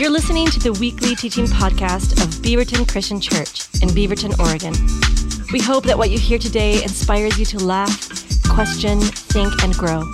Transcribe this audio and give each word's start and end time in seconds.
You're 0.00 0.08
listening 0.08 0.46
to 0.46 0.58
the 0.58 0.72
weekly 0.72 1.14
teaching 1.14 1.44
podcast 1.44 2.12
of 2.22 2.30
Beaverton 2.40 2.88
Christian 2.88 3.20
Church 3.20 3.68
in 3.82 3.90
Beaverton, 3.90 4.32
Oregon. 4.38 4.72
We 5.52 5.60
hope 5.60 5.84
that 5.84 5.98
what 5.98 6.08
you 6.08 6.18
hear 6.18 6.38
today 6.38 6.82
inspires 6.82 7.38
you 7.38 7.44
to 7.44 7.58
laugh, 7.58 8.08
question, 8.48 8.98
think, 9.02 9.62
and 9.62 9.74
grow. 9.74 10.10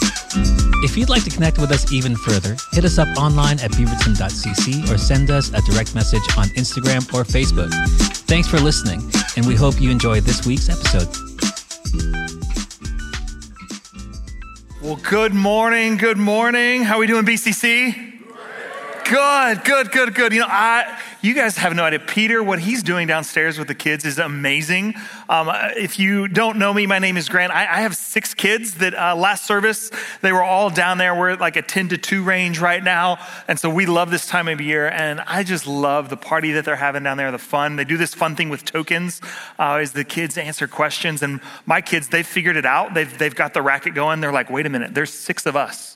If 0.83 0.97
you'd 0.97 1.09
like 1.09 1.23
to 1.23 1.31
connect 1.31 1.59
with 1.59 1.71
us 1.71 1.93
even 1.93 2.17
further, 2.17 2.57
hit 2.73 2.85
us 2.85 2.99
up 2.99 3.07
online 3.17 3.61
at 3.61 3.71
beaverton.cc 3.71 4.91
or 4.93 4.99
send 4.99 5.31
us 5.31 5.51
a 5.51 5.63
direct 5.71 5.95
message 5.95 6.37
on 6.37 6.49
Instagram 6.57 7.07
or 7.15 7.23
Facebook. 7.23 7.73
Thanks 8.27 8.49
for 8.49 8.59
listening, 8.59 9.09
and 9.37 9.47
we 9.47 9.55
hope 9.55 9.81
you 9.81 9.93
enjoy 9.93 10.21
this 10.21 10.45
week's 10.45 10.69
episode. 10.69 11.07
Well, 14.83 14.99
good 15.09 15.33
morning. 15.33 15.97
Good 15.97 16.19
morning. 16.19 16.83
How 16.83 16.97
are 16.97 16.99
we 16.99 17.07
doing, 17.07 17.25
BCC? 17.25 18.06
Good, 19.09 19.63
good, 19.63 19.93
good, 19.93 20.15
good. 20.17 20.33
You 20.33 20.41
know, 20.41 20.49
I, 20.49 21.01
you 21.23 21.33
guys 21.33 21.57
have 21.59 21.77
no 21.77 21.85
idea. 21.85 22.01
Peter, 22.01 22.43
what 22.43 22.59
he's 22.59 22.83
doing 22.83 23.07
downstairs 23.07 23.57
with 23.57 23.69
the 23.69 23.75
kids 23.75 24.05
is 24.05 24.19
amazing. 24.19 24.97
Um, 25.29 25.49
if 25.77 26.01
you 26.01 26.27
don't 26.27 26.59
know 26.59 26.75
me, 26.75 26.87
my 26.87 26.99
name 26.99 27.17
is 27.17 27.29
Grant. 27.29 27.53
I, 27.53 27.61
I 27.61 27.81
have 27.83 27.95
six 27.95 28.35
kids 28.35 28.75
that 28.79 28.95
uh, 28.95 29.15
last 29.15 29.47
service, 29.47 29.93
they 30.23 30.33
were 30.33 30.43
all 30.43 30.71
down 30.71 30.99
there. 30.99 31.15
We're 31.15 31.31
at 31.31 31.41
like 31.41 31.55
a 31.55 31.63
10 31.63 31.91
to 31.91 31.99
2 31.99 32.25
range 32.25 32.59
right 32.59 32.83
now. 32.83 33.25
And 33.47 33.61
so 33.61 33.71
we 33.71 33.87
love 33.87 34.11
this 34.11 34.27
time 34.27 34.49
of 34.49 34.61
year. 34.61 34.89
And 34.89 35.21
I 35.21 35.45
just 35.45 35.69
love 35.69 36.09
the 36.09 36.17
party 36.17 36.51
that 36.53 36.65
they're 36.65 36.75
having 36.75 37.05
down 37.05 37.17
there, 37.17 37.31
the 37.31 37.39
fun. 37.39 37.77
They 37.77 37.85
do 37.85 37.97
this 37.97 38.13
fun 38.13 38.35
thing 38.35 38.49
with 38.49 38.65
tokens 38.65 39.21
uh, 39.57 39.75
as 39.75 39.93
the 39.93 40.03
kids 40.03 40.37
answer 40.37 40.67
questions. 40.67 41.23
And 41.23 41.41
my 41.65 41.81
kids, 41.81 42.09
they've 42.09 42.27
figured 42.27 42.57
it 42.57 42.67
out. 42.67 42.95
They've, 42.95 43.19
they've 43.19 43.37
got 43.37 43.55
the 43.55 43.63
racket 43.63 43.95
going. 43.95 44.21
They're 44.21 44.33
like, 44.33 44.51
wait 44.51 44.67
a 44.67 44.69
minute, 44.69 44.95
there's 44.95 45.13
six 45.13 45.47
of 45.47 45.55
us 45.55 45.96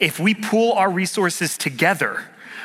if 0.00 0.18
we 0.18 0.34
pool 0.34 0.72
our 0.72 0.90
resources 0.90 1.56
together, 1.56 2.24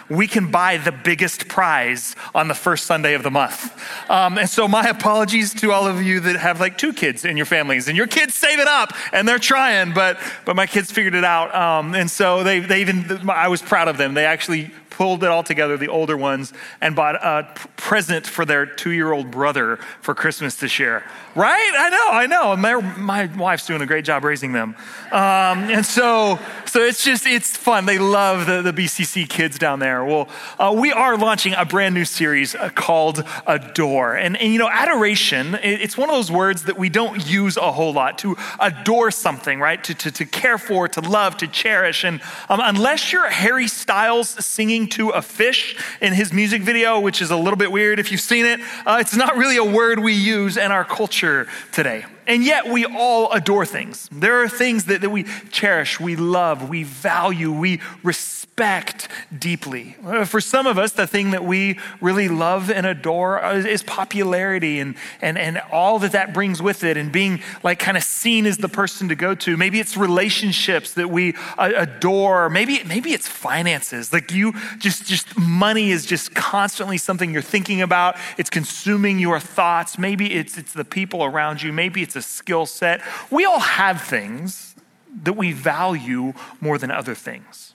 we 0.09 0.27
can 0.27 0.51
buy 0.51 0.77
the 0.77 0.91
biggest 0.91 1.47
prize 1.47 2.15
on 2.33 2.47
the 2.47 2.53
first 2.53 2.85
Sunday 2.85 3.13
of 3.13 3.23
the 3.23 3.31
month. 3.31 3.71
Um, 4.09 4.37
and 4.37 4.49
so, 4.49 4.67
my 4.67 4.87
apologies 4.87 5.53
to 5.55 5.71
all 5.71 5.87
of 5.87 6.01
you 6.01 6.19
that 6.21 6.35
have 6.35 6.59
like 6.59 6.77
two 6.77 6.93
kids 6.93 7.25
in 7.25 7.37
your 7.37 7.45
families, 7.45 7.87
and 7.87 7.97
your 7.97 8.07
kids 8.07 8.35
save 8.35 8.59
it 8.59 8.67
up 8.67 8.93
and 9.11 9.27
they're 9.27 9.39
trying, 9.39 9.93
but 9.93 10.19
but 10.45 10.55
my 10.55 10.67
kids 10.67 10.91
figured 10.91 11.15
it 11.15 11.23
out. 11.23 11.53
Um, 11.55 11.95
and 11.95 12.09
so 12.09 12.43
they 12.43 12.59
they 12.59 12.81
even 12.81 13.29
I 13.29 13.47
was 13.47 13.61
proud 13.61 13.87
of 13.87 13.97
them. 13.97 14.13
They 14.13 14.25
actually 14.25 14.71
pulled 14.95 15.23
it 15.25 15.29
all 15.29 15.43
together, 15.43 15.75
the 15.75 15.89
older 15.89 16.15
ones, 16.15 16.53
and 16.79 16.95
bought 16.95 17.15
a 17.15 17.53
present 17.75 18.25
for 18.25 18.45
their 18.45 18.65
two 18.65 18.91
year 18.91 19.11
old 19.11 19.29
brother 19.29 19.77
for 20.01 20.15
Christmas 20.15 20.55
this 20.55 20.79
year. 20.79 21.03
Right? 21.35 21.71
I 21.75 21.89
know, 21.89 22.07
I 22.11 22.27
know. 22.27 22.55
My, 22.55 22.95
my 22.97 23.25
wife's 23.37 23.65
doing 23.65 23.81
a 23.81 23.85
great 23.85 24.05
job 24.05 24.23
raising 24.23 24.53
them. 24.53 24.75
Um, 25.11 25.69
and 25.69 25.85
so, 25.85 26.39
so 26.65 26.79
it's 26.79 27.03
just, 27.03 27.25
it's 27.25 27.57
fun. 27.57 27.85
They 27.85 27.97
love 27.97 28.45
the, 28.45 28.61
the 28.61 28.71
BCC 28.71 29.27
kids 29.27 29.59
down 29.59 29.79
there. 29.79 29.94
Well, 30.03 30.27
uh, 30.59 30.73
we 30.75 30.91
are 30.91 31.15
launching 31.17 31.53
a 31.53 31.63
brand 31.63 31.93
new 31.93 32.05
series 32.05 32.55
uh, 32.55 32.69
called 32.69 33.23
Adore. 33.45 34.15
And, 34.15 34.35
and, 34.35 34.51
you 34.51 34.59
know, 34.59 34.69
adoration, 34.69 35.57
it's 35.61 35.97
one 35.97 36.09
of 36.09 36.15
those 36.15 36.31
words 36.31 36.63
that 36.63 36.77
we 36.77 36.89
don't 36.89 37.25
use 37.25 37.55
a 37.55 37.71
whole 37.71 37.93
lot 37.93 38.17
to 38.19 38.35
adore 38.59 39.11
something, 39.11 39.59
right? 39.59 39.83
To, 39.83 39.93
to, 39.93 40.11
to 40.11 40.25
care 40.25 40.57
for, 40.57 40.87
to 40.87 41.01
love, 41.01 41.37
to 41.37 41.47
cherish. 41.47 42.03
And 42.03 42.21
um, 42.49 42.59
unless 42.63 43.13
you're 43.13 43.29
Harry 43.29 43.67
Styles 43.67 44.29
singing 44.43 44.89
to 44.89 45.09
a 45.09 45.21
fish 45.21 45.77
in 46.01 46.13
his 46.13 46.33
music 46.33 46.63
video, 46.63 46.99
which 46.99 47.21
is 47.21 47.31
a 47.31 47.37
little 47.37 47.57
bit 47.57 47.71
weird 47.71 47.99
if 47.99 48.11
you've 48.11 48.21
seen 48.21 48.45
it, 48.45 48.59
uh, 48.85 48.97
it's 48.99 49.15
not 49.15 49.37
really 49.37 49.57
a 49.57 49.63
word 49.63 49.99
we 49.99 50.13
use 50.13 50.57
in 50.57 50.71
our 50.71 50.83
culture 50.83 51.47
today. 51.71 52.05
And 52.27 52.43
yet 52.43 52.67
we 52.67 52.85
all 52.85 53.31
adore 53.31 53.65
things. 53.65 54.09
There 54.11 54.41
are 54.41 54.49
things 54.49 54.85
that, 54.85 55.01
that 55.01 55.09
we 55.09 55.25
cherish, 55.51 55.99
we 55.99 56.15
love, 56.15 56.69
we 56.69 56.83
value, 56.83 57.51
we 57.51 57.81
respect 58.03 59.07
deeply. 59.37 59.95
Uh, 60.03 60.25
for 60.25 60.39
some 60.41 60.65
of 60.65 60.77
us, 60.77 60.93
the 60.93 61.05
thing 61.05 61.31
that 61.31 61.43
we 61.43 61.77
really 61.99 62.29
love 62.29 62.71
and 62.71 62.85
adore 62.85 63.43
is 63.53 63.83
popularity 63.83 64.79
and, 64.79 64.95
and, 65.21 65.37
and 65.37 65.61
all 65.71 65.99
that 65.99 66.13
that 66.13 66.33
brings 66.33 66.61
with 66.61 66.83
it 66.83 66.97
and 66.97 67.11
being 67.11 67.41
like 67.63 67.79
kind 67.79 67.97
of 67.97 68.03
seen 68.03 68.45
as 68.45 68.57
the 68.57 68.69
person 68.69 69.09
to 69.09 69.15
go 69.15 69.35
to. 69.35 69.57
Maybe 69.57 69.79
it's 69.79 69.97
relationships 69.97 70.93
that 70.93 71.09
we 71.09 71.35
adore. 71.57 72.49
Maybe, 72.49 72.81
maybe 72.85 73.11
it's 73.13 73.27
finances. 73.27 74.13
Like 74.13 74.31
you 74.31 74.53
just, 74.79 75.05
just 75.05 75.37
money 75.37 75.91
is 75.91 76.05
just 76.05 76.33
constantly 76.33 76.97
something 76.97 77.33
you're 77.33 77.41
thinking 77.41 77.81
about. 77.81 78.15
It's 78.37 78.49
consuming 78.49 79.19
your 79.19 79.39
thoughts. 79.39 79.99
Maybe 79.99 80.33
it's, 80.33 80.57
it's 80.57 80.73
the 80.73 80.85
people 80.85 81.23
around 81.23 81.61
you. 81.61 81.73
Maybe 81.73 82.01
it's 82.01 82.14
it's 82.15 82.25
a 82.25 82.29
skill 82.29 82.65
set. 82.65 83.01
We 83.29 83.45
all 83.45 83.59
have 83.59 84.01
things 84.01 84.75
that 85.23 85.33
we 85.33 85.51
value 85.51 86.33
more 86.61 86.77
than 86.77 86.91
other 86.91 87.15
things. 87.15 87.73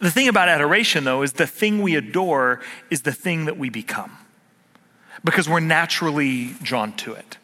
The 0.00 0.10
thing 0.10 0.28
about 0.28 0.48
adoration, 0.48 1.04
though, 1.04 1.22
is 1.22 1.32
the 1.34 1.46
thing 1.46 1.82
we 1.82 1.96
adore 1.96 2.60
is 2.90 3.02
the 3.02 3.12
thing 3.12 3.46
that 3.46 3.58
we 3.58 3.68
become 3.68 4.16
because 5.24 5.48
we're 5.48 5.60
naturally 5.60 6.54
drawn 6.62 6.92
to 6.94 7.12
it. 7.14 7.38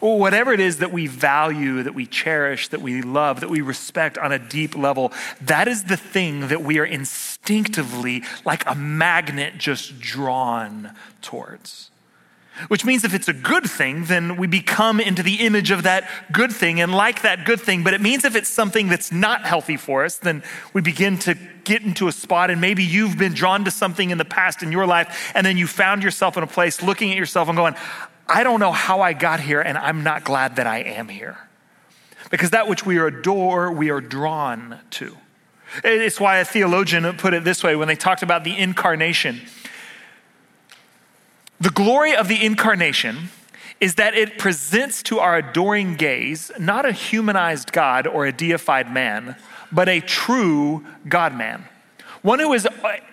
Or 0.00 0.20
whatever 0.20 0.52
it 0.52 0.60
is 0.60 0.78
that 0.78 0.92
we 0.92 1.08
value, 1.08 1.82
that 1.82 1.94
we 1.94 2.06
cherish, 2.06 2.68
that 2.68 2.80
we 2.80 3.02
love, 3.02 3.40
that 3.40 3.50
we 3.50 3.60
respect 3.60 4.18
on 4.18 4.30
a 4.30 4.38
deep 4.38 4.76
level, 4.76 5.12
that 5.40 5.66
is 5.66 5.84
the 5.84 5.96
thing 5.96 6.48
that 6.48 6.62
we 6.62 6.78
are 6.78 6.84
instinctively, 6.84 8.22
like 8.44 8.62
a 8.66 8.74
magnet, 8.76 9.54
just 9.58 9.98
drawn 9.98 10.94
towards. 11.22 11.89
Which 12.68 12.84
means 12.84 13.04
if 13.04 13.14
it's 13.14 13.28
a 13.28 13.32
good 13.32 13.64
thing, 13.64 14.04
then 14.04 14.36
we 14.36 14.46
become 14.46 15.00
into 15.00 15.22
the 15.22 15.36
image 15.36 15.70
of 15.70 15.84
that 15.84 16.08
good 16.30 16.52
thing 16.52 16.80
and 16.80 16.92
like 16.94 17.22
that 17.22 17.46
good 17.46 17.60
thing. 17.60 17.82
But 17.82 17.94
it 17.94 18.00
means 18.00 18.24
if 18.24 18.36
it's 18.36 18.50
something 18.50 18.88
that's 18.88 19.10
not 19.10 19.44
healthy 19.46 19.76
for 19.76 20.04
us, 20.04 20.18
then 20.18 20.42
we 20.74 20.82
begin 20.82 21.18
to 21.20 21.36
get 21.64 21.82
into 21.82 22.08
a 22.08 22.12
spot. 22.12 22.50
And 22.50 22.60
maybe 22.60 22.84
you've 22.84 23.16
been 23.16 23.32
drawn 23.32 23.64
to 23.64 23.70
something 23.70 24.10
in 24.10 24.18
the 24.18 24.24
past 24.24 24.62
in 24.62 24.72
your 24.72 24.86
life, 24.86 25.32
and 25.34 25.46
then 25.46 25.56
you 25.56 25.66
found 25.66 26.02
yourself 26.02 26.36
in 26.36 26.42
a 26.42 26.46
place 26.46 26.82
looking 26.82 27.10
at 27.10 27.16
yourself 27.16 27.48
and 27.48 27.56
going, 27.56 27.74
I 28.28 28.44
don't 28.44 28.60
know 28.60 28.72
how 28.72 29.00
I 29.00 29.12
got 29.12 29.40
here, 29.40 29.60
and 29.60 29.78
I'm 29.78 30.02
not 30.04 30.24
glad 30.24 30.56
that 30.56 30.66
I 30.66 30.78
am 30.80 31.08
here. 31.08 31.38
Because 32.30 32.50
that 32.50 32.68
which 32.68 32.84
we 32.84 32.98
adore, 32.98 33.72
we 33.72 33.90
are 33.90 34.00
drawn 34.00 34.78
to. 34.90 35.16
It's 35.82 36.20
why 36.20 36.38
a 36.38 36.44
theologian 36.44 37.16
put 37.16 37.32
it 37.32 37.44
this 37.44 37.62
way 37.62 37.74
when 37.76 37.88
they 37.88 37.96
talked 37.96 38.22
about 38.22 38.44
the 38.44 38.56
incarnation. 38.56 39.40
The 41.60 41.70
glory 41.70 42.16
of 42.16 42.26
the 42.26 42.42
incarnation 42.42 43.28
is 43.80 43.96
that 43.96 44.14
it 44.14 44.38
presents 44.38 45.02
to 45.04 45.18
our 45.18 45.36
adoring 45.36 45.94
gaze 45.96 46.50
not 46.58 46.86
a 46.86 46.92
humanized 46.92 47.72
God 47.72 48.06
or 48.06 48.24
a 48.24 48.32
deified 48.32 48.90
man, 48.90 49.36
but 49.70 49.88
a 49.88 50.00
true 50.00 50.86
God 51.06 51.36
man. 51.36 51.64
One 52.22 52.38
who 52.38 52.52
is, 52.54 52.66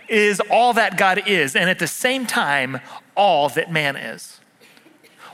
is 0.07 0.41
all 0.49 0.73
that 0.73 0.97
God 0.97 1.27
is, 1.27 1.55
and 1.55 1.69
at 1.69 1.79
the 1.79 1.87
same 1.87 2.25
time, 2.25 2.79
all 3.15 3.49
that 3.49 3.71
man 3.71 3.95
is. 3.95 4.39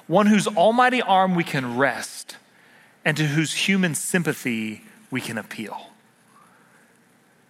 One 0.07 0.27
whose 0.27 0.47
almighty 0.47 1.01
arm 1.01 1.35
we 1.35 1.43
can 1.43 1.77
rest, 1.77 2.37
and 3.05 3.15
to 3.17 3.25
whose 3.25 3.53
human 3.67 3.95
sympathy 3.95 4.83
we 5.09 5.21
can 5.21 5.37
appeal. 5.37 5.92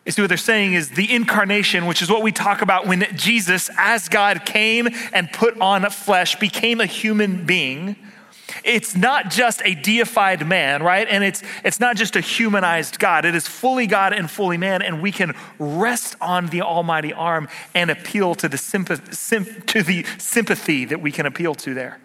You 0.06 0.12
see, 0.12 0.22
what 0.22 0.28
they're 0.28 0.38
saying 0.38 0.74
is 0.74 0.92
the 0.92 1.14
incarnation, 1.14 1.86
which 1.86 2.02
is 2.02 2.10
what 2.10 2.24
we 2.24 2.32
talk 2.34 2.62
about 2.62 2.88
when 2.88 3.06
Jesus, 3.16 3.70
as 3.78 4.10
God, 4.10 4.46
came 4.46 4.90
and 5.14 5.32
put 5.32 5.60
on 5.62 5.90
flesh, 5.90 6.36
became 6.36 6.82
a 6.82 6.86
human 6.86 7.46
being. 7.46 7.96
It's 8.66 8.96
not 8.96 9.32
just 9.32 9.62
a 9.64 9.76
deified 9.76 10.46
man, 10.46 10.84
right? 10.84 11.08
And 11.10 11.24
it's, 11.24 11.42
it's 11.64 11.80
not 11.80 11.96
just 11.96 12.18
a 12.18 12.22
humanized 12.22 13.00
God. 13.00 13.24
It 13.24 13.34
is 13.34 13.48
fully 13.48 13.88
God 13.88 14.14
and 14.14 14.30
fully 14.30 14.58
man, 14.58 14.82
and 14.82 15.02
we 15.02 15.12
can 15.12 15.34
rest 15.58 16.18
on 16.20 16.48
the 16.48 16.62
almighty 16.62 17.14
arm 17.14 17.48
and 17.74 17.90
appeal 17.90 18.36
to 18.36 18.50
the, 18.50 18.58
sympath- 18.58 19.66
to 19.68 19.84
the 19.84 20.06
sympathy 20.18 20.86
that 20.86 21.02
we 21.02 21.12
can 21.12 21.26
appeal 21.26 21.56
to 21.56 21.74
there, 21.74 22.00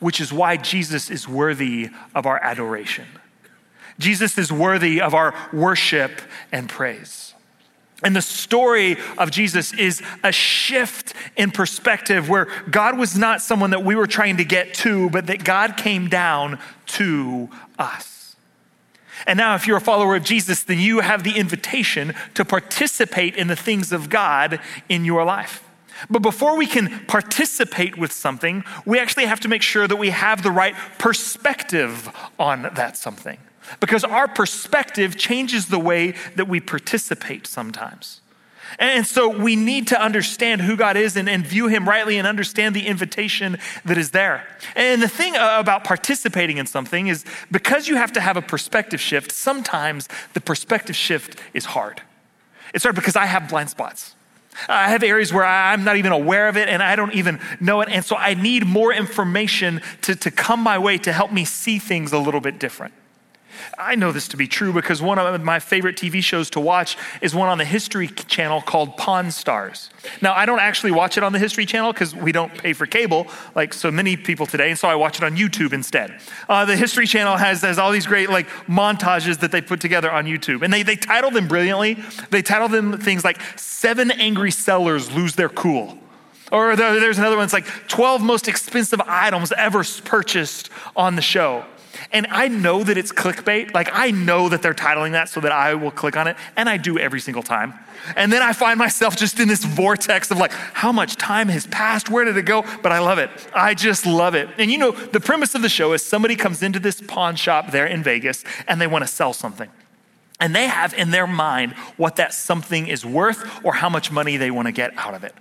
which 0.00 0.20
is 0.20 0.32
why 0.32 0.56
Jesus 0.56 1.10
is 1.10 1.28
worthy 1.28 1.90
of 2.14 2.24
our 2.24 2.42
adoration. 2.42 3.06
Jesus 3.98 4.36
is 4.38 4.50
worthy 4.50 5.00
of 5.00 5.14
our 5.14 5.34
worship 5.52 6.20
and 6.52 6.68
praise. 6.68 7.25
And 8.02 8.14
the 8.14 8.22
story 8.22 8.98
of 9.16 9.30
Jesus 9.30 9.72
is 9.72 10.02
a 10.22 10.30
shift 10.30 11.14
in 11.36 11.50
perspective 11.50 12.28
where 12.28 12.46
God 12.70 12.98
was 12.98 13.16
not 13.16 13.40
someone 13.40 13.70
that 13.70 13.84
we 13.84 13.94
were 13.94 14.06
trying 14.06 14.36
to 14.36 14.44
get 14.44 14.74
to, 14.74 15.08
but 15.10 15.28
that 15.28 15.44
God 15.44 15.76
came 15.76 16.08
down 16.08 16.58
to 16.86 17.48
us. 17.78 18.36
And 19.26 19.38
now, 19.38 19.54
if 19.54 19.66
you're 19.66 19.78
a 19.78 19.80
follower 19.80 20.14
of 20.14 20.24
Jesus, 20.24 20.62
then 20.62 20.78
you 20.78 21.00
have 21.00 21.24
the 21.24 21.36
invitation 21.36 22.14
to 22.34 22.44
participate 22.44 23.34
in 23.34 23.48
the 23.48 23.56
things 23.56 23.92
of 23.92 24.10
God 24.10 24.60
in 24.90 25.06
your 25.06 25.24
life. 25.24 25.64
But 26.10 26.20
before 26.20 26.58
we 26.58 26.66
can 26.66 27.06
participate 27.06 27.96
with 27.96 28.12
something, 28.12 28.62
we 28.84 28.98
actually 28.98 29.24
have 29.24 29.40
to 29.40 29.48
make 29.48 29.62
sure 29.62 29.88
that 29.88 29.96
we 29.96 30.10
have 30.10 30.42
the 30.42 30.50
right 30.50 30.74
perspective 30.98 32.10
on 32.38 32.62
that 32.74 32.98
something 32.98 33.38
because 33.80 34.04
our 34.04 34.28
perspective 34.28 35.16
changes 35.16 35.66
the 35.66 35.78
way 35.78 36.14
that 36.36 36.48
we 36.48 36.60
participate 36.60 37.46
sometimes. 37.46 38.20
And 38.78 39.06
so 39.06 39.28
we 39.28 39.56
need 39.56 39.86
to 39.88 40.00
understand 40.00 40.60
who 40.60 40.76
God 40.76 40.96
is 40.96 41.16
and, 41.16 41.28
and, 41.28 41.46
view 41.46 41.68
Him 41.68 41.88
rightly 41.88 42.18
and 42.18 42.26
understand 42.26 42.74
the 42.74 42.86
invitation 42.86 43.58
that 43.84 43.96
is 43.96 44.10
there. 44.10 44.46
And 44.74 45.00
the 45.00 45.08
thing 45.08 45.34
about 45.36 45.84
participating 45.84 46.58
in 46.58 46.66
something 46.66 47.06
is 47.06 47.24
because 47.50 47.88
you 47.88 47.96
have 47.96 48.12
to 48.12 48.20
have 48.20 48.36
a 48.36 48.42
perspective 48.42 49.00
shift, 49.00 49.32
sometimes 49.32 50.08
the 50.34 50.40
perspective 50.40 50.96
shift 50.96 51.38
is 51.54 51.66
hard. 51.66 52.02
It's 52.74 52.84
hard 52.84 52.96
because 52.96 53.16
I 53.16 53.26
have 53.26 53.48
blind 53.48 53.70
spots. 53.70 54.14
I 54.68 54.88
have 54.88 55.02
areas 55.02 55.32
where 55.32 55.44
I'm 55.44 55.84
not 55.84 55.96
even 55.96 56.12
aware 56.12 56.48
of 56.48 56.56
it 56.56 56.68
and 56.68 56.82
I 56.82 56.96
don't 56.96 57.14
even 57.14 57.40
know 57.60 57.82
it. 57.82 57.88
And 57.90 58.04
so 58.04 58.16
I 58.16 58.34
need 58.34 58.66
more 58.66 58.92
information 58.92 59.82
to, 60.02 60.16
to 60.16 60.30
come 60.30 60.60
my 60.60 60.78
way 60.78 60.98
to 60.98 61.12
help 61.12 61.30
me 61.30 61.44
see 61.44 61.78
things 61.78 62.12
a 62.12 62.18
little 62.18 62.40
bit 62.40 62.58
different. 62.58 62.94
I 63.78 63.94
know 63.94 64.12
this 64.12 64.28
to 64.28 64.36
be 64.36 64.48
true 64.48 64.72
because 64.72 65.02
one 65.02 65.18
of 65.18 65.42
my 65.42 65.58
favorite 65.58 65.96
TV 65.96 66.22
shows 66.22 66.50
to 66.50 66.60
watch 66.60 66.96
is 67.20 67.34
one 67.34 67.48
on 67.48 67.58
the 67.58 67.64
History 67.64 68.08
Channel 68.08 68.62
called 68.62 68.96
Pawn 68.96 69.30
Stars. 69.30 69.90
Now, 70.22 70.34
I 70.34 70.46
don't 70.46 70.60
actually 70.60 70.92
watch 70.92 71.16
it 71.16 71.22
on 71.22 71.32
the 71.32 71.38
History 71.38 71.66
Channel 71.66 71.92
because 71.92 72.14
we 72.14 72.32
don't 72.32 72.52
pay 72.56 72.72
for 72.72 72.86
cable 72.86 73.26
like 73.54 73.72
so 73.72 73.90
many 73.90 74.16
people 74.16 74.46
today, 74.46 74.70
and 74.70 74.78
so 74.78 74.88
I 74.88 74.94
watch 74.94 75.18
it 75.18 75.24
on 75.24 75.36
YouTube 75.36 75.72
instead. 75.72 76.20
Uh, 76.48 76.64
the 76.64 76.76
History 76.76 77.06
Channel 77.06 77.36
has, 77.36 77.62
has 77.62 77.78
all 77.78 77.92
these 77.92 78.06
great 78.06 78.30
like 78.30 78.48
montages 78.66 79.40
that 79.40 79.52
they 79.52 79.60
put 79.60 79.80
together 79.80 80.10
on 80.10 80.24
YouTube, 80.24 80.62
and 80.62 80.72
they, 80.72 80.82
they 80.82 80.96
title 80.96 81.30
them 81.30 81.48
brilliantly. 81.48 81.94
They 82.30 82.42
title 82.42 82.68
them 82.68 82.98
things 82.98 83.24
like 83.24 83.40
Seven 83.56 84.10
Angry 84.10 84.50
Sellers 84.50 85.12
Lose 85.12 85.34
Their 85.34 85.48
Cool. 85.48 85.98
Or 86.52 86.76
there's 86.76 87.18
another 87.18 87.36
one, 87.36 87.44
it's 87.44 87.52
like 87.52 87.66
12 87.88 88.22
most 88.22 88.46
expensive 88.46 89.00
items 89.00 89.52
ever 89.52 89.82
purchased 90.04 90.70
on 90.94 91.16
the 91.16 91.22
show. 91.22 91.64
And 92.12 92.26
I 92.30 92.48
know 92.48 92.82
that 92.84 92.96
it's 92.96 93.12
clickbait. 93.12 93.74
Like, 93.74 93.88
I 93.92 94.10
know 94.10 94.48
that 94.48 94.62
they're 94.62 94.74
titling 94.74 95.12
that 95.12 95.28
so 95.28 95.40
that 95.40 95.52
I 95.52 95.74
will 95.74 95.90
click 95.90 96.16
on 96.16 96.26
it. 96.26 96.36
And 96.56 96.68
I 96.68 96.76
do 96.76 96.98
every 96.98 97.20
single 97.20 97.42
time. 97.42 97.74
And 98.14 98.32
then 98.32 98.42
I 98.42 98.52
find 98.52 98.78
myself 98.78 99.16
just 99.16 99.40
in 99.40 99.48
this 99.48 99.64
vortex 99.64 100.30
of 100.30 100.38
like, 100.38 100.52
how 100.52 100.92
much 100.92 101.16
time 101.16 101.48
has 101.48 101.66
passed? 101.66 102.08
Where 102.10 102.24
did 102.24 102.36
it 102.36 102.42
go? 102.42 102.64
But 102.82 102.92
I 102.92 103.00
love 103.00 103.18
it. 103.18 103.30
I 103.54 103.74
just 103.74 104.06
love 104.06 104.34
it. 104.34 104.48
And 104.58 104.70
you 104.70 104.78
know, 104.78 104.92
the 104.92 105.20
premise 105.20 105.54
of 105.54 105.62
the 105.62 105.68
show 105.68 105.92
is 105.92 106.02
somebody 106.02 106.36
comes 106.36 106.62
into 106.62 106.78
this 106.78 107.00
pawn 107.00 107.36
shop 107.36 107.70
there 107.70 107.86
in 107.86 108.02
Vegas 108.02 108.44
and 108.68 108.80
they 108.80 108.86
want 108.86 109.04
to 109.04 109.08
sell 109.08 109.32
something. 109.32 109.70
And 110.38 110.54
they 110.54 110.66
have 110.66 110.92
in 110.94 111.10
their 111.10 111.26
mind 111.26 111.72
what 111.96 112.16
that 112.16 112.34
something 112.34 112.86
is 112.86 113.04
worth 113.04 113.64
or 113.64 113.74
how 113.74 113.88
much 113.88 114.12
money 114.12 114.36
they 114.36 114.50
want 114.50 114.66
to 114.66 114.72
get 114.72 114.96
out 114.96 115.14
of 115.14 115.24
it. 115.24 115.34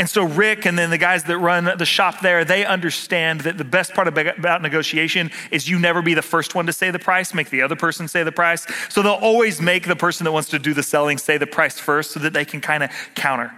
And 0.00 0.08
so 0.08 0.24
Rick 0.24 0.64
and 0.64 0.78
then 0.78 0.88
the 0.88 0.96
guys 0.96 1.24
that 1.24 1.36
run 1.36 1.70
the 1.76 1.84
shop 1.84 2.22
there, 2.22 2.42
they 2.42 2.64
understand 2.64 3.42
that 3.42 3.58
the 3.58 3.64
best 3.64 3.92
part 3.92 4.08
about 4.08 4.62
negotiation 4.62 5.30
is 5.50 5.68
you 5.68 5.78
never 5.78 6.00
be 6.00 6.14
the 6.14 6.22
first 6.22 6.54
one 6.54 6.64
to 6.64 6.72
say 6.72 6.90
the 6.90 6.98
price, 6.98 7.34
make 7.34 7.50
the 7.50 7.60
other 7.60 7.76
person 7.76 8.08
say 8.08 8.22
the 8.22 8.32
price. 8.32 8.66
So 8.88 9.02
they'll 9.02 9.12
always 9.12 9.60
make 9.60 9.86
the 9.86 9.96
person 9.96 10.24
that 10.24 10.32
wants 10.32 10.48
to 10.48 10.58
do 10.58 10.72
the 10.72 10.82
selling 10.82 11.18
say 11.18 11.36
the 11.36 11.46
price 11.46 11.78
first 11.78 12.12
so 12.12 12.20
that 12.20 12.32
they 12.32 12.46
can 12.46 12.62
kind 12.62 12.82
of 12.82 12.88
counter. 13.14 13.52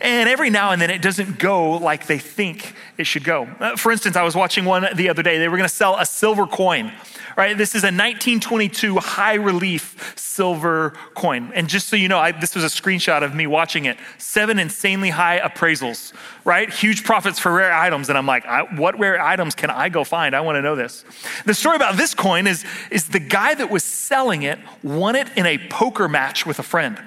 And 0.00 0.28
every 0.28 0.50
now 0.50 0.72
and 0.72 0.80
then 0.80 0.90
it 0.90 1.02
doesn't 1.02 1.38
go 1.38 1.72
like 1.72 2.06
they 2.06 2.18
think 2.18 2.74
it 2.98 3.04
should 3.04 3.24
go. 3.24 3.44
Uh, 3.60 3.76
for 3.76 3.92
instance, 3.92 4.16
I 4.16 4.22
was 4.22 4.34
watching 4.34 4.64
one 4.64 4.86
the 4.94 5.08
other 5.08 5.22
day. 5.22 5.38
They 5.38 5.48
were 5.48 5.56
going 5.56 5.68
to 5.68 5.74
sell 5.74 5.96
a 5.96 6.06
silver 6.06 6.46
coin 6.46 6.92
right? 7.36 7.56
This 7.56 7.74
is 7.74 7.82
a 7.82 7.92
1922 7.92 8.96
high 8.96 9.34
relief 9.34 10.14
silver 10.16 10.94
coin. 11.14 11.52
And 11.54 11.68
just 11.68 11.88
so 11.88 11.96
you 11.96 12.08
know, 12.08 12.18
I, 12.18 12.32
this 12.32 12.54
was 12.54 12.64
a 12.64 12.68
screenshot 12.68 13.22
of 13.22 13.34
me 13.34 13.46
watching 13.46 13.84
it. 13.84 13.98
Seven 14.18 14.58
insanely 14.58 15.10
high 15.10 15.38
appraisals, 15.38 16.12
right? 16.44 16.72
Huge 16.72 17.04
profits 17.04 17.38
for 17.38 17.52
rare 17.52 17.72
items. 17.72 18.08
And 18.08 18.16
I'm 18.16 18.26
like, 18.26 18.44
what 18.78 18.98
rare 18.98 19.20
items 19.20 19.54
can 19.54 19.70
I 19.70 19.88
go 19.88 20.02
find? 20.02 20.34
I 20.34 20.40
want 20.40 20.56
to 20.56 20.62
know 20.62 20.76
this. 20.76 21.04
The 21.44 21.54
story 21.54 21.76
about 21.76 21.96
this 21.96 22.14
coin 22.14 22.46
is, 22.46 22.64
is 22.90 23.08
the 23.08 23.20
guy 23.20 23.54
that 23.54 23.70
was 23.70 23.84
selling 23.84 24.42
it 24.42 24.58
won 24.82 25.14
it 25.14 25.28
in 25.36 25.46
a 25.46 25.58
poker 25.68 26.08
match 26.08 26.46
with 26.46 26.58
a 26.58 26.62
friend. 26.62 26.98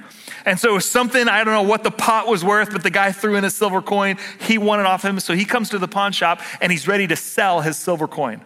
And 0.45 0.59
so 0.59 0.80
something, 0.80 1.27
I 1.27 1.44
don't 1.44 1.53
know 1.53 1.69
what 1.69 1.83
the 1.83 1.91
pot 1.91 2.27
was 2.27 2.44
worth, 2.44 2.71
but 2.71 2.83
the 2.83 2.89
guy 2.89 3.12
threw 3.12 3.36
in 3.36 3.44
a 3.44 3.50
silver 3.50 3.81
coin. 3.81 4.18
He 4.39 4.57
won 4.57 4.80
it 4.80 4.86
off 4.86 5.03
him. 5.03 5.19
So 5.19 5.33
he 5.33 5.45
comes 5.45 5.69
to 5.69 5.80
the 5.80 5.88
pawn 5.88 6.12
shop 6.12 6.41
and 6.62 6.71
he's 6.71 6.88
ready 6.88 7.07
to 7.07 7.15
sell 7.15 7.62
his 7.62 7.77
silver 7.77 8.07
coin. 8.07 8.41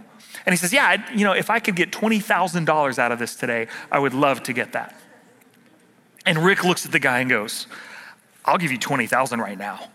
And 0.45 0.53
he 0.53 0.57
says, 0.57 0.73
Yeah, 0.73 1.09
you 1.13 1.23
know, 1.23 1.33
if 1.33 1.49
I 1.49 1.59
could 1.59 1.75
get 1.75 1.91
$20,000 1.91 2.99
out 2.99 3.11
of 3.11 3.19
this 3.19 3.35
today, 3.35 3.67
I 3.91 3.99
would 3.99 4.13
love 4.13 4.43
to 4.43 4.53
get 4.53 4.73
that. 4.73 4.99
And 6.25 6.37
Rick 6.37 6.63
looks 6.63 6.85
at 6.85 6.91
the 6.91 6.99
guy 6.99 7.19
and 7.19 7.29
goes, 7.29 7.67
I'll 8.45 8.57
give 8.57 8.71
you 8.71 8.77
20,000 8.77 9.39
right 9.39 9.57
now. 9.57 9.89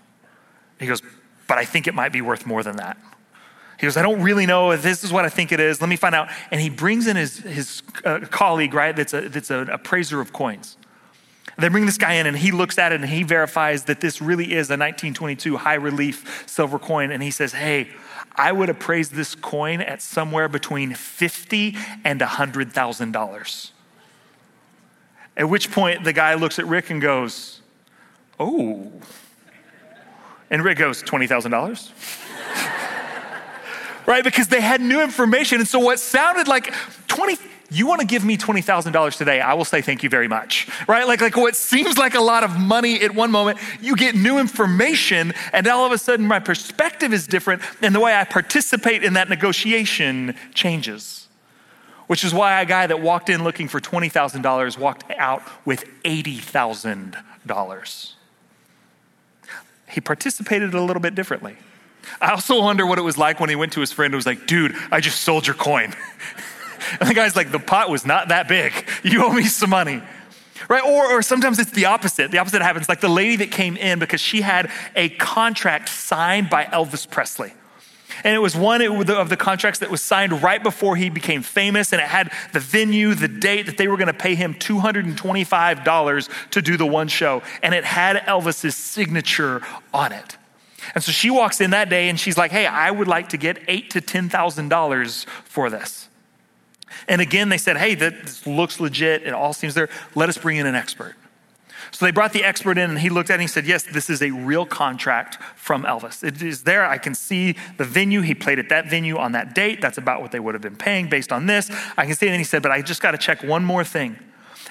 He 0.79 0.87
goes, 0.87 1.03
But 1.47 1.59
I 1.59 1.65
think 1.65 1.87
it 1.87 1.95
might 1.95 2.13
be 2.13 2.23
worth 2.23 2.47
more 2.47 2.63
than 2.63 2.77
that. 2.77 2.97
He 3.79 3.87
goes, 3.87 3.97
I 3.97 4.03
don't 4.03 4.23
really 4.23 4.45
know 4.45 4.77
this 4.77 5.05
is 5.05 5.13
what 5.13 5.25
I 5.25 5.29
think 5.29 5.53
it 5.53 5.61
is. 5.61 5.81
Let 5.81 5.89
me 5.89 5.97
find 5.97 6.15
out. 6.15 6.29
And 6.51 6.61
he 6.61 6.69
brings 6.69 7.07
in 7.07 7.17
his, 7.17 7.39
his 7.39 7.83
uh, 8.05 8.21
colleague, 8.29 8.75
right, 8.75 8.95
that's, 8.95 9.15
a, 9.15 9.29
that's 9.29 9.51
an 9.51 9.71
appraiser 9.71 10.21
of 10.21 10.33
coins. 10.33 10.77
They 11.59 11.69
bring 11.69 11.87
this 11.87 11.99
guy 11.99 12.15
in 12.15 12.27
and 12.27 12.37
he 12.37 12.53
looks 12.53 12.79
at 12.79 12.93
it 12.93 13.01
and 13.01 13.11
he 13.11 13.25
verifies 13.25 13.85
that 13.85 14.01
this 14.01 14.23
really 14.23 14.53
is 14.53 14.71
a 14.71 14.79
1922 14.79 15.57
high 15.57 15.75
relief 15.75 16.45
silver 16.47 16.79
coin. 16.79 17.11
And 17.11 17.23
he 17.23 17.33
says, 17.33 17.53
Hey, 17.53 17.89
I 18.39 18.53
would 18.53 18.69
appraise 18.69 19.11
this 19.11 19.35
coin 19.35 19.81
at 19.81 20.01
somewhere 20.01 20.49
between 20.49 20.95
fifty 20.95 21.77
and 22.05 22.23
hundred 22.23 22.73
thousand 22.73 23.11
dollars. 23.11 23.73
At 25.37 25.49
which 25.49 25.73
point 25.73 26.05
the 26.05 26.13
guy 26.13 26.35
looks 26.35 26.61
at 26.61 26.67
Rick 26.67 26.91
and 26.91 27.03
goes, 27.03 27.61
"Oh," 28.39 28.93
and 30.51 30.63
Rick 30.63 30.79
goes, 30.79 31.03
twenty 31.03 31.27
thousand 31.27 31.51
dollars. 31.51 31.91
right? 34.07 34.23
Because 34.23 34.47
they 34.47 34.61
had 34.61 34.81
new 34.81 35.03
information. 35.03 35.59
And 35.59 35.69
so 35.69 35.81
what 35.81 35.99
sounded 35.99 36.47
like 36.47 36.73
20, 37.09 37.37
you 37.71 37.87
want 37.87 38.01
to 38.01 38.07
give 38.07 38.25
me 38.25 38.39
$20,000 38.39 39.17
today, 39.17 39.41
I 39.41 39.55
will 39.55 39.65
say 39.65 39.81
thank 39.83 40.03
you 40.03 40.09
very 40.09 40.27
much, 40.27 40.67
right? 40.89 41.07
Like, 41.07 41.21
like 41.21 41.37
what 41.37 41.55
seems 41.55 41.97
like 41.99 42.15
a 42.15 42.21
lot 42.21 42.43
of 42.43 42.59
money 42.59 43.03
at 43.03 43.15
one 43.15 43.31
moment, 43.31 43.59
you 43.81 43.95
get 43.95 44.15
new 44.15 44.39
information, 44.39 45.35
and 45.53 45.67
all 45.67 45.85
of 45.85 45.93
a 45.93 45.99
sudden 45.99 46.27
my 46.27 46.41
perspective 46.41 47.13
is 47.13 47.27
different, 47.27 47.61
and 47.83 47.95
the 47.95 48.01
way 48.01 48.15
I 48.15 48.25
participate 48.25 49.05
in 49.05 49.13
that 49.15 49.29
negotiation 49.29 50.35
changes. 50.55 51.27
Which 52.07 52.25
is 52.25 52.33
why 52.33 52.63
a 52.63 52.65
guy 52.65 52.87
that 52.87 53.03
walked 53.03 53.29
in 53.29 53.45
looking 53.45 53.69
for 53.69 53.81
$20,000 53.81 54.79
walked 54.79 55.05
out 55.19 55.43
with 55.67 55.85
$80,000. 56.05 58.13
He 59.91 60.01
participated 60.01 60.73
a 60.73 60.81
little 60.81 61.03
bit 61.03 61.15
differently. 61.15 61.57
I 62.23 62.31
also 62.31 62.63
wonder 62.63 62.87
what 62.87 62.99
it 62.99 63.03
was 63.03 63.19
like 63.19 63.41
when 63.41 63.51
he 63.51 63.57
went 63.57 63.75
to 63.75 63.81
his 63.81 63.93
friend 63.93 64.15
and 64.15 64.19
was 64.19 64.25
like, 64.25 64.47
dude, 64.47 64.75
I 64.91 65.01
just 65.01 65.21
sold 65.21 65.47
your 65.47 65.55
coin. 65.55 65.95
And 67.01 67.09
the 67.09 67.15
guy's 67.15 67.37
like, 67.37 67.51
the 67.51 67.59
pot 67.59 67.91
was 67.91 68.05
not 68.05 68.29
that 68.29 68.49
big. 68.49 68.73
You 69.03 69.25
owe 69.25 69.33
me 69.33 69.45
some 69.45 69.71
money. 69.71 70.03
Right? 70.69 70.85
Or, 70.85 71.13
or 71.13 71.23
sometimes 71.23 71.59
it's 71.59 71.71
the 71.71 71.87
opposite. 71.87 72.31
The 72.31 72.39
opposite 72.39 72.63
happens. 72.63 72.89
Like 72.89 73.01
the 73.01 73.09
lady 73.09 73.37
that 73.37 73.51
came 73.51 73.77
in 73.77 73.99
because 73.99 74.21
she 74.21 74.41
had 74.41 74.71
a 74.97 75.09
contract 75.11 75.89
signed 75.89 76.51
by 76.51 76.65
Elvis 76.65 77.09
Presley. 77.09 77.53
And 78.25 78.35
it 78.35 78.39
was 78.39 78.57
one 78.57 78.83
of 78.83 79.29
the 79.29 79.37
contracts 79.37 79.79
that 79.81 79.91
was 79.91 80.03
signed 80.03 80.43
right 80.43 80.63
before 80.63 80.97
he 80.97 81.09
became 81.09 81.43
famous, 81.43 81.93
and 81.93 82.01
it 82.01 82.09
had 82.09 82.33
the 82.53 82.59
venue, 82.61 83.15
the 83.15 83.29
date 83.29 83.67
that 83.67 83.77
they 83.77 83.87
were 83.87 83.97
going 83.97 84.09
to 84.09 84.13
pay 84.13 84.35
him 84.35 84.55
$225 84.55 86.51
to 86.51 86.63
do 86.63 86.77
the 86.77 86.87
one 86.87 87.07
show. 87.09 87.43
And 87.63 87.75
it 87.75 87.85
had 87.85 88.17
Elvis's 88.17 88.77
signature 88.77 89.63
on 89.95 90.13
it. 90.13 90.37
And 90.95 91.05
so 91.05 91.13
she 91.13 91.31
walks 91.31 91.61
in 91.61 91.71
that 91.71 91.89
day 91.91 92.09
and 92.09 92.19
she's 92.19 92.39
like, 92.39 92.51
Hey, 92.51 92.67
I 92.67 92.91
would 92.91 93.09
like 93.09 93.29
to 93.31 93.37
get 93.37 93.59
eight 93.69 93.91
to 93.91 94.01
$10,000 94.01 95.27
for 95.45 95.71
this. 95.71 96.08
And 97.09 97.21
again, 97.21 97.49
they 97.49 97.59
said, 97.59 97.79
hey, 97.79 97.95
this 97.95 98.47
looks 98.47 98.79
legit. 98.81 99.23
It 99.23 99.33
all 99.33 99.53
seems 99.53 99.75
there. 99.75 99.89
Let 100.15 100.29
us 100.29 100.37
bring 100.37 100.59
in 100.59 100.67
an 100.67 100.75
expert. 100.75 101.17
So 101.91 102.05
they 102.05 102.11
brought 102.11 102.33
the 102.33 102.45
expert 102.45 102.77
in 102.77 102.91
and 102.91 102.99
he 102.99 103.09
looked 103.09 103.31
at 103.31 103.35
it 103.35 103.37
and 103.37 103.43
he 103.43 103.49
said, 103.49 103.67
Yes, 103.67 103.83
this 103.83 104.11
is 104.11 104.21
a 104.23 104.31
real 104.31 104.67
contract 104.67 105.43
from 105.57 105.85
Elvis. 105.85 106.23
It 106.23 106.43
is 106.43 106.65
there. 106.65 106.85
I 106.85 106.99
can 106.99 107.15
see 107.15 107.57
the 107.77 107.85
venue. 107.85 108.21
He 108.21 108.35
played 108.35 108.59
at 108.59 108.69
that 108.69 108.91
venue 108.91 109.17
on 109.17 109.33
that 109.33 109.55
date. 109.55 109.81
That's 109.81 109.97
about 109.97 110.21
what 110.21 110.33
they 110.33 110.41
would 110.41 110.55
have 110.55 110.63
been 110.63 110.77
paying 110.77 111.09
based 111.09 111.33
on 111.33 111.47
this. 111.47 111.71
I 111.97 112.05
can 112.05 112.15
see 112.15 112.27
it. 112.27 112.31
And 112.31 112.39
he 112.39 112.45
said, 112.45 112.63
But 112.63 112.73
I 112.73 112.83
just 112.83 113.01
got 113.01 113.13
to 113.13 113.19
check 113.19 113.43
one 113.43 113.65
more 113.65 113.85
thing. 113.85 114.19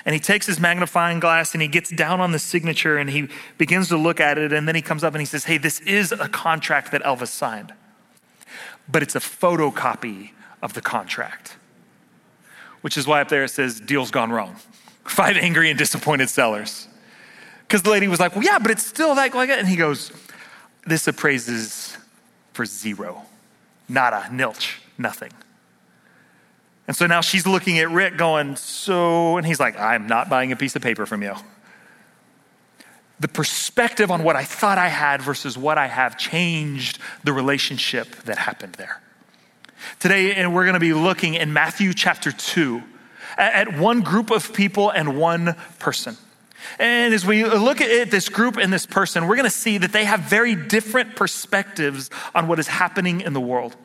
And 0.06 0.14
he 0.14 0.20
takes 0.20 0.46
his 0.46 0.60
magnifying 0.60 1.20
glass 1.20 1.54
and 1.54 1.62
he 1.62 1.68
gets 1.68 1.90
down 1.90 2.22
on 2.22 2.32
the 2.32 2.40
signature 2.40 2.98
and 2.98 3.10
he 3.10 3.30
begins 3.58 3.90
to 3.90 3.98
look 3.98 4.20
at 4.20 4.38
it. 4.38 4.54
And 4.54 4.68
then 4.68 4.76
he 4.76 4.82
comes 4.82 5.04
up 5.04 5.14
and 5.14 5.22
he 5.22 5.26
says, 5.26 5.46
Hey, 5.46 5.58
this 5.58 5.80
is 5.82 6.12
a 6.12 6.30
contract 6.30 6.92
that 6.92 7.02
Elvis 7.02 7.30
signed, 7.30 7.74
but 8.88 9.02
it's 9.02 9.16
a 9.16 9.20
photocopy 9.20 10.32
of 10.62 10.74
the 10.74 10.82
contract 10.82 11.57
which 12.88 12.96
is 12.96 13.06
why 13.06 13.20
up 13.20 13.28
there 13.28 13.44
it 13.44 13.50
says, 13.50 13.82
deal's 13.82 14.12
gone 14.12 14.32
wrong. 14.32 14.56
Five 15.04 15.36
angry 15.36 15.70
and 15.70 15.78
disappointed 15.78 16.30
sellers. 16.30 16.88
Because 17.60 17.82
the 17.82 17.90
lady 17.90 18.08
was 18.08 18.18
like, 18.18 18.34
well, 18.34 18.46
yeah, 18.46 18.60
but 18.60 18.72
it's 18.72 18.86
still 18.86 19.14
that 19.16 19.36
like 19.36 19.50
it. 19.50 19.60
And 19.60 19.68
he 19.68 19.76
goes, 19.76 20.10
this 20.86 21.06
appraises 21.06 21.98
for 22.54 22.64
zero. 22.64 23.24
Nada, 23.90 24.30
nilch, 24.32 24.76
nothing. 24.98 25.34
And 26.88 26.96
so 26.96 27.08
now 27.08 27.20
she's 27.20 27.46
looking 27.46 27.78
at 27.80 27.92
Rick 27.92 28.16
going, 28.16 28.56
so, 28.56 29.36
and 29.36 29.46
he's 29.46 29.60
like, 29.60 29.78
I'm 29.78 30.08
not 30.08 30.30
buying 30.30 30.54
a 30.54 30.56
piece 30.56 30.78
of 30.78 30.82
paper 30.82 31.06
from 31.06 31.24
you. 31.24 31.36
The 33.20 33.28
perspective 33.28 34.12
on 34.12 34.24
what 34.24 34.38
I 34.38 34.46
thought 34.46 34.78
I 34.78 34.88
had 34.88 35.22
versus 35.22 35.58
what 35.58 35.78
I 35.78 35.88
have 35.88 36.18
changed 36.18 37.00
the 37.26 37.34
relationship 37.34 38.16
that 38.24 38.38
happened 38.38 38.76
there. 38.76 39.02
Today, 40.00 40.36
and 40.36 40.54
we're 40.54 40.66
going 40.66 40.74
to 40.74 40.80
be 40.80 40.94
looking 40.94 41.34
in 41.36 41.54
Matthew 41.54 41.94
chapter 41.94 42.32
2 42.32 42.82
at 43.38 43.78
one 43.78 44.02
group 44.02 44.32
of 44.32 44.54
people 44.54 44.90
and 44.90 45.18
one 45.18 45.56
person. 45.80 46.18
And 46.80 47.14
as 47.14 47.26
we 47.26 47.46
look 47.46 47.82
at 47.82 48.12
this 48.12 48.30
group 48.30 48.58
and 48.58 48.72
this 48.72 48.86
person, 48.86 49.28
we're 49.28 49.36
going 49.36 49.50
to 49.50 49.50
see 49.50 49.78
that 49.78 49.94
they 49.94 50.06
have 50.06 50.22
very 50.22 50.56
different 50.56 51.16
perspectives 51.16 52.10
on 52.36 52.48
what 52.48 52.60
is 52.60 52.68
happening 52.68 53.22
in 53.22 53.34
the 53.34 53.42
world 53.42 53.76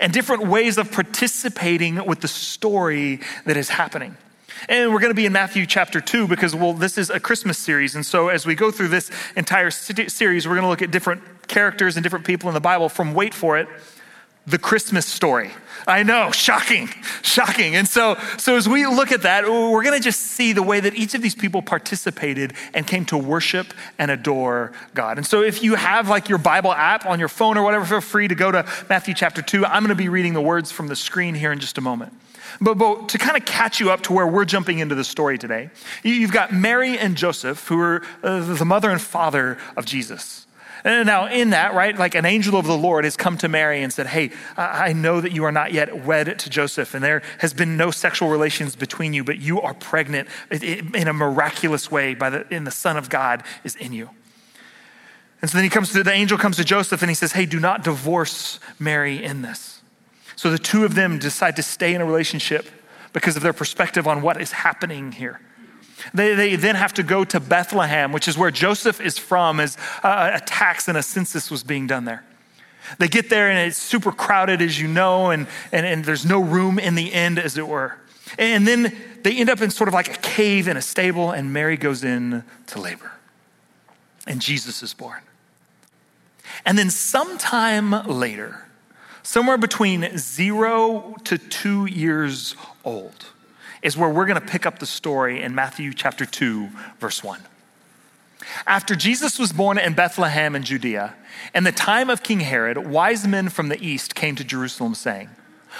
and 0.00 0.12
different 0.12 0.46
ways 0.46 0.78
of 0.78 0.90
participating 0.90 2.04
with 2.06 2.20
the 2.20 2.28
story 2.28 3.20
that 3.44 3.56
is 3.56 3.68
happening. 3.68 4.16
And 4.68 4.92
we're 4.92 5.00
going 5.00 5.10
to 5.10 5.14
be 5.14 5.26
in 5.26 5.32
Matthew 5.32 5.66
chapter 5.66 6.00
2 6.00 6.28
because, 6.28 6.54
well, 6.54 6.72
this 6.72 6.96
is 6.96 7.10
a 7.10 7.18
Christmas 7.18 7.58
series. 7.58 7.94
And 7.94 8.06
so 8.06 8.28
as 8.28 8.46
we 8.46 8.54
go 8.54 8.70
through 8.70 8.88
this 8.88 9.10
entire 9.36 9.70
series, 9.70 10.46
we're 10.46 10.54
going 10.54 10.62
to 10.62 10.68
look 10.68 10.82
at 10.82 10.90
different 10.90 11.48
characters 11.48 11.96
and 11.96 12.04
different 12.04 12.24
people 12.24 12.48
in 12.48 12.54
the 12.54 12.60
Bible 12.60 12.88
from, 12.88 13.12
wait 13.12 13.34
for 13.34 13.58
it, 13.58 13.68
the 14.46 14.58
Christmas 14.58 15.06
story. 15.06 15.50
I 15.86 16.02
know, 16.02 16.30
shocking, 16.30 16.88
shocking. 17.22 17.74
And 17.74 17.88
so, 17.88 18.16
so 18.38 18.56
as 18.56 18.68
we 18.68 18.86
look 18.86 19.12
at 19.12 19.22
that, 19.22 19.44
we're 19.48 19.82
going 19.82 19.98
to 19.98 20.02
just 20.02 20.20
see 20.20 20.52
the 20.52 20.62
way 20.62 20.80
that 20.80 20.94
each 20.94 21.14
of 21.14 21.22
these 21.22 21.34
people 21.34 21.62
participated 21.62 22.54
and 22.74 22.86
came 22.86 23.04
to 23.06 23.18
worship 23.18 23.72
and 23.98 24.10
adore 24.10 24.72
God. 24.94 25.18
And 25.18 25.26
so 25.26 25.42
if 25.42 25.62
you 25.62 25.74
have 25.74 26.08
like 26.08 26.28
your 26.28 26.38
Bible 26.38 26.72
app 26.72 27.06
on 27.06 27.18
your 27.18 27.28
phone 27.28 27.56
or 27.56 27.62
whatever, 27.62 27.84
feel 27.84 28.00
free 28.00 28.28
to 28.28 28.34
go 28.34 28.50
to 28.50 28.64
Matthew 28.88 29.14
chapter 29.14 29.42
2. 29.42 29.66
I'm 29.66 29.82
going 29.82 29.88
to 29.88 29.94
be 29.94 30.08
reading 30.08 30.34
the 30.34 30.40
words 30.40 30.70
from 30.70 30.88
the 30.88 30.96
screen 30.96 31.34
here 31.34 31.52
in 31.52 31.58
just 31.58 31.78
a 31.78 31.80
moment. 31.80 32.12
But, 32.60 32.78
but 32.78 33.08
to 33.08 33.18
kind 33.18 33.36
of 33.36 33.44
catch 33.44 33.80
you 33.80 33.90
up 33.90 34.02
to 34.02 34.12
where 34.12 34.26
we're 34.26 34.44
jumping 34.44 34.78
into 34.78 34.94
the 34.94 35.04
story 35.04 35.38
today, 35.38 35.70
you've 36.02 36.32
got 36.32 36.52
Mary 36.52 36.98
and 36.98 37.16
Joseph, 37.16 37.66
who 37.68 37.80
are 37.80 38.02
uh, 38.22 38.40
the 38.54 38.64
mother 38.64 38.90
and 38.90 39.00
father 39.00 39.58
of 39.76 39.86
Jesus. 39.86 40.46
And 40.84 41.06
now, 41.06 41.26
in 41.28 41.50
that, 41.50 41.74
right, 41.74 41.96
like 41.96 42.14
an 42.14 42.24
angel 42.24 42.58
of 42.58 42.66
the 42.66 42.76
Lord 42.76 43.04
has 43.04 43.16
come 43.16 43.38
to 43.38 43.48
Mary 43.48 43.82
and 43.82 43.92
said, 43.92 44.08
Hey, 44.08 44.32
I 44.56 44.92
know 44.92 45.20
that 45.20 45.32
you 45.32 45.44
are 45.44 45.52
not 45.52 45.72
yet 45.72 46.04
wed 46.04 46.38
to 46.40 46.50
Joseph, 46.50 46.94
and 46.94 47.04
there 47.04 47.22
has 47.38 47.54
been 47.54 47.76
no 47.76 47.90
sexual 47.90 48.28
relations 48.28 48.74
between 48.74 49.12
you, 49.12 49.22
but 49.22 49.38
you 49.38 49.60
are 49.60 49.74
pregnant 49.74 50.28
in 50.50 51.06
a 51.06 51.12
miraculous 51.12 51.90
way 51.90 52.14
by 52.14 52.30
the, 52.30 52.52
in 52.52 52.64
the 52.64 52.70
Son 52.70 52.96
of 52.96 53.08
God 53.08 53.44
is 53.62 53.76
in 53.76 53.92
you. 53.92 54.10
And 55.40 55.50
so 55.50 55.58
then 55.58 55.64
he 55.64 55.70
comes 55.70 55.92
to 55.92 56.02
the 56.02 56.12
angel 56.12 56.38
comes 56.38 56.56
to 56.56 56.64
Joseph 56.64 57.02
and 57.02 57.10
he 57.10 57.14
says, 57.14 57.32
Hey, 57.32 57.46
do 57.46 57.60
not 57.60 57.84
divorce 57.84 58.58
Mary 58.78 59.22
in 59.22 59.42
this. 59.42 59.82
So 60.34 60.50
the 60.50 60.58
two 60.58 60.84
of 60.84 60.94
them 60.94 61.18
decide 61.18 61.56
to 61.56 61.62
stay 61.62 61.94
in 61.94 62.00
a 62.00 62.04
relationship 62.04 62.68
because 63.12 63.36
of 63.36 63.42
their 63.42 63.52
perspective 63.52 64.08
on 64.08 64.22
what 64.22 64.40
is 64.40 64.52
happening 64.52 65.12
here. 65.12 65.40
They, 66.14 66.34
they 66.34 66.56
then 66.56 66.74
have 66.74 66.94
to 66.94 67.02
go 67.02 67.24
to 67.24 67.40
Bethlehem, 67.40 68.12
which 68.12 68.28
is 68.28 68.36
where 68.36 68.50
Joseph 68.50 69.00
is 69.00 69.18
from, 69.18 69.60
as 69.60 69.76
uh, 70.02 70.32
a 70.34 70.40
tax 70.40 70.88
and 70.88 70.96
a 70.98 71.02
census 71.02 71.50
was 71.50 71.62
being 71.62 71.86
done 71.86 72.04
there. 72.04 72.24
They 72.98 73.08
get 73.08 73.30
there 73.30 73.48
and 73.48 73.58
it's 73.68 73.78
super 73.78 74.12
crowded, 74.12 74.60
as 74.60 74.80
you 74.80 74.88
know, 74.88 75.30
and, 75.30 75.46
and, 75.70 75.86
and 75.86 76.04
there's 76.04 76.26
no 76.26 76.42
room 76.42 76.78
in 76.78 76.94
the 76.94 77.12
end, 77.12 77.38
as 77.38 77.56
it 77.56 77.66
were. 77.66 77.96
And 78.38 78.66
then 78.66 78.96
they 79.22 79.36
end 79.36 79.50
up 79.50 79.60
in 79.60 79.70
sort 79.70 79.88
of 79.88 79.94
like 79.94 80.14
a 80.14 80.18
cave 80.20 80.68
in 80.68 80.76
a 80.76 80.82
stable, 80.82 81.30
and 81.30 81.52
Mary 81.52 81.76
goes 81.76 82.02
in 82.02 82.44
to 82.68 82.80
labor. 82.80 83.12
And 84.26 84.40
Jesus 84.40 84.82
is 84.82 84.94
born. 84.94 85.20
And 86.64 86.78
then 86.78 86.90
sometime 86.90 87.90
later, 88.06 88.66
somewhere 89.22 89.58
between 89.58 90.16
zero 90.16 91.16
to 91.24 91.38
two 91.38 91.86
years 91.86 92.56
old 92.84 93.26
is 93.82 93.96
where 93.96 94.08
we're 94.08 94.26
going 94.26 94.40
to 94.40 94.46
pick 94.46 94.64
up 94.64 94.78
the 94.78 94.86
story 94.86 95.42
in 95.42 95.54
Matthew 95.54 95.92
chapter 95.92 96.24
2, 96.24 96.68
verse 97.00 97.22
1. 97.22 97.40
After 98.66 98.94
Jesus 98.94 99.38
was 99.38 99.52
born 99.52 99.78
in 99.78 99.94
Bethlehem 99.94 100.54
in 100.54 100.62
Judea, 100.62 101.14
in 101.54 101.64
the 101.64 101.72
time 101.72 102.10
of 102.10 102.22
King 102.22 102.40
Herod, 102.40 102.78
wise 102.78 103.26
men 103.26 103.48
from 103.48 103.68
the 103.68 103.84
east 103.84 104.14
came 104.14 104.36
to 104.36 104.44
Jerusalem 104.44 104.94
saying, 104.94 105.28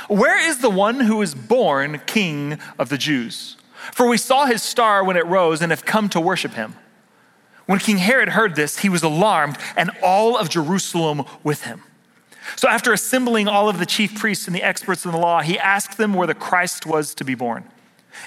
Where 0.09 0.39
is 0.39 0.59
the 0.59 0.71
one 0.71 1.01
who 1.01 1.23
is 1.23 1.35
born 1.35 2.01
king 2.07 2.59
of 2.79 2.89
the 2.89 2.99
Jews? 2.99 3.57
For 3.93 4.09
we 4.09 4.17
saw 4.17 4.47
his 4.47 4.63
star 4.63 5.03
when 5.05 5.17
it 5.17 5.27
rose 5.27 5.61
and 5.61 5.73
have 5.73 5.85
come 5.85 6.09
to 6.11 6.21
worship 6.21 6.55
him. 6.55 6.75
When 7.67 7.79
King 7.79 7.99
Herod 7.99 8.31
heard 8.31 8.55
this, 8.55 8.79
he 8.79 8.89
was 8.89 9.03
alarmed, 9.03 9.57
and 9.77 9.91
all 10.03 10.37
of 10.37 10.49
Jerusalem 10.49 11.25
with 11.43 11.65
him. 11.65 11.83
So, 12.57 12.69
after 12.69 12.93
assembling 12.93 13.47
all 13.47 13.69
of 13.69 13.79
the 13.79 13.87
chief 13.87 14.19
priests 14.19 14.47
and 14.47 14.55
the 14.55 14.65
experts 14.65 15.05
in 15.05 15.13
the 15.13 15.19
law, 15.19 15.43
he 15.43 15.59
asked 15.59 15.97
them 15.97 16.15
where 16.15 16.27
the 16.27 16.35
Christ 16.35 16.87
was 16.87 17.15
to 17.15 17.25
be 17.25 17.37
born. 17.37 17.65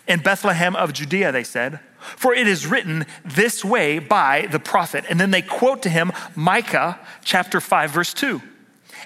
In 0.08 0.20
Bethlehem 0.20 0.76
of 0.76 0.94
Judea, 0.94 1.32
they 1.32 1.44
said, 1.44 1.80
for 2.00 2.34
it 2.36 2.48
is 2.48 2.68
written 2.68 3.06
this 3.24 3.66
way 3.66 4.00
by 4.00 4.48
the 4.52 4.60
prophet. 4.60 5.06
And 5.10 5.20
then 5.20 5.32
they 5.32 5.42
quote 5.42 5.82
to 5.84 5.90
him 5.90 6.12
Micah 6.36 7.00
chapter 7.24 7.60
5, 7.60 7.92
verse 7.92 8.14
2. 8.14 8.42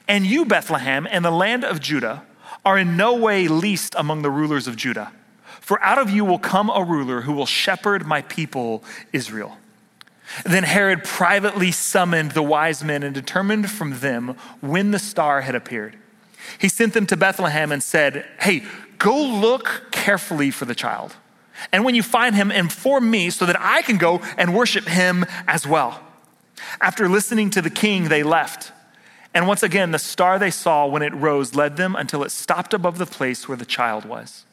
And 0.07 0.25
you, 0.25 0.45
Bethlehem, 0.45 1.07
and 1.09 1.24
the 1.24 1.31
land 1.31 1.63
of 1.63 1.79
Judah, 1.79 2.24
are 2.65 2.77
in 2.77 2.98
no 2.98 3.15
way 3.15 3.48
least 3.48 3.95
among 3.98 4.21
the 4.21 4.29
rulers 4.29 4.67
of 4.67 4.75
Judah. 4.75 5.12
For 5.62 5.81
out 5.83 5.98
of 5.98 6.09
you 6.09 6.25
will 6.25 6.39
come 6.39 6.69
a 6.69 6.83
ruler 6.83 7.21
who 7.21 7.33
will 7.33 7.45
shepherd 7.45 8.05
my 8.05 8.21
people, 8.24 8.83
Israel. 9.13 9.57
Then 10.43 10.63
Herod 10.63 11.03
privately 11.03 11.71
summoned 11.71 12.31
the 12.31 12.43
wise 12.43 12.83
men 12.83 13.03
and 13.03 13.15
determined 13.15 13.69
from 13.69 14.00
them 14.00 14.36
when 14.62 14.91
the 14.91 15.00
star 15.00 15.41
had 15.41 15.55
appeared. 15.55 15.98
He 16.57 16.69
sent 16.69 16.93
them 16.93 17.05
to 17.07 17.17
Bethlehem 17.17 17.71
and 17.71 17.83
said, 17.83 18.25
Hey, 18.39 18.63
go 19.00 19.18
look 19.18 19.88
carefully 19.91 20.51
for 20.51 20.65
the 20.65 20.75
child. 20.75 21.15
And 21.72 21.84
when 21.84 21.96
you 21.96 22.03
find 22.03 22.36
him, 22.36 22.51
inform 22.51 23.10
me 23.10 23.29
so 23.29 23.46
that 23.46 23.60
I 23.60 23.82
can 23.82 23.98
go 23.98 24.22
and 24.38 24.56
worship 24.56 24.88
him 24.88 25.25
as 25.48 25.68
well. 25.68 26.01
After 26.82 27.10
listening 27.10 27.50
to 27.51 27.62
the 27.62 27.70
king, 27.70 28.10
they 28.10 28.24
left. 28.24 28.72
And 29.34 29.48
once 29.48 29.63
again, 29.63 29.91
the 29.91 30.00
star 30.00 30.39
they 30.39 30.51
saw 30.51 30.86
when 30.86 31.01
it 31.01 31.13
rose 31.13 31.56
led 31.56 31.77
them 31.77 31.96
until 31.96 32.24
it 32.24 32.32
stopped 32.32 32.74
above 32.74 32.98
the 32.98 33.06
place 33.06 33.48
where 33.48 33.58
the 33.58 33.65
child 33.65 34.06
was. 34.06 34.46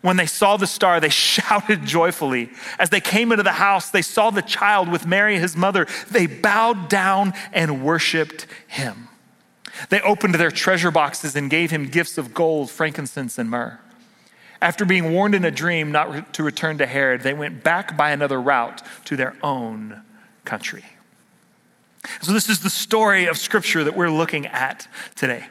When 0.00 0.16
they 0.16 0.26
saw 0.26 0.56
the 0.56 0.66
star, 0.66 1.00
they 1.00 1.08
shouted 1.10 1.84
joyfully. 1.84 2.50
As 2.78 2.90
they 2.90 3.00
came 3.00 3.32
into 3.32 3.44
the 3.44 3.52
house, 3.52 3.90
they 3.90 4.02
saw 4.02 4.30
the 4.30 4.42
child 4.42 4.88
with 4.88 5.06
Mary, 5.06 5.38
his 5.38 5.56
mother. 5.56 5.86
They 6.10 6.26
bowed 6.26 6.88
down 6.88 7.34
and 7.52 7.84
worshiped 7.84 8.46
him. 8.66 9.08
They 9.88 10.00
opened 10.00 10.34
their 10.34 10.50
treasure 10.50 10.90
boxes 10.90 11.36
and 11.36 11.50
gave 11.50 11.70
him 11.70 11.86
gifts 11.86 12.18
of 12.18 12.34
gold, 12.34 12.70
frankincense, 12.70 13.38
and 13.38 13.50
myrrh. 13.50 13.78
After 14.60 14.84
being 14.84 15.12
warned 15.12 15.34
in 15.34 15.44
a 15.44 15.50
dream 15.50 15.90
not 15.90 16.34
to 16.34 16.42
return 16.42 16.78
to 16.78 16.86
Herod, 16.86 17.22
they 17.22 17.34
went 17.34 17.64
back 17.64 17.96
by 17.96 18.10
another 18.10 18.40
route 18.40 18.82
to 19.06 19.16
their 19.16 19.36
own 19.42 20.02
country. 20.44 20.84
So, 22.20 22.32
this 22.32 22.48
is 22.48 22.60
the 22.60 22.70
story 22.70 23.26
of 23.26 23.38
Scripture 23.38 23.84
that 23.84 23.96
we're 23.96 24.10
looking 24.10 24.46
at 24.46 24.88
today. 25.14 25.46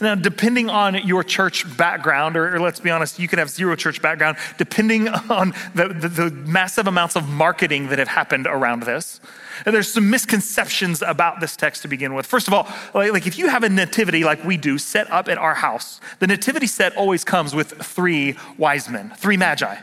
Now, 0.00 0.14
depending 0.14 0.68
on 0.68 0.94
your 1.06 1.24
church 1.24 1.76
background, 1.76 2.36
or, 2.36 2.54
or, 2.54 2.60
let's 2.60 2.80
be 2.80 2.90
honest, 2.90 3.18
you 3.18 3.28
can 3.28 3.38
have 3.38 3.50
zero 3.50 3.74
church 3.76 4.02
background, 4.02 4.36
depending 4.58 5.08
on 5.30 5.54
the, 5.74 5.88
the, 5.88 6.08
the 6.08 6.30
massive 6.30 6.86
amounts 6.86 7.16
of 7.16 7.28
marketing 7.28 7.88
that 7.88 7.98
have 7.98 8.08
happened 8.08 8.46
around 8.46 8.82
this, 8.82 9.20
there's 9.64 9.92
some 9.92 10.10
misconceptions 10.10 11.02
about 11.02 11.40
this 11.40 11.56
text 11.56 11.82
to 11.82 11.88
begin 11.88 12.14
with. 12.14 12.26
First 12.26 12.48
of 12.48 12.54
all, 12.54 12.68
like, 12.94 13.26
if 13.26 13.38
you 13.38 13.48
have 13.48 13.62
a 13.62 13.68
nativity 13.68 14.24
like 14.24 14.44
we 14.44 14.56
do 14.56 14.78
set 14.78 15.10
up 15.10 15.28
at 15.28 15.38
our 15.38 15.54
house, 15.54 16.00
the 16.18 16.26
nativity 16.26 16.66
set 16.66 16.96
always 16.96 17.24
comes 17.24 17.54
with 17.54 17.72
three 17.82 18.36
wise 18.56 18.88
men, 18.88 19.12
three 19.16 19.36
magi. 19.36 19.76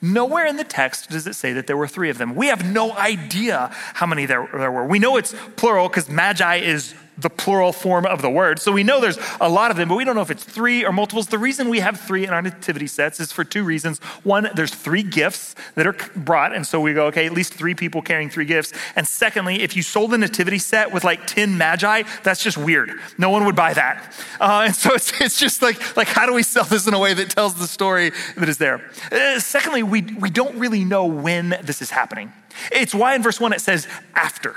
Nowhere 0.00 0.46
in 0.46 0.56
the 0.56 0.64
text 0.64 1.10
does 1.10 1.26
it 1.26 1.34
say 1.34 1.52
that 1.54 1.66
there 1.66 1.76
were 1.76 1.88
three 1.88 2.08
of 2.08 2.18
them. 2.18 2.36
We 2.36 2.46
have 2.48 2.64
no 2.64 2.92
idea 2.92 3.70
how 3.94 4.06
many 4.06 4.26
there, 4.26 4.48
there 4.52 4.70
were. 4.70 4.86
We 4.86 5.00
know 5.00 5.16
it's 5.16 5.34
plural 5.56 5.88
because 5.88 6.08
magi 6.08 6.56
is 6.56 6.94
the 7.18 7.28
plural 7.30 7.72
form 7.72 8.06
of 8.06 8.22
the 8.22 8.30
word. 8.30 8.60
So 8.60 8.70
we 8.72 8.84
know 8.84 9.00
there's 9.00 9.18
a 9.40 9.48
lot 9.48 9.70
of 9.70 9.76
them, 9.76 9.88
but 9.88 9.96
we 9.96 10.04
don't 10.04 10.14
know 10.14 10.22
if 10.22 10.30
it's 10.30 10.44
three 10.44 10.84
or 10.84 10.92
multiples. 10.92 11.26
The 11.26 11.38
reason 11.38 11.68
we 11.68 11.80
have 11.80 12.00
three 12.00 12.24
in 12.24 12.30
our 12.30 12.40
nativity 12.40 12.86
sets 12.86 13.18
is 13.20 13.32
for 13.32 13.44
two 13.44 13.64
reasons. 13.64 13.98
One, 14.22 14.48
there's 14.54 14.74
three 14.74 15.02
gifts 15.02 15.54
that 15.74 15.86
are 15.86 15.96
brought, 16.14 16.54
and 16.54 16.66
so 16.66 16.80
we 16.80 16.94
go, 16.94 17.06
okay, 17.06 17.26
at 17.26 17.32
least 17.32 17.54
three 17.54 17.74
people 17.74 18.02
carrying 18.02 18.30
three 18.30 18.44
gifts. 18.44 18.72
And 18.94 19.06
secondly, 19.06 19.62
if 19.62 19.76
you 19.76 19.82
sold 19.82 20.14
a 20.14 20.18
nativity 20.18 20.58
set 20.58 20.92
with 20.92 21.04
like 21.04 21.26
10 21.26 21.58
magi, 21.58 22.04
that's 22.22 22.42
just 22.42 22.56
weird. 22.56 22.92
No 23.18 23.30
one 23.30 23.44
would 23.46 23.56
buy 23.56 23.74
that. 23.74 24.14
Uh, 24.40 24.64
and 24.66 24.74
so 24.74 24.94
it's, 24.94 25.20
it's 25.20 25.38
just 25.40 25.60
like, 25.60 25.96
like, 25.96 26.08
how 26.08 26.26
do 26.26 26.32
we 26.32 26.42
sell 26.42 26.64
this 26.64 26.86
in 26.86 26.94
a 26.94 26.98
way 26.98 27.14
that 27.14 27.30
tells 27.30 27.54
the 27.54 27.66
story 27.66 28.12
that 28.36 28.48
is 28.48 28.58
there? 28.58 28.88
Uh, 29.10 29.40
secondly, 29.40 29.82
we, 29.82 30.02
we 30.02 30.30
don't 30.30 30.56
really 30.56 30.84
know 30.84 31.06
when 31.06 31.58
this 31.62 31.82
is 31.82 31.90
happening. 31.90 32.32
It's 32.72 32.94
why 32.94 33.14
in 33.14 33.22
verse 33.22 33.40
one 33.40 33.52
it 33.52 33.60
says 33.60 33.88
after. 34.14 34.56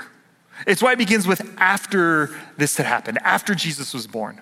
It's 0.66 0.82
why 0.82 0.92
it 0.92 0.98
begins 0.98 1.26
with 1.26 1.54
after 1.58 2.30
this 2.56 2.76
had 2.76 2.86
happened, 2.86 3.18
after 3.22 3.54
Jesus 3.54 3.92
was 3.94 4.06
born. 4.06 4.40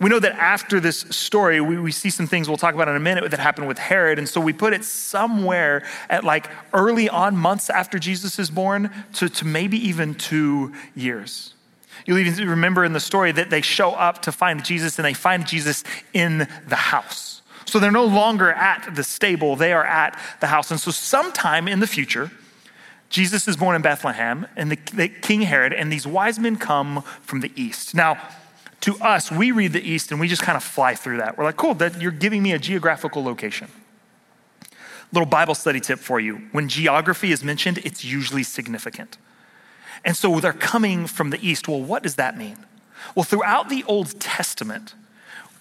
We 0.00 0.08
know 0.08 0.18
that 0.18 0.32
after 0.32 0.80
this 0.80 1.00
story, 1.10 1.60
we, 1.60 1.78
we 1.78 1.92
see 1.92 2.08
some 2.08 2.26
things 2.26 2.48
we'll 2.48 2.56
talk 2.56 2.74
about 2.74 2.88
in 2.88 2.96
a 2.96 3.00
minute 3.00 3.30
that 3.30 3.38
happened 3.38 3.68
with 3.68 3.78
Herod. 3.78 4.18
And 4.18 4.26
so 4.26 4.40
we 4.40 4.54
put 4.54 4.72
it 4.72 4.82
somewhere 4.82 5.84
at 6.08 6.24
like 6.24 6.48
early 6.72 7.08
on, 7.10 7.36
months 7.36 7.68
after 7.68 7.98
Jesus 7.98 8.38
is 8.38 8.50
born, 8.50 8.90
to, 9.14 9.28
to 9.28 9.44
maybe 9.44 9.76
even 9.88 10.14
two 10.14 10.72
years. 10.94 11.52
You'll 12.06 12.18
even 12.18 12.48
remember 12.48 12.82
in 12.82 12.94
the 12.94 13.00
story 13.00 13.30
that 13.32 13.50
they 13.50 13.60
show 13.60 13.90
up 13.92 14.22
to 14.22 14.32
find 14.32 14.64
Jesus 14.64 14.98
and 14.98 15.04
they 15.04 15.12
find 15.12 15.46
Jesus 15.46 15.84
in 16.14 16.48
the 16.66 16.76
house. 16.76 17.42
So 17.66 17.78
they're 17.78 17.90
no 17.90 18.06
longer 18.06 18.50
at 18.52 18.94
the 18.94 19.04
stable, 19.04 19.54
they 19.54 19.72
are 19.72 19.84
at 19.84 20.18
the 20.40 20.46
house. 20.46 20.70
And 20.70 20.80
so, 20.80 20.90
sometime 20.90 21.68
in 21.68 21.78
the 21.78 21.86
future, 21.86 22.30
Jesus 23.10 23.48
is 23.48 23.56
born 23.56 23.74
in 23.74 23.82
Bethlehem, 23.82 24.46
and 24.56 24.70
the, 24.70 24.78
the, 24.94 25.08
King 25.08 25.42
Herod, 25.42 25.72
and 25.72 25.92
these 25.92 26.06
wise 26.06 26.38
men 26.38 26.56
come 26.56 27.02
from 27.22 27.40
the 27.40 27.52
east. 27.56 27.92
Now, 27.92 28.22
to 28.82 28.96
us, 29.00 29.30
we 29.30 29.50
read 29.50 29.72
the 29.72 29.82
east 29.82 30.10
and 30.10 30.20
we 30.20 30.28
just 30.28 30.42
kind 30.42 30.56
of 30.56 30.62
fly 30.62 30.94
through 30.94 31.18
that. 31.18 31.36
We're 31.36 31.44
like, 31.44 31.56
cool, 31.56 31.74
that 31.74 32.00
you're 32.00 32.12
giving 32.12 32.42
me 32.42 32.52
a 32.52 32.58
geographical 32.58 33.22
location. 33.22 33.68
Little 35.12 35.26
Bible 35.26 35.54
study 35.54 35.80
tip 35.80 35.98
for 35.98 36.20
you. 36.20 36.36
When 36.52 36.68
geography 36.68 37.32
is 37.32 37.44
mentioned, 37.44 37.78
it's 37.78 38.04
usually 38.04 38.44
significant. 38.44 39.18
And 40.04 40.16
so 40.16 40.40
they're 40.40 40.52
coming 40.52 41.06
from 41.06 41.30
the 41.30 41.46
east. 41.46 41.68
Well, 41.68 41.82
what 41.82 42.02
does 42.02 42.14
that 42.14 42.38
mean? 42.38 42.56
Well, 43.14 43.24
throughout 43.24 43.68
the 43.68 43.84
Old 43.84 44.18
Testament, 44.20 44.94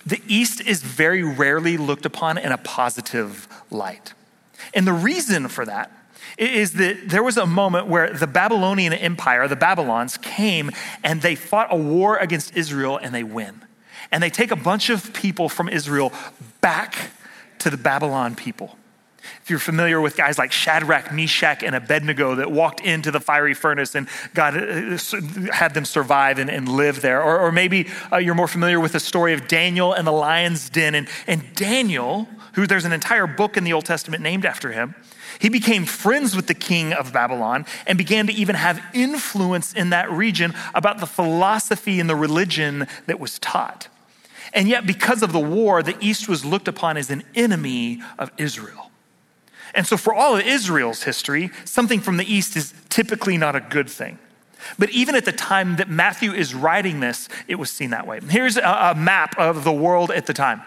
the 0.05 0.21
east 0.27 0.61
is 0.61 0.83
very 0.83 1.23
rarely 1.23 1.77
looked 1.77 2.05
upon 2.05 2.37
in 2.37 2.51
a 2.51 2.57
positive 2.57 3.47
light. 3.69 4.13
And 4.73 4.85
the 4.87 4.93
reason 4.93 5.47
for 5.47 5.65
that 5.65 5.91
is 6.39 6.74
that 6.74 7.10
there 7.10 7.22
was 7.22 7.38
a 7.38 7.46
moment 7.46 7.88
where 7.88 8.13
the 8.13 8.27
Babylonian 8.27 8.93
Empire, 8.93 9.48
the 9.48 9.55
Babylons, 9.55 10.17
came 10.17 10.72
and 11.03 11.22
they 11.22 11.36
fought 11.36 11.67
a 11.72 11.75
war 11.75 12.17
against 12.17 12.55
Israel 12.55 12.98
and 12.98 13.13
they 13.13 13.24
win. 13.24 13.62
And 14.12 14.24
they 14.24 14.29
take 14.29 14.50
a 14.50 14.55
bunch 14.55 14.89
of 14.89 15.13
people 15.13 15.50
from 15.50 15.67
Israel 15.69 16.13
back 16.62 17.12
to 17.60 17.69
the 17.69 17.77
Babylon 17.77 18.36
people. 18.36 18.77
If 19.43 19.50
you're 19.50 19.60
familiar 19.60 20.00
with 20.00 20.15
guys 20.15 20.38
like 20.38 20.51
Shadrach, 20.51 21.12
Meshach, 21.12 21.62
and 21.62 21.75
Abednego 21.75 22.36
that 22.36 22.51
walked 22.51 22.79
into 22.79 23.12
the 23.12 23.19
fiery 23.19 23.53
furnace 23.53 23.93
and 23.93 24.08
God 24.34 24.55
uh, 24.55 24.98
had 25.51 25.74
them 25.74 25.84
survive 25.84 26.39
and, 26.39 26.50
and 26.50 26.69
live 26.69 27.01
there. 27.01 27.22
Or, 27.22 27.39
or 27.39 27.51
maybe 27.51 27.88
uh, 28.12 28.17
you're 28.17 28.36
more 28.36 28.48
familiar 28.48 28.79
with 28.79 28.93
the 28.93 29.00
story 29.00 29.34
of 29.34 29.48
Daniel 29.48 29.91
and 29.91 30.08
the 30.08 30.12
lion's 30.12 30.69
den. 30.69 30.96
And, 30.96 31.10
and 31.27 31.43
Daniel, 31.55 32.29
who 32.53 32.65
there's 32.65 32.86
an 32.86 32.93
entire 32.93 33.27
book 33.27 33.58
in 33.58 33.65
the 33.65 33.74
Old 33.74 33.86
Testament 33.86 34.24
named 34.24 34.46
after 34.46 34.72
him, 34.72 34.96
he 35.39 35.50
became 35.50 35.86
friends 35.86 36.36
with 36.36 36.48
the 36.48 36.53
king 36.53 36.93
of 36.93 37.13
Babylon 37.13 37.65
and 37.88 37.98
began 37.98 38.27
to 38.27 38.34
even 38.34 38.55
have 38.55 38.84
influence 38.93 39.74
in 39.74 39.89
that 39.91 40.12
region 40.12 40.53
about 40.75 41.00
the 41.00 41.08
philosophy 41.08 42.00
and 42.00 42.10
the 42.10 42.15
religion 42.15 42.88
that 43.08 43.19
was 43.19 43.39
taught. 43.39 43.88
And 44.53 44.67
yet, 44.67 44.86
because 44.86 45.24
of 45.24 45.31
the 45.31 45.39
war, 45.39 45.81
the 45.81 45.96
East 46.01 46.27
was 46.27 46.43
looked 46.43 46.67
upon 46.67 46.98
as 46.98 47.10
an 47.10 47.24
enemy 47.36 48.01
of 48.17 48.31
Israel. 48.38 48.91
And 49.74 49.86
so, 49.86 49.96
for 49.96 50.13
all 50.13 50.36
of 50.36 50.46
Israel's 50.46 51.03
history, 51.03 51.51
something 51.65 52.00
from 52.00 52.17
the 52.17 52.31
East 52.31 52.55
is 52.55 52.74
typically 52.89 53.38
not 53.38 53.55
a 53.55 53.60
good 53.60 53.89
thing. 53.89 54.17
But 54.77 54.89
even 54.89 55.15
at 55.15 55.25
the 55.25 55.31
time 55.31 55.77
that 55.77 55.89
Matthew 55.89 56.34
is 56.34 56.53
writing 56.53 57.00
this, 57.00 57.29
it 57.48 57.55
was 57.55 57.72
seen 57.72 57.91
that 57.91 58.05
way. 58.05 58.19
Here's 58.27 58.58
a, 58.58 58.93
map 58.98 59.38
of 59.38 59.63
the 59.63 59.72
world 59.72 60.12
at 60.12 60.25
the 60.25 60.34
time. 60.34 60.62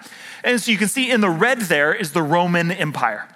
And 0.45 0.61
so 0.61 0.71
you 0.71 0.79
can 0.79 0.89
see 0.89 1.11
in 1.11 1.21
the 1.21 1.29
red 1.29 1.61
there 1.63 1.93
is 1.93 2.13
the 2.13 2.23
Roman 2.23 2.71
Empire. 2.71 3.29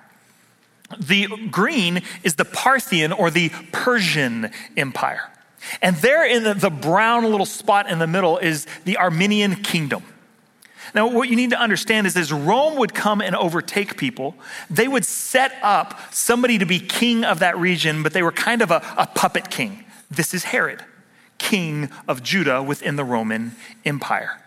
The 0.98 1.28
green 1.50 2.02
is 2.22 2.36
the 2.36 2.44
Parthian 2.44 3.12
or 3.12 3.30
the 3.30 3.50
Persian 3.72 4.50
Empire. 4.76 5.30
And 5.82 5.96
there 5.96 6.24
in 6.24 6.44
the, 6.44 6.54
the 6.54 6.70
brown 6.70 7.24
little 7.24 7.46
spot 7.46 7.90
in 7.90 7.98
the 7.98 8.06
middle 8.06 8.38
is 8.38 8.66
the 8.84 8.98
Armenian 8.98 9.56
kingdom. 9.56 10.04
Now, 10.94 11.08
what 11.08 11.28
you 11.28 11.36
need 11.36 11.50
to 11.50 11.60
understand 11.60 12.06
is 12.06 12.16
as 12.16 12.32
Rome 12.32 12.76
would 12.76 12.94
come 12.94 13.20
and 13.20 13.34
overtake 13.34 13.96
people, 13.96 14.36
they 14.70 14.86
would 14.86 15.04
set 15.04 15.52
up 15.62 16.00
somebody 16.14 16.58
to 16.58 16.66
be 16.66 16.78
king 16.78 17.24
of 17.24 17.40
that 17.40 17.58
region, 17.58 18.02
but 18.02 18.12
they 18.12 18.22
were 18.22 18.32
kind 18.32 18.62
of 18.62 18.70
a, 18.70 18.82
a 18.96 19.06
puppet 19.06 19.50
king. 19.50 19.84
This 20.10 20.32
is 20.32 20.44
Herod, 20.44 20.84
king 21.38 21.90
of 22.06 22.22
Judah 22.22 22.62
within 22.62 22.96
the 22.96 23.04
Roman 23.04 23.56
Empire. 23.84 24.40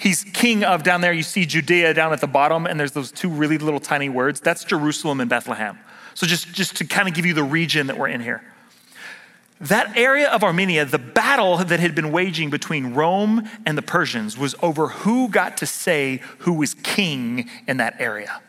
He's 0.00 0.24
king 0.24 0.64
of 0.64 0.82
down 0.82 1.02
there, 1.02 1.12
you 1.12 1.22
see 1.22 1.44
Judea 1.44 1.92
down 1.92 2.14
at 2.14 2.22
the 2.22 2.26
bottom, 2.26 2.64
and 2.64 2.80
there's 2.80 2.92
those 2.92 3.12
two 3.12 3.28
really 3.28 3.58
little 3.58 3.80
tiny 3.80 4.08
words. 4.08 4.40
That's 4.40 4.64
Jerusalem 4.64 5.20
and 5.20 5.28
Bethlehem. 5.28 5.78
So, 6.14 6.26
just, 6.26 6.52
just 6.54 6.76
to 6.76 6.86
kind 6.86 7.06
of 7.06 7.12
give 7.12 7.26
you 7.26 7.34
the 7.34 7.44
region 7.44 7.86
that 7.88 7.98
we're 7.98 8.08
in 8.08 8.22
here. 8.22 8.42
That 9.60 9.94
area 9.98 10.30
of 10.30 10.42
Armenia, 10.42 10.86
the 10.86 10.98
battle 10.98 11.58
that 11.58 11.80
had 11.80 11.94
been 11.94 12.12
waging 12.12 12.48
between 12.48 12.94
Rome 12.94 13.46
and 13.66 13.76
the 13.76 13.82
Persians 13.82 14.38
was 14.38 14.54
over 14.62 14.88
who 14.88 15.28
got 15.28 15.58
to 15.58 15.66
say 15.66 16.22
who 16.38 16.54
was 16.54 16.72
king 16.72 17.50
in 17.66 17.76
that 17.76 18.00
area. 18.00 18.40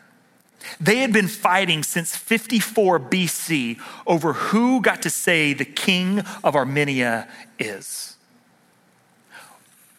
They 0.80 0.98
had 0.98 1.12
been 1.12 1.28
fighting 1.28 1.82
since 1.82 2.16
54 2.16 2.98
BC 2.98 3.78
over 4.06 4.32
who 4.32 4.80
got 4.80 5.02
to 5.02 5.10
say 5.10 5.52
the 5.52 5.66
king 5.66 6.20
of 6.42 6.56
Armenia 6.56 7.28
is. 7.58 8.11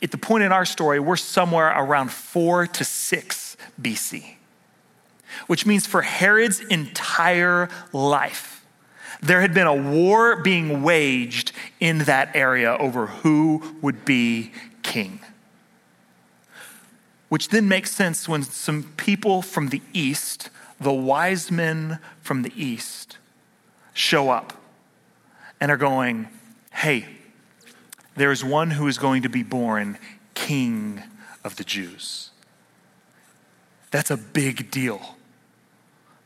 At 0.03 0.11
the 0.11 0.17
point 0.17 0.43
in 0.43 0.51
our 0.51 0.65
story, 0.65 0.99
we're 0.99 1.15
somewhere 1.15 1.69
around 1.69 2.11
4 2.11 2.67
to 2.67 2.83
6 2.83 3.57
BC, 3.81 4.35
which 5.47 5.65
means 5.65 5.87
for 5.87 6.01
Herod's 6.01 6.59
entire 6.59 7.69
life, 7.93 8.65
there 9.21 9.39
had 9.39 9.53
been 9.53 9.67
a 9.67 9.73
war 9.73 10.35
being 10.35 10.83
waged 10.83 11.53
in 11.79 11.99
that 11.99 12.35
area 12.35 12.75
over 12.77 13.07
who 13.07 13.77
would 13.81 14.03
be 14.03 14.51
king. 14.81 15.21
Which 17.29 17.47
then 17.47 17.69
makes 17.69 17.91
sense 17.91 18.27
when 18.27 18.43
some 18.43 18.83
people 18.97 19.41
from 19.41 19.69
the 19.69 19.81
east, 19.93 20.49
the 20.81 20.91
wise 20.91 21.49
men 21.49 21.99
from 22.21 22.41
the 22.41 22.51
east, 22.61 23.17
show 23.93 24.29
up 24.29 24.53
and 25.61 25.71
are 25.71 25.77
going, 25.77 26.27
hey, 26.73 27.07
there's 28.15 28.43
one 28.43 28.71
who 28.71 28.87
is 28.87 28.97
going 28.97 29.23
to 29.23 29.29
be 29.29 29.43
born 29.43 29.97
king 30.33 31.01
of 31.43 31.55
the 31.55 31.63
Jews. 31.63 32.31
That's 33.91 34.11
a 34.11 34.17
big 34.17 34.71
deal. 34.71 35.15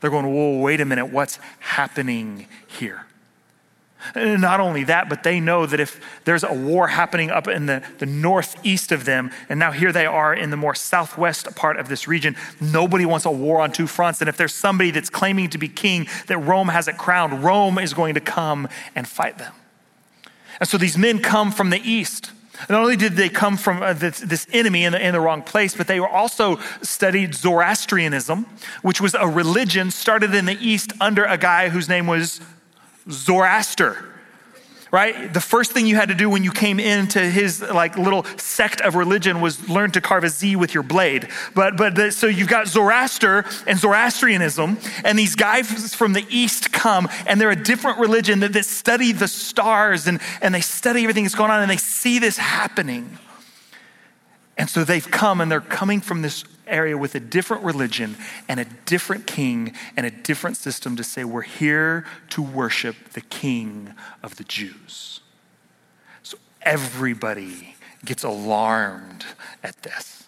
They're 0.00 0.10
going, 0.10 0.32
whoa, 0.32 0.58
wait 0.60 0.80
a 0.80 0.84
minute, 0.84 1.06
what's 1.06 1.38
happening 1.58 2.46
here? 2.66 3.04
And 4.14 4.40
not 4.40 4.60
only 4.60 4.84
that, 4.84 5.08
but 5.08 5.24
they 5.24 5.40
know 5.40 5.66
that 5.66 5.80
if 5.80 6.00
there's 6.24 6.44
a 6.44 6.52
war 6.52 6.86
happening 6.88 7.30
up 7.30 7.48
in 7.48 7.66
the, 7.66 7.82
the 7.98 8.06
northeast 8.06 8.92
of 8.92 9.04
them, 9.04 9.32
and 9.48 9.58
now 9.58 9.72
here 9.72 9.92
they 9.92 10.06
are 10.06 10.32
in 10.32 10.50
the 10.50 10.56
more 10.56 10.74
southwest 10.74 11.54
part 11.56 11.78
of 11.78 11.88
this 11.88 12.06
region, 12.06 12.36
nobody 12.60 13.04
wants 13.04 13.26
a 13.26 13.30
war 13.30 13.60
on 13.60 13.72
two 13.72 13.88
fronts. 13.88 14.20
And 14.20 14.28
if 14.28 14.36
there's 14.36 14.54
somebody 14.54 14.92
that's 14.92 15.10
claiming 15.10 15.50
to 15.50 15.58
be 15.58 15.68
king 15.68 16.06
that 16.28 16.38
Rome 16.38 16.68
hasn't 16.68 16.96
crowned, 16.96 17.42
Rome 17.42 17.78
is 17.78 17.92
going 17.92 18.14
to 18.14 18.20
come 18.20 18.68
and 18.94 19.06
fight 19.06 19.38
them. 19.38 19.52
And 20.60 20.68
so 20.68 20.78
these 20.78 20.98
men 20.98 21.20
come 21.20 21.52
from 21.52 21.70
the 21.70 21.80
east. 21.80 22.32
Not 22.68 22.80
only 22.80 22.96
did 22.96 23.12
they 23.12 23.28
come 23.28 23.56
from 23.56 23.82
uh, 23.82 23.92
this, 23.92 24.18
this, 24.18 24.46
enemy 24.52 24.84
in 24.84 24.92
the, 24.92 25.06
in 25.06 25.12
the 25.12 25.20
wrong 25.20 25.42
place, 25.42 25.76
but 25.76 25.86
they 25.86 26.00
were 26.00 26.08
also 26.08 26.58
studied 26.82 27.34
Zoroastrianism, 27.34 28.46
which 28.82 29.00
was 29.00 29.14
a 29.14 29.28
religion 29.28 29.92
started 29.92 30.34
in 30.34 30.44
the 30.46 30.58
East 30.60 30.92
under 31.00 31.24
a 31.24 31.38
guy 31.38 31.68
whose 31.68 31.88
name 31.88 32.08
was 32.08 32.40
Zoroaster 33.08 34.07
right? 34.90 35.32
The 35.32 35.40
first 35.40 35.72
thing 35.72 35.86
you 35.86 35.96
had 35.96 36.08
to 36.08 36.14
do 36.14 36.30
when 36.30 36.44
you 36.44 36.50
came 36.50 36.80
into 36.80 37.20
his 37.20 37.60
like 37.60 37.96
little 37.96 38.24
sect 38.36 38.80
of 38.80 38.94
religion 38.94 39.40
was 39.40 39.68
learn 39.68 39.90
to 39.92 40.00
carve 40.00 40.24
a 40.24 40.28
Z 40.28 40.56
with 40.56 40.74
your 40.74 40.82
blade. 40.82 41.28
But 41.54 41.76
but 41.76 41.94
the, 41.94 42.12
so 42.12 42.26
you've 42.26 42.48
got 42.48 42.68
Zoroaster 42.68 43.44
and 43.66 43.78
Zoroastrianism, 43.78 44.78
and 45.04 45.18
these 45.18 45.34
guys 45.34 45.94
from 45.94 46.12
the 46.12 46.26
east 46.30 46.72
come, 46.72 47.08
and 47.26 47.40
they're 47.40 47.50
a 47.50 47.56
different 47.56 47.98
religion 47.98 48.40
that, 48.40 48.52
that 48.52 48.64
study 48.64 49.12
the 49.12 49.28
stars 49.28 50.06
and 50.06 50.20
and 50.40 50.54
they 50.54 50.60
study 50.60 51.02
everything 51.02 51.24
that's 51.24 51.34
going 51.34 51.50
on, 51.50 51.60
and 51.60 51.70
they 51.70 51.76
see 51.76 52.18
this 52.18 52.36
happening. 52.36 53.18
And 54.56 54.68
so 54.68 54.82
they've 54.82 55.08
come, 55.08 55.40
and 55.40 55.50
they're 55.50 55.60
coming 55.60 56.00
from 56.00 56.22
this 56.22 56.44
area 56.68 56.96
with 56.96 57.14
a 57.14 57.20
different 57.20 57.64
religion 57.64 58.16
and 58.48 58.60
a 58.60 58.64
different 58.86 59.26
king 59.26 59.74
and 59.96 60.06
a 60.06 60.10
different 60.10 60.56
system 60.56 60.96
to 60.96 61.04
say, 61.04 61.24
we're 61.24 61.42
here 61.42 62.04
to 62.30 62.42
worship 62.42 62.96
the 63.12 63.20
king 63.20 63.94
of 64.22 64.36
the 64.36 64.44
Jews. 64.44 65.20
So 66.22 66.38
everybody 66.62 67.76
gets 68.04 68.22
alarmed 68.22 69.24
at 69.62 69.82
this. 69.82 70.24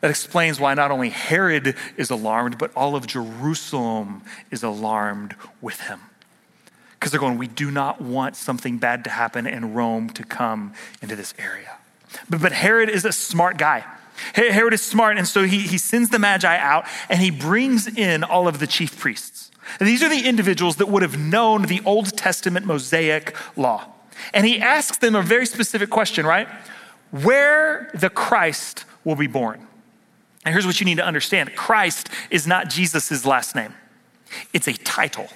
That 0.00 0.10
explains 0.10 0.58
why 0.58 0.74
not 0.74 0.90
only 0.90 1.10
Herod 1.10 1.76
is 1.96 2.10
alarmed, 2.10 2.58
but 2.58 2.72
all 2.74 2.96
of 2.96 3.06
Jerusalem 3.06 4.22
is 4.50 4.62
alarmed 4.62 5.36
with 5.60 5.80
him. 5.82 6.00
Because 6.94 7.12
they're 7.12 7.20
going, 7.20 7.38
we 7.38 7.48
do 7.48 7.70
not 7.70 8.00
want 8.00 8.34
something 8.36 8.78
bad 8.78 9.04
to 9.04 9.10
happen 9.10 9.46
and 9.46 9.76
Rome 9.76 10.10
to 10.10 10.24
come 10.24 10.72
into 11.00 11.14
this 11.14 11.34
area. 11.38 11.78
But, 12.28 12.40
but 12.40 12.52
Herod 12.52 12.88
is 12.88 13.04
a 13.04 13.12
smart 13.12 13.58
guy. 13.58 13.84
Herod 14.34 14.74
is 14.74 14.82
smart, 14.82 15.18
and 15.18 15.26
so 15.26 15.44
he, 15.44 15.60
he 15.60 15.78
sends 15.78 16.10
the 16.10 16.18
Magi 16.18 16.56
out 16.56 16.86
and 17.08 17.20
he 17.20 17.30
brings 17.30 17.86
in 17.86 18.24
all 18.24 18.48
of 18.48 18.58
the 18.58 18.66
chief 18.66 18.98
priests. 18.98 19.50
And 19.78 19.88
these 19.88 20.02
are 20.02 20.08
the 20.08 20.26
individuals 20.26 20.76
that 20.76 20.88
would 20.88 21.02
have 21.02 21.18
known 21.18 21.62
the 21.62 21.80
Old 21.84 22.16
Testament 22.16 22.66
Mosaic 22.66 23.34
law. 23.56 23.86
And 24.34 24.46
he 24.46 24.60
asks 24.60 24.98
them 24.98 25.14
a 25.14 25.22
very 25.22 25.46
specific 25.46 25.90
question, 25.90 26.26
right? 26.26 26.48
Where 27.10 27.90
the 27.94 28.10
Christ 28.10 28.84
will 29.04 29.16
be 29.16 29.26
born. 29.26 29.66
And 30.44 30.52
here's 30.52 30.66
what 30.66 30.80
you 30.80 30.84
need 30.84 30.96
to 30.96 31.04
understand 31.04 31.54
Christ 31.54 32.08
is 32.30 32.46
not 32.46 32.68
Jesus' 32.68 33.24
last 33.24 33.54
name, 33.54 33.74
it's 34.52 34.68
a 34.68 34.72
title. 34.72 35.28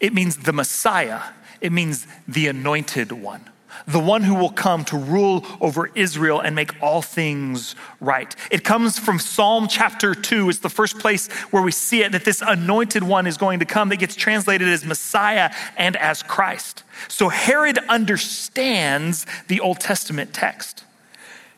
It 0.00 0.12
means 0.12 0.38
the 0.38 0.52
Messiah, 0.52 1.20
it 1.60 1.72
means 1.72 2.06
the 2.26 2.48
anointed 2.48 3.12
one 3.12 3.48
the 3.86 3.98
one 3.98 4.22
who 4.22 4.34
will 4.34 4.50
come 4.50 4.84
to 4.86 4.96
rule 4.96 5.44
over 5.60 5.90
Israel 5.94 6.40
and 6.40 6.54
make 6.54 6.80
all 6.82 7.02
things 7.02 7.74
right. 8.00 8.34
It 8.50 8.64
comes 8.64 8.98
from 8.98 9.18
Psalm 9.18 9.68
chapter 9.68 10.14
2. 10.14 10.48
It's 10.48 10.58
the 10.60 10.68
first 10.68 10.98
place 10.98 11.28
where 11.50 11.62
we 11.62 11.72
see 11.72 12.02
it 12.02 12.12
that 12.12 12.24
this 12.24 12.42
anointed 12.42 13.02
one 13.02 13.26
is 13.26 13.36
going 13.36 13.58
to 13.58 13.64
come 13.64 13.88
that 13.90 13.96
gets 13.96 14.14
translated 14.14 14.68
as 14.68 14.84
Messiah 14.84 15.52
and 15.76 15.96
as 15.96 16.22
Christ. 16.22 16.82
So 17.08 17.28
Herod 17.28 17.78
understands 17.88 19.26
the 19.48 19.60
Old 19.60 19.80
Testament 19.80 20.32
text 20.32 20.84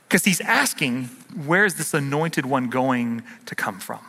because 0.08 0.24
he's 0.24 0.40
asking, 0.40 1.04
where 1.44 1.64
is 1.64 1.74
this 1.74 1.94
anointed 1.94 2.46
one 2.46 2.68
going 2.68 3.22
to 3.46 3.54
come 3.54 3.80
from? 3.80 4.00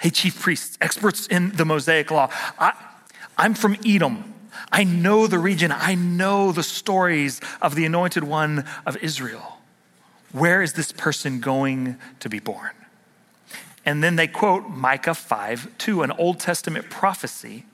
Hey, 0.00 0.10
chief 0.10 0.40
priests, 0.40 0.76
experts 0.80 1.26
in 1.28 1.52
the 1.52 1.64
Mosaic 1.64 2.10
law, 2.10 2.28
I, 2.58 2.74
I'm 3.38 3.54
from 3.54 3.76
Edom. 3.86 4.34
I 4.70 4.84
know 4.84 5.26
the 5.26 5.38
region. 5.38 5.72
I 5.72 5.94
know 5.94 6.52
the 6.52 6.62
stories 6.62 7.40
of 7.60 7.74
the 7.74 7.84
anointed 7.84 8.24
one 8.24 8.64
of 8.86 8.96
Israel. 8.98 9.58
Where 10.32 10.62
is 10.62 10.72
this 10.72 10.92
person 10.92 11.40
going 11.40 11.96
to 12.20 12.28
be 12.28 12.38
born? 12.38 12.70
And 13.84 14.02
then 14.02 14.16
they 14.16 14.28
quote 14.28 14.68
Micah 14.68 15.14
5 15.14 15.78
2, 15.78 16.02
an 16.02 16.12
Old 16.12 16.40
Testament 16.40 16.88
prophecy 16.90 17.66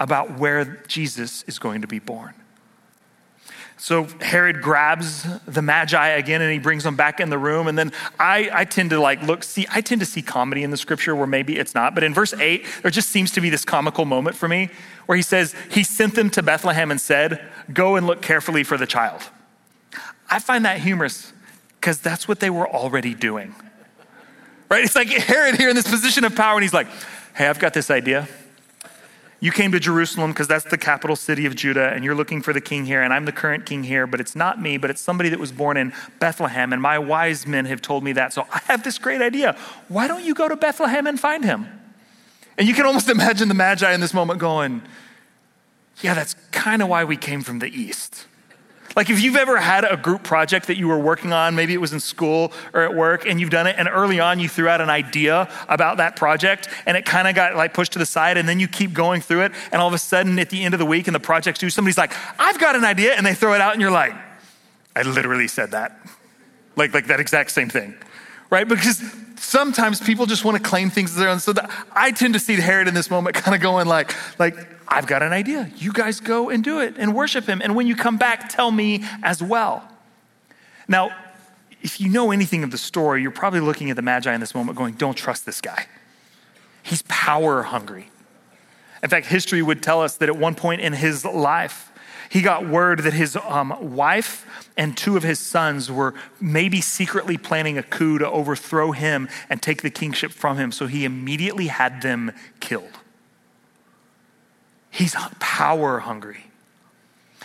about 0.00 0.38
where 0.38 0.82
Jesus 0.88 1.44
is 1.44 1.58
going 1.58 1.80
to 1.82 1.86
be 1.86 1.98
born. 1.98 2.34
So 3.84 4.04
Herod 4.22 4.62
grabs 4.62 5.26
the 5.44 5.60
Magi 5.60 6.08
again 6.08 6.40
and 6.40 6.50
he 6.50 6.58
brings 6.58 6.84
them 6.84 6.96
back 6.96 7.20
in 7.20 7.28
the 7.28 7.36
room. 7.36 7.66
And 7.66 7.76
then 7.76 7.92
I, 8.18 8.48
I 8.50 8.64
tend 8.64 8.88
to 8.88 8.98
like 8.98 9.20
look, 9.22 9.44
see, 9.44 9.66
I 9.70 9.82
tend 9.82 10.00
to 10.00 10.06
see 10.06 10.22
comedy 10.22 10.62
in 10.62 10.70
the 10.70 10.78
scripture 10.78 11.14
where 11.14 11.26
maybe 11.26 11.58
it's 11.58 11.74
not. 11.74 11.94
But 11.94 12.02
in 12.02 12.14
verse 12.14 12.32
8, 12.32 12.64
there 12.80 12.90
just 12.90 13.10
seems 13.10 13.30
to 13.32 13.42
be 13.42 13.50
this 13.50 13.62
comical 13.62 14.06
moment 14.06 14.36
for 14.36 14.48
me 14.48 14.70
where 15.04 15.16
he 15.16 15.22
says, 15.22 15.54
He 15.70 15.84
sent 15.84 16.14
them 16.14 16.30
to 16.30 16.42
Bethlehem 16.42 16.90
and 16.90 16.98
said, 16.98 17.44
Go 17.74 17.96
and 17.96 18.06
look 18.06 18.22
carefully 18.22 18.64
for 18.64 18.78
the 18.78 18.86
child. 18.86 19.20
I 20.30 20.38
find 20.38 20.64
that 20.64 20.80
humorous 20.80 21.34
because 21.78 22.00
that's 22.00 22.26
what 22.26 22.40
they 22.40 22.48
were 22.48 22.66
already 22.66 23.12
doing. 23.12 23.54
Right? 24.70 24.82
It's 24.82 24.96
like 24.96 25.08
Herod 25.08 25.56
here 25.56 25.68
in 25.68 25.76
this 25.76 25.90
position 25.90 26.24
of 26.24 26.34
power, 26.34 26.54
and 26.54 26.62
he's 26.62 26.72
like, 26.72 26.86
Hey, 27.34 27.48
I've 27.48 27.58
got 27.58 27.74
this 27.74 27.90
idea. 27.90 28.28
You 29.44 29.52
came 29.52 29.72
to 29.72 29.78
Jerusalem 29.78 30.30
because 30.30 30.48
that's 30.48 30.64
the 30.64 30.78
capital 30.78 31.16
city 31.16 31.44
of 31.44 31.54
Judah, 31.54 31.90
and 31.90 32.02
you're 32.02 32.14
looking 32.14 32.40
for 32.40 32.54
the 32.54 32.62
king 32.62 32.86
here, 32.86 33.02
and 33.02 33.12
I'm 33.12 33.26
the 33.26 33.32
current 33.32 33.66
king 33.66 33.84
here, 33.84 34.06
but 34.06 34.18
it's 34.18 34.34
not 34.34 34.58
me, 34.58 34.78
but 34.78 34.88
it's 34.88 35.02
somebody 35.02 35.28
that 35.28 35.38
was 35.38 35.52
born 35.52 35.76
in 35.76 35.92
Bethlehem, 36.18 36.72
and 36.72 36.80
my 36.80 36.98
wise 36.98 37.46
men 37.46 37.66
have 37.66 37.82
told 37.82 38.02
me 38.04 38.14
that. 38.14 38.32
So 38.32 38.46
I 38.50 38.60
have 38.64 38.84
this 38.84 38.96
great 38.96 39.20
idea. 39.20 39.54
Why 39.88 40.08
don't 40.08 40.24
you 40.24 40.32
go 40.32 40.48
to 40.48 40.56
Bethlehem 40.56 41.06
and 41.06 41.20
find 41.20 41.44
him? 41.44 41.66
And 42.56 42.66
you 42.66 42.72
can 42.72 42.86
almost 42.86 43.10
imagine 43.10 43.48
the 43.48 43.54
Magi 43.54 43.92
in 43.92 44.00
this 44.00 44.14
moment 44.14 44.40
going, 44.40 44.80
Yeah, 46.00 46.14
that's 46.14 46.36
kind 46.50 46.80
of 46.80 46.88
why 46.88 47.04
we 47.04 47.18
came 47.18 47.42
from 47.42 47.58
the 47.58 47.68
east. 47.68 48.26
Like 48.96 49.10
if 49.10 49.20
you've 49.20 49.36
ever 49.36 49.58
had 49.58 49.84
a 49.84 49.96
group 49.96 50.22
project 50.22 50.68
that 50.68 50.76
you 50.76 50.88
were 50.88 50.98
working 50.98 51.32
on, 51.32 51.54
maybe 51.54 51.74
it 51.74 51.80
was 51.80 51.92
in 51.92 52.00
school 52.00 52.52
or 52.72 52.82
at 52.82 52.94
work, 52.94 53.26
and 53.26 53.40
you've 53.40 53.50
done 53.50 53.66
it, 53.66 53.76
and 53.78 53.88
early 53.88 54.20
on 54.20 54.38
you 54.38 54.48
threw 54.48 54.68
out 54.68 54.80
an 54.80 54.90
idea 54.90 55.48
about 55.68 55.96
that 55.96 56.16
project, 56.16 56.68
and 56.86 56.96
it 56.96 57.04
kind 57.04 57.26
of 57.26 57.34
got 57.34 57.56
like 57.56 57.74
pushed 57.74 57.92
to 57.92 57.98
the 57.98 58.06
side, 58.06 58.36
and 58.36 58.48
then 58.48 58.60
you 58.60 58.68
keep 58.68 58.92
going 58.92 59.20
through 59.20 59.42
it, 59.42 59.52
and 59.72 59.80
all 59.82 59.88
of 59.88 59.94
a 59.94 59.98
sudden 59.98 60.38
at 60.38 60.50
the 60.50 60.64
end 60.64 60.74
of 60.74 60.78
the 60.78 60.86
week 60.86 61.08
and 61.08 61.14
the 61.14 61.20
project's 61.20 61.60
due, 61.60 61.70
somebody's 61.70 61.98
like, 61.98 62.12
I've 62.38 62.58
got 62.58 62.76
an 62.76 62.84
idea, 62.84 63.14
and 63.14 63.26
they 63.26 63.34
throw 63.34 63.54
it 63.54 63.60
out, 63.60 63.72
and 63.72 63.82
you're 63.82 63.90
like, 63.90 64.14
I 64.94 65.02
literally 65.02 65.48
said 65.48 65.72
that. 65.72 65.98
Like, 66.76 66.94
like 66.94 67.06
that 67.08 67.20
exact 67.20 67.50
same 67.50 67.68
thing. 67.68 67.94
Right? 68.50 68.68
Because 68.68 69.02
sometimes 69.36 70.00
people 70.00 70.26
just 70.26 70.44
want 70.44 70.56
to 70.56 70.62
claim 70.62 70.90
things 70.90 71.10
as 71.10 71.16
their 71.16 71.28
own. 71.28 71.40
So 71.40 71.52
that, 71.54 71.70
I 71.92 72.12
tend 72.12 72.34
to 72.34 72.40
see 72.40 72.54
Herod 72.54 72.86
in 72.86 72.94
this 72.94 73.10
moment 73.10 73.34
kind 73.34 73.54
of 73.54 73.60
going 73.60 73.86
like, 73.86 74.14
like, 74.38 74.54
I've 74.88 75.06
got 75.06 75.22
an 75.22 75.32
idea. 75.32 75.70
You 75.76 75.92
guys 75.92 76.20
go 76.20 76.50
and 76.50 76.62
do 76.62 76.80
it 76.80 76.94
and 76.98 77.14
worship 77.14 77.46
him. 77.46 77.60
And 77.62 77.74
when 77.74 77.86
you 77.86 77.96
come 77.96 78.16
back, 78.16 78.48
tell 78.48 78.70
me 78.70 79.04
as 79.22 79.42
well. 79.42 79.88
Now, 80.88 81.14
if 81.82 82.00
you 82.00 82.08
know 82.08 82.30
anything 82.30 82.64
of 82.64 82.70
the 82.70 82.78
story, 82.78 83.22
you're 83.22 83.30
probably 83.30 83.60
looking 83.60 83.90
at 83.90 83.96
the 83.96 84.02
Magi 84.02 84.32
in 84.32 84.40
this 84.40 84.54
moment 84.54 84.78
going, 84.78 84.94
don't 84.94 85.16
trust 85.16 85.46
this 85.46 85.60
guy. 85.60 85.86
He's 86.82 87.02
power 87.02 87.62
hungry. 87.62 88.10
In 89.02 89.10
fact, 89.10 89.26
history 89.26 89.62
would 89.62 89.82
tell 89.82 90.02
us 90.02 90.16
that 90.16 90.28
at 90.28 90.36
one 90.36 90.54
point 90.54 90.80
in 90.80 90.94
his 90.94 91.24
life, 91.24 91.92
he 92.30 92.40
got 92.40 92.66
word 92.66 93.00
that 93.00 93.12
his 93.12 93.36
um, 93.36 93.94
wife 93.94 94.70
and 94.76 94.96
two 94.96 95.16
of 95.16 95.22
his 95.22 95.38
sons 95.38 95.90
were 95.90 96.14
maybe 96.40 96.80
secretly 96.80 97.36
planning 97.36 97.78
a 97.78 97.82
coup 97.82 98.18
to 98.18 98.28
overthrow 98.28 98.92
him 98.92 99.28
and 99.48 99.60
take 99.60 99.82
the 99.82 99.90
kingship 99.90 100.32
from 100.32 100.56
him. 100.56 100.72
So 100.72 100.86
he 100.86 101.04
immediately 101.04 101.66
had 101.66 102.02
them 102.02 102.32
killed. 102.60 102.98
He's 104.94 105.16
power 105.40 105.98
hungry. 105.98 106.44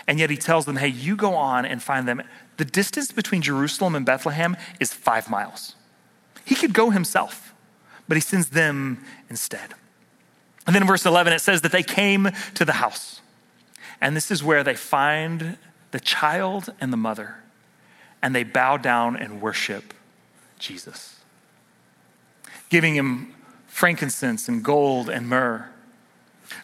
And 0.08 0.20
yet 0.20 0.30
he 0.30 0.38
tells 0.38 0.66
them, 0.66 0.76
hey, 0.76 0.88
you 0.88 1.16
go 1.16 1.34
on 1.34 1.66
and 1.66 1.82
find 1.82 2.08
them. 2.08 2.22
The 2.58 2.66
distance 2.66 3.12
between 3.12 3.42
Jerusalem 3.42 3.96
and 3.96 4.06
Bethlehem 4.06 4.56
is 4.80 4.94
five 4.94 5.32
miles. 5.32 5.74
He 6.46 6.54
could 6.54 6.74
go 6.74 6.92
himself, 6.92 7.56
but 8.08 8.18
he 8.18 8.22
sends 8.22 8.50
them 8.50 9.04
instead. 9.32 9.74
And 10.68 10.76
then 10.76 10.84
in 10.84 10.88
verse 10.88 11.08
11, 11.08 11.34
it 11.34 11.40
says 11.40 11.62
that 11.62 11.72
they 11.72 11.82
came 11.82 12.30
to 12.54 12.66
the 12.66 12.74
house. 12.74 13.22
And 14.00 14.16
this 14.16 14.30
is 14.30 14.44
where 14.44 14.64
they 14.64 14.76
find 14.76 15.58
the 15.90 16.00
child 16.00 16.72
and 16.80 16.94
the 16.94 16.98
mother, 16.98 17.38
and 18.22 18.36
they 18.36 18.44
bow 18.44 18.78
down 18.78 19.18
and 19.18 19.42
worship 19.42 19.96
Jesus, 20.60 21.16
giving 22.70 22.94
him 22.94 23.34
frankincense 23.66 24.48
and 24.48 24.64
gold 24.64 25.10
and 25.10 25.28
myrrh. 25.28 25.72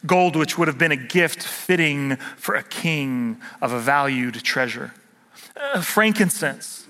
Gold, 0.06 0.36
which 0.36 0.58
would 0.58 0.68
have 0.68 0.78
been 0.78 0.92
a 0.92 0.98
gift 0.98 1.44
fitting 1.44 2.16
for 2.38 2.56
a 2.56 2.64
king 2.64 3.38
of 3.62 3.72
a 3.72 3.80
valued 3.80 4.36
treasure. 4.36 4.94
Uh, 5.56 5.82
frankincense 5.82 6.86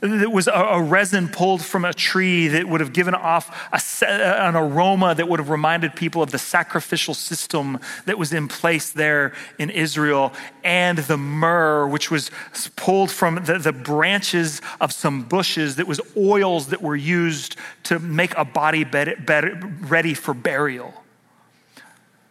that 0.00 0.30
was 0.30 0.48
a, 0.48 0.80
resin 0.80 1.28
pulled 1.28 1.62
from 1.62 1.84
a 1.84 1.92
tree 1.92 2.48
that 2.48 2.68
would 2.68 2.80
have 2.80 2.92
given 2.92 3.14
off 3.14 3.68
a, 3.72 4.06
an 4.06 4.56
aroma 4.56 5.14
that 5.14 5.28
would 5.28 5.40
have 5.40 5.50
reminded 5.50 5.94
people 5.94 6.22
of 6.22 6.30
the 6.30 6.38
sacrificial 6.38 7.14
system 7.14 7.78
that 8.06 8.18
was 8.18 8.32
in 8.32 8.48
place 8.48 8.92
there 8.92 9.32
in 9.58 9.70
Israel, 9.70 10.32
and 10.62 10.98
the 10.98 11.16
myrrh, 11.16 11.86
which 11.86 12.10
was 12.10 12.30
pulled 12.76 13.10
from 13.10 13.36
the, 13.44 13.58
the 13.58 13.72
branches 13.72 14.60
of 14.80 14.92
some 14.92 15.22
bushes 15.22 15.76
that 15.76 15.86
was 15.86 16.00
oils 16.16 16.68
that 16.68 16.80
were 16.80 16.96
used 16.96 17.56
to 17.82 17.98
make 17.98 18.36
a 18.36 18.44
body 18.44 18.84
bed, 18.84 19.26
bed, 19.26 19.90
ready 19.90 20.14
for 20.14 20.34
burial. 20.34 20.94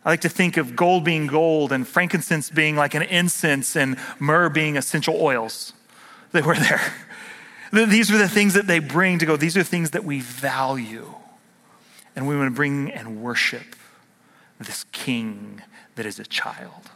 I 0.08 0.12
like 0.12 0.22
to 0.22 0.30
think 0.30 0.56
of 0.56 0.74
gold 0.74 1.04
being 1.04 1.28
gold 1.28 1.74
and 1.74 1.86
frankincense 1.86 2.50
being 2.50 2.78
like 2.78 2.96
an 2.96 3.02
incense 3.02 3.76
and 3.76 3.98
myrrh 4.20 4.48
being 4.48 4.78
essential 4.78 5.18
oils 5.20 5.74
that 6.32 6.46
were 6.46 6.56
there. 6.56 6.82
These 7.74 8.10
are 8.10 8.18
the 8.18 8.30
things 8.30 8.54
that 8.54 8.68
they 8.68 8.80
bring 8.80 9.20
to 9.20 9.26
go, 9.26 9.36
these 9.36 9.58
are 9.58 9.64
things 9.64 9.92
that 9.92 10.06
we 10.06 10.22
value. 10.22 11.14
And 12.16 12.26
we 12.26 12.38
want 12.38 12.50
to 12.50 12.56
bring 12.56 12.90
and 12.90 13.22
worship 13.22 13.76
this 14.58 14.86
king 14.94 15.62
that 15.96 16.06
is 16.06 16.20
a 16.20 16.24
child. 16.24 16.90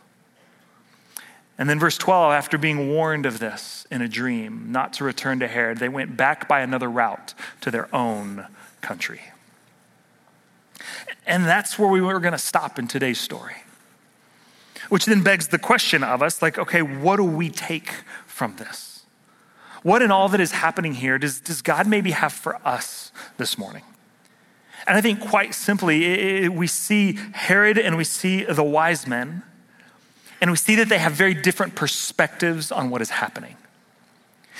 And 1.58 1.69
then, 1.69 1.78
verse 1.80 1.97
12, 1.97 2.32
after 2.32 2.58
being 2.58 2.88
warned 2.88 3.26
of 3.26 3.39
this 3.39 3.86
in 3.91 4.02
a 4.02 4.08
dream, 4.08 4.71
not 4.71 4.93
to 4.93 5.04
return 5.04 5.41
to 5.41 5.50
Herod, 5.50 5.80
they 5.80 5.89
went 5.89 6.15
back 6.15 6.47
by 6.47 6.62
another 6.62 6.89
route 6.89 7.34
to 7.60 7.71
their 7.71 7.93
own 7.93 8.47
country. 8.80 9.19
And 11.25 11.45
that's 11.45 11.77
where 11.77 11.89
we 11.89 12.01
were 12.01 12.19
going 12.19 12.31
to 12.34 12.38
stop 12.38 12.79
in 12.79 12.88
today's 12.88 13.19
story. 13.19 13.55
Which 14.89 15.05
then 15.05 15.23
begs 15.23 15.47
the 15.47 15.60
question 15.60 16.03
of 16.03 16.21
us 16.21 16.41
like, 16.41 16.57
okay, 16.57 16.81
what 16.81 17.17
do 17.17 17.23
we 17.23 17.49
take 17.49 17.91
from 18.25 18.55
this? 18.57 19.03
What 19.84 20.01
in 20.01 20.12
all 20.12 20.29
that 20.29 20.39
is 20.39 20.51
happening 20.51 20.93
here 20.93 21.17
does, 21.17 21.39
does 21.39 21.62
God 21.62 21.88
maybe 21.88 22.12
have 22.12 22.34
for 22.34 22.55
us 22.67 23.12
this 23.38 23.57
morning? 23.57 23.84
And 24.88 24.97
I 24.97 25.01
think 25.01 25.21
quite 25.21 25.53
simply, 25.53 26.05
it, 26.05 26.43
it, 26.43 26.53
we 26.53 26.67
see 26.67 27.17
Herod 27.34 27.77
and 27.77 27.97
we 27.97 28.03
see 28.03 28.43
the 28.43 28.63
wise 28.63 29.07
men, 29.07 29.43
and 30.39 30.49
we 30.49 30.57
see 30.57 30.75
that 30.75 30.89
they 30.89 30.97
have 30.97 31.13
very 31.13 31.36
different 31.36 31.75
perspectives 31.75 32.71
on 32.71 32.89
what 32.89 33.01
is 33.01 33.12
happening. 33.12 33.57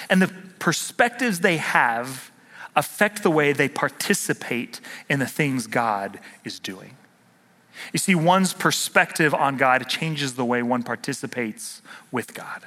And 0.10 0.22
the 0.22 0.28
perspectives 0.60 1.40
they 1.40 1.58
have 1.58 2.31
affect 2.76 3.24
the 3.24 3.32
way 3.32 3.54
they 3.54 3.68
participate 3.68 4.80
in 5.10 5.20
the 5.20 5.26
things 5.26 5.68
God 5.68 6.20
is 6.44 6.60
doing. 6.60 6.98
You 7.94 8.00
see, 8.00 8.16
one's 8.16 8.54
perspective 8.54 9.34
on 9.34 9.58
God 9.58 9.88
changes 9.88 10.36
the 10.36 10.46
way 10.46 10.62
one 10.62 10.84
participates 10.84 11.82
with 12.12 12.34
God. 12.34 12.64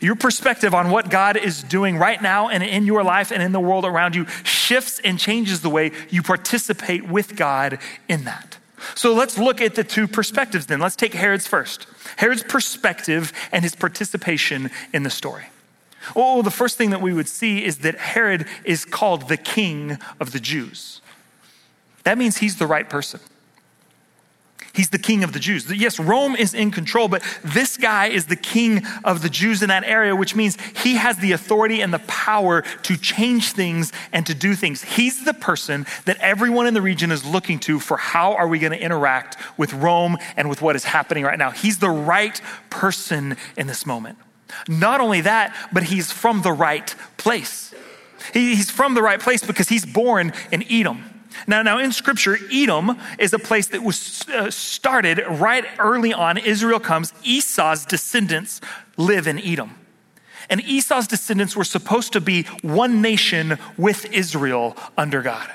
Your 0.00 0.14
perspective 0.14 0.72
on 0.72 0.90
what 0.90 1.10
God 1.10 1.36
is 1.36 1.62
doing 1.64 1.96
right 1.96 2.22
now 2.22 2.48
and 2.48 2.62
in 2.62 2.86
your 2.86 3.02
life 3.02 3.32
and 3.32 3.42
in 3.42 3.52
the 3.52 3.60
world 3.60 3.84
around 3.84 4.14
you 4.14 4.26
shifts 4.44 5.00
and 5.00 5.18
changes 5.18 5.62
the 5.62 5.68
way 5.68 5.90
you 6.10 6.22
participate 6.22 7.08
with 7.08 7.34
God 7.36 7.78
in 8.08 8.24
that. 8.24 8.58
So 8.94 9.12
let's 9.12 9.36
look 9.36 9.60
at 9.60 9.74
the 9.74 9.84
two 9.84 10.06
perspectives 10.06 10.66
then. 10.66 10.78
Let's 10.80 10.96
take 10.96 11.12
Herod's 11.12 11.46
first. 11.46 11.86
Herod's 12.16 12.44
perspective 12.44 13.32
and 13.52 13.62
his 13.64 13.74
participation 13.74 14.70
in 14.92 15.02
the 15.02 15.10
story. 15.10 15.46
Well, 16.14 16.42
the 16.42 16.50
first 16.50 16.78
thing 16.78 16.90
that 16.90 17.00
we 17.00 17.12
would 17.12 17.28
see 17.28 17.64
is 17.64 17.78
that 17.78 17.96
Herod 17.96 18.46
is 18.64 18.84
called 18.84 19.28
the 19.28 19.36
king 19.36 19.98
of 20.18 20.32
the 20.32 20.40
Jews. 20.40 21.00
That 22.04 22.18
means 22.18 22.38
he's 22.38 22.56
the 22.56 22.66
right 22.66 22.88
person. 22.88 23.20
He's 24.72 24.90
the 24.90 24.98
king 24.98 25.24
of 25.24 25.32
the 25.32 25.40
Jews. 25.40 25.70
Yes, 25.70 25.98
Rome 25.98 26.36
is 26.36 26.54
in 26.54 26.70
control, 26.70 27.08
but 27.08 27.22
this 27.42 27.76
guy 27.76 28.06
is 28.06 28.26
the 28.26 28.36
king 28.36 28.86
of 29.02 29.20
the 29.20 29.28
Jews 29.28 29.62
in 29.62 29.68
that 29.68 29.82
area, 29.84 30.14
which 30.14 30.36
means 30.36 30.56
he 30.78 30.94
has 30.94 31.18
the 31.18 31.32
authority 31.32 31.80
and 31.80 31.92
the 31.92 31.98
power 32.00 32.62
to 32.62 32.96
change 32.96 33.50
things 33.50 33.92
and 34.12 34.24
to 34.26 34.34
do 34.34 34.54
things. 34.54 34.82
He's 34.82 35.24
the 35.24 35.34
person 35.34 35.86
that 36.04 36.18
everyone 36.18 36.68
in 36.68 36.74
the 36.74 36.82
region 36.82 37.10
is 37.10 37.24
looking 37.24 37.58
to 37.60 37.80
for 37.80 37.96
how 37.96 38.34
are 38.34 38.46
we 38.46 38.60
going 38.60 38.72
to 38.72 38.80
interact 38.80 39.36
with 39.58 39.72
Rome 39.72 40.16
and 40.36 40.48
with 40.48 40.62
what 40.62 40.76
is 40.76 40.84
happening 40.84 41.24
right 41.24 41.38
now. 41.38 41.50
He's 41.50 41.78
the 41.78 41.90
right 41.90 42.40
person 42.70 43.36
in 43.56 43.66
this 43.66 43.84
moment. 43.84 44.18
Not 44.68 45.00
only 45.00 45.20
that, 45.22 45.54
but 45.72 45.84
he's 45.84 46.10
from 46.10 46.42
the 46.42 46.52
right 46.52 46.94
place. 47.16 47.74
He's 48.32 48.70
from 48.70 48.94
the 48.94 49.02
right 49.02 49.20
place 49.20 49.44
because 49.44 49.68
he's 49.68 49.86
born 49.86 50.32
in 50.52 50.64
Edom. 50.70 51.04
Now, 51.46 51.62
now 51.62 51.78
in 51.78 51.92
scripture, 51.92 52.38
Edom 52.52 52.98
is 53.18 53.32
a 53.32 53.38
place 53.38 53.68
that 53.68 53.82
was 53.82 54.28
uh, 54.28 54.50
started 54.50 55.22
right 55.28 55.64
early 55.78 56.12
on. 56.12 56.38
Israel 56.38 56.80
comes, 56.80 57.12
Esau's 57.22 57.84
descendants 57.84 58.60
live 58.96 59.26
in 59.26 59.38
Edom. 59.38 59.74
And 60.48 60.60
Esau's 60.62 61.06
descendants 61.06 61.54
were 61.54 61.64
supposed 61.64 62.12
to 62.12 62.20
be 62.20 62.42
one 62.62 63.00
nation 63.00 63.58
with 63.76 64.12
Israel 64.12 64.76
under 64.98 65.22
God. 65.22 65.50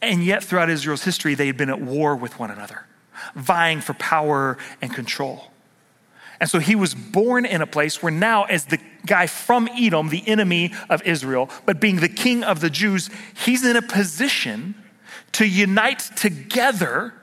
And 0.00 0.24
yet, 0.24 0.44
throughout 0.44 0.70
Israel's 0.70 1.04
history, 1.04 1.34
they 1.34 1.46
had 1.46 1.56
been 1.56 1.70
at 1.70 1.80
war 1.80 2.16
with 2.16 2.38
one 2.38 2.50
another, 2.50 2.86
vying 3.34 3.80
for 3.80 3.94
power 3.94 4.58
and 4.80 4.94
control. 4.94 5.50
And 6.40 6.50
so 6.50 6.58
he 6.58 6.74
was 6.74 6.94
born 6.94 7.46
in 7.46 7.62
a 7.62 7.66
place 7.66 8.02
where 8.02 8.12
now, 8.12 8.44
as 8.44 8.66
the 8.66 8.78
guy 9.06 9.26
from 9.26 9.68
Edom, 9.68 10.10
the 10.10 10.26
enemy 10.28 10.72
of 10.90 11.02
Israel, 11.02 11.48
but 11.64 11.80
being 11.80 11.96
the 11.96 12.08
king 12.08 12.44
of 12.44 12.60
the 12.60 12.70
Jews, 12.70 13.08
he's 13.44 13.64
in 13.64 13.76
a 13.76 13.82
position 13.82 14.74
to 15.32 15.46
unite 15.46 16.00
together 16.16 17.14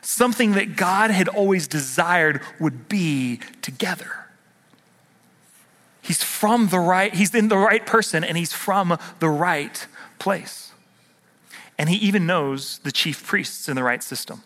something 0.00 0.52
that 0.52 0.76
God 0.76 1.10
had 1.10 1.28
always 1.28 1.66
desired 1.66 2.40
would 2.60 2.88
be 2.88 3.40
together. 3.62 4.26
He's 6.02 6.22
from 6.22 6.68
the 6.68 6.80
right, 6.80 7.14
he's 7.14 7.34
in 7.34 7.48
the 7.48 7.56
right 7.56 7.86
person, 7.86 8.24
and 8.24 8.36
he's 8.36 8.52
from 8.52 8.98
the 9.20 9.28
right 9.28 9.86
place. 10.18 10.72
And 11.78 11.88
he 11.88 11.96
even 11.96 12.26
knows 12.26 12.78
the 12.78 12.92
chief 12.92 13.24
priests 13.24 13.68
in 13.68 13.76
the 13.76 13.82
right 13.82 14.02
system. 14.02 14.42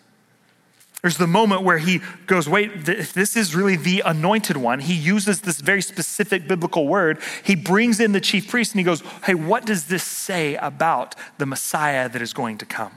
There's 1.07 1.19
the 1.19 1.29
moment 1.29 1.63
where 1.63 1.79
he 1.79 2.01
goes, 2.27 2.49
Wait, 2.49 2.85
this 2.85 3.37
is 3.37 3.55
really 3.55 3.77
the 3.77 4.03
anointed 4.05 4.57
one, 4.57 4.81
he 4.81 4.93
uses 4.93 5.43
this 5.43 5.61
very 5.61 5.81
specific 5.81 6.49
biblical 6.49 6.89
word. 6.89 7.21
He 7.45 7.55
brings 7.55 8.01
in 8.01 8.11
the 8.11 8.21
chief 8.21 8.49
priest 8.49 8.73
and 8.73 8.81
he 8.81 8.85
goes, 8.85 9.05
Hey, 9.23 9.37
what 9.37 9.65
does 9.65 9.85
this 9.85 10.03
say 10.03 10.57
about 10.57 11.15
the 11.39 11.47
Messiah 11.47 12.09
that 12.09 12.21
is 12.21 12.33
going 12.33 12.59
to 12.59 12.67
come? 12.67 12.91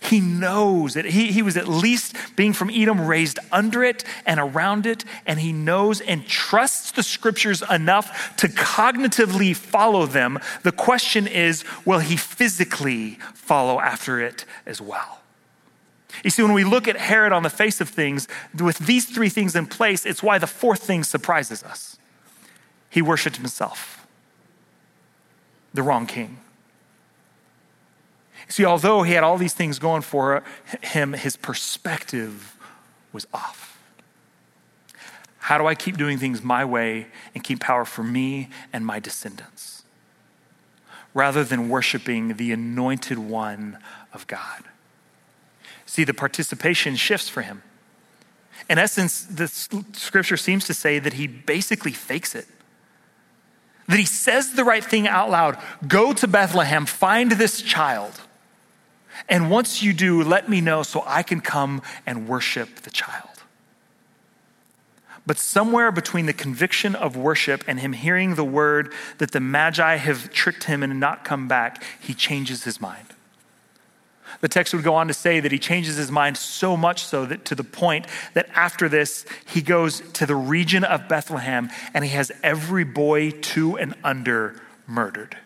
He 0.00 0.18
knows 0.18 0.94
that 0.94 1.04
he, 1.04 1.30
he 1.30 1.40
was 1.40 1.56
at 1.56 1.68
least 1.68 2.16
being 2.34 2.52
from 2.52 2.68
Edom, 2.68 3.06
raised 3.06 3.38
under 3.52 3.84
it 3.84 4.02
and 4.26 4.40
around 4.40 4.84
it, 4.84 5.04
and 5.24 5.38
he 5.38 5.52
knows 5.52 6.00
and 6.00 6.26
trusts 6.26 6.90
the 6.90 7.04
scriptures 7.04 7.62
enough 7.70 8.36
to 8.38 8.48
cognitively 8.48 9.54
follow 9.54 10.04
them. 10.06 10.40
The 10.64 10.72
question 10.72 11.28
is, 11.28 11.62
will 11.84 12.00
he 12.00 12.16
physically 12.16 13.20
follow 13.34 13.78
after 13.78 14.20
it 14.20 14.44
as 14.66 14.80
well? 14.80 15.21
You 16.22 16.30
see, 16.30 16.42
when 16.42 16.52
we 16.52 16.64
look 16.64 16.86
at 16.86 16.96
Herod 16.96 17.32
on 17.32 17.42
the 17.42 17.50
face 17.50 17.80
of 17.80 17.88
things, 17.88 18.28
with 18.58 18.78
these 18.78 19.06
three 19.06 19.28
things 19.28 19.56
in 19.56 19.66
place, 19.66 20.06
it's 20.06 20.22
why 20.22 20.38
the 20.38 20.46
fourth 20.46 20.82
thing 20.82 21.02
surprises 21.04 21.62
us. 21.62 21.96
He 22.90 23.02
worshiped 23.02 23.36
himself, 23.36 24.06
the 25.74 25.82
wrong 25.82 26.06
king. 26.06 26.38
See, 28.48 28.64
although 28.64 29.02
he 29.02 29.12
had 29.12 29.24
all 29.24 29.38
these 29.38 29.54
things 29.54 29.78
going 29.78 30.02
for 30.02 30.44
him, 30.82 31.14
his 31.14 31.36
perspective 31.36 32.56
was 33.12 33.26
off. 33.32 33.78
How 35.38 35.58
do 35.58 35.66
I 35.66 35.74
keep 35.74 35.96
doing 35.96 36.18
things 36.18 36.42
my 36.42 36.64
way 36.64 37.08
and 37.34 37.42
keep 37.42 37.60
power 37.60 37.84
for 37.84 38.02
me 38.02 38.48
and 38.72 38.86
my 38.86 39.00
descendants? 39.00 39.82
Rather 41.14 41.42
than 41.44 41.68
worshiping 41.68 42.36
the 42.36 42.52
anointed 42.52 43.18
one 43.18 43.78
of 44.12 44.26
God. 44.26 44.64
See, 45.92 46.04
the 46.04 46.14
participation 46.14 46.96
shifts 46.96 47.28
for 47.28 47.42
him. 47.42 47.62
In 48.70 48.78
essence, 48.78 49.26
the 49.26 49.46
scripture 49.46 50.38
seems 50.38 50.64
to 50.64 50.72
say 50.72 50.98
that 50.98 51.12
he 51.12 51.26
basically 51.26 51.92
fakes 51.92 52.34
it. 52.34 52.46
That 53.88 53.98
he 53.98 54.06
says 54.06 54.54
the 54.54 54.64
right 54.64 54.82
thing 54.82 55.06
out 55.06 55.28
loud 55.28 55.58
go 55.86 56.14
to 56.14 56.26
Bethlehem, 56.26 56.86
find 56.86 57.32
this 57.32 57.60
child. 57.60 58.22
And 59.28 59.50
once 59.50 59.82
you 59.82 59.92
do, 59.92 60.22
let 60.22 60.48
me 60.48 60.62
know 60.62 60.82
so 60.82 61.04
I 61.06 61.22
can 61.22 61.42
come 61.42 61.82
and 62.06 62.26
worship 62.26 62.76
the 62.76 62.90
child. 62.90 63.28
But 65.26 65.36
somewhere 65.36 65.92
between 65.92 66.24
the 66.24 66.32
conviction 66.32 66.94
of 66.94 67.18
worship 67.18 67.64
and 67.66 67.78
him 67.80 67.92
hearing 67.92 68.36
the 68.36 68.44
word 68.44 68.94
that 69.18 69.32
the 69.32 69.40
Magi 69.40 69.96
have 69.96 70.32
tricked 70.32 70.64
him 70.64 70.82
and 70.82 70.98
not 70.98 71.22
come 71.22 71.48
back, 71.48 71.84
he 72.00 72.14
changes 72.14 72.64
his 72.64 72.80
mind. 72.80 73.08
The 74.40 74.48
text 74.48 74.74
would 74.74 74.84
go 74.84 74.94
on 74.94 75.08
to 75.08 75.14
say 75.14 75.40
that 75.40 75.52
he 75.52 75.58
changes 75.58 75.96
his 75.96 76.10
mind 76.10 76.36
so 76.36 76.76
much 76.76 77.04
so 77.04 77.26
that 77.26 77.44
to 77.46 77.54
the 77.54 77.64
point 77.64 78.06
that 78.34 78.48
after 78.54 78.88
this, 78.88 79.24
he 79.46 79.62
goes 79.62 80.00
to 80.14 80.26
the 80.26 80.36
region 80.36 80.84
of 80.84 81.08
Bethlehem 81.08 81.70
and 81.94 82.04
he 82.04 82.10
has 82.10 82.32
every 82.42 82.84
boy 82.84 83.30
two 83.30 83.76
and 83.76 83.94
under 84.02 84.60
murdered. 84.86 85.36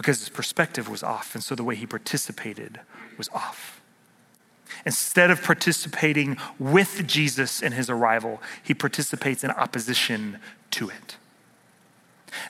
because 0.00 0.20
his 0.20 0.30
perspective 0.30 0.88
was 0.88 1.02
off, 1.02 1.34
and 1.34 1.44
so 1.44 1.54
the 1.54 1.62
way 1.62 1.74
he 1.74 1.84
participated 1.84 2.80
was 3.18 3.28
off. 3.34 3.82
Instead 4.86 5.30
of 5.30 5.42
participating 5.42 6.38
with 6.58 7.06
Jesus 7.06 7.60
in 7.60 7.72
his 7.72 7.90
arrival, 7.90 8.40
he 8.62 8.72
participates 8.72 9.44
in 9.44 9.50
opposition 9.50 10.38
to 10.70 10.88
it. 10.88 11.16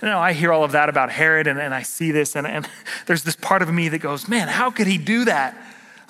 And 0.00 0.10
now 0.10 0.20
I 0.20 0.32
hear 0.32 0.52
all 0.52 0.64
of 0.64 0.72
that 0.72 0.88
about 0.88 1.10
Herod, 1.10 1.46
and, 1.46 1.58
and 1.58 1.74
I 1.74 1.82
see 1.82 2.10
this, 2.10 2.36
and, 2.36 2.46
and 2.46 2.68
there's 3.06 3.22
this 3.22 3.36
part 3.36 3.62
of 3.62 3.72
me 3.72 3.88
that 3.88 3.98
goes, 3.98 4.28
man, 4.28 4.48
how 4.48 4.70
could 4.70 4.86
he 4.86 4.98
do 4.98 5.24
that? 5.26 5.56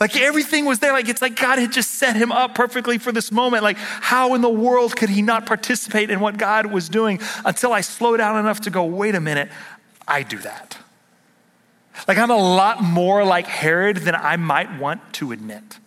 Like 0.01 0.17
everything 0.17 0.65
was 0.65 0.79
there. 0.79 0.93
Like 0.93 1.11
it's 1.11 1.21
like 1.21 1.37
God 1.37 1.59
had 1.59 1.73
just 1.73 1.93
set 1.93 2.17
him 2.17 2.33
up 2.33 2.55
perfectly 2.55 2.97
for 2.97 3.13
this 3.13 3.31
moment. 3.31 3.63
Like, 3.63 3.77
how 3.77 4.35
in 4.35 4.41
the 4.41 4.49
world 4.49 4.97
could 4.97 5.11
he 5.11 5.21
not 5.21 5.45
participate 5.45 6.11
in 6.11 6.21
what 6.21 6.39
God 6.39 6.67
was 6.67 6.89
doing 6.89 7.21
until 7.45 7.75
I 7.75 7.83
slow 7.83 8.17
down 8.17 8.39
enough 8.39 8.63
to 8.63 8.71
go, 8.71 8.83
wait 8.85 9.15
a 9.15 9.21
minute, 9.21 9.51
I 10.09 10.23
do 10.23 10.39
that. 10.39 10.79
Like, 12.09 12.17
I'm 12.17 12.31
a 12.31 12.37
lot 12.37 12.83
more 12.83 13.25
like 13.25 13.47
Herod 13.47 13.99
than 13.99 14.15
I 14.15 14.37
might 14.37 14.79
want 14.79 15.01
to 15.15 15.33
admit. 15.33 15.79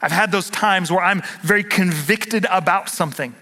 I've 0.00 0.12
had 0.12 0.30
those 0.30 0.48
times 0.48 0.92
where 0.92 1.02
I'm 1.02 1.22
very 1.42 1.64
convicted 1.64 2.46
about 2.50 2.88
something, 2.88 3.34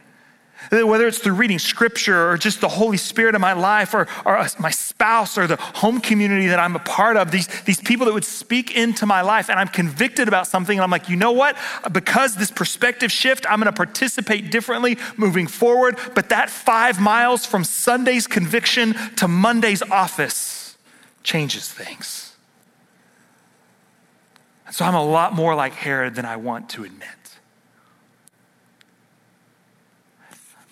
whether 0.70 1.06
it's 1.06 1.18
through 1.18 1.34
reading 1.34 1.58
scripture 1.58 2.30
or 2.30 2.36
just 2.36 2.60
the 2.60 2.68
Holy 2.68 2.96
Spirit 2.96 3.34
in 3.34 3.40
my 3.40 3.52
life 3.52 3.94
or, 3.94 4.06
or 4.24 4.46
my 4.58 4.70
spouse 4.70 5.38
or 5.38 5.46
the 5.46 5.56
home 5.56 6.00
community 6.00 6.48
that 6.48 6.58
I'm 6.58 6.76
a 6.76 6.80
part 6.80 7.16
of, 7.16 7.30
these, 7.30 7.46
these 7.62 7.80
people 7.80 8.06
that 8.06 8.12
would 8.12 8.24
speak 8.24 8.76
into 8.76 9.06
my 9.06 9.22
life, 9.22 9.48
and 9.48 9.58
I'm 9.58 9.68
convicted 9.68 10.28
about 10.28 10.46
something, 10.46 10.76
and 10.76 10.84
I'm 10.84 10.90
like, 10.90 11.08
you 11.08 11.16
know 11.16 11.32
what? 11.32 11.56
Because 11.92 12.36
this 12.36 12.50
perspective 12.50 13.10
shift, 13.10 13.46
I'm 13.50 13.58
gonna 13.58 13.72
participate 13.72 14.50
differently 14.50 14.98
moving 15.16 15.46
forward. 15.46 15.98
But 16.14 16.28
that 16.30 16.50
five 16.50 17.00
miles 17.00 17.46
from 17.46 17.64
Sunday's 17.64 18.26
conviction 18.26 18.94
to 19.16 19.28
Monday's 19.28 19.82
office, 19.82 20.76
changes 21.22 21.70
things. 21.70 22.36
And 24.66 24.74
so 24.74 24.84
I'm 24.84 24.94
a 24.94 25.04
lot 25.04 25.34
more 25.34 25.54
like 25.54 25.72
Herod 25.74 26.14
than 26.14 26.24
I 26.24 26.36
want 26.36 26.68
to 26.70 26.84
admit. 26.84 27.17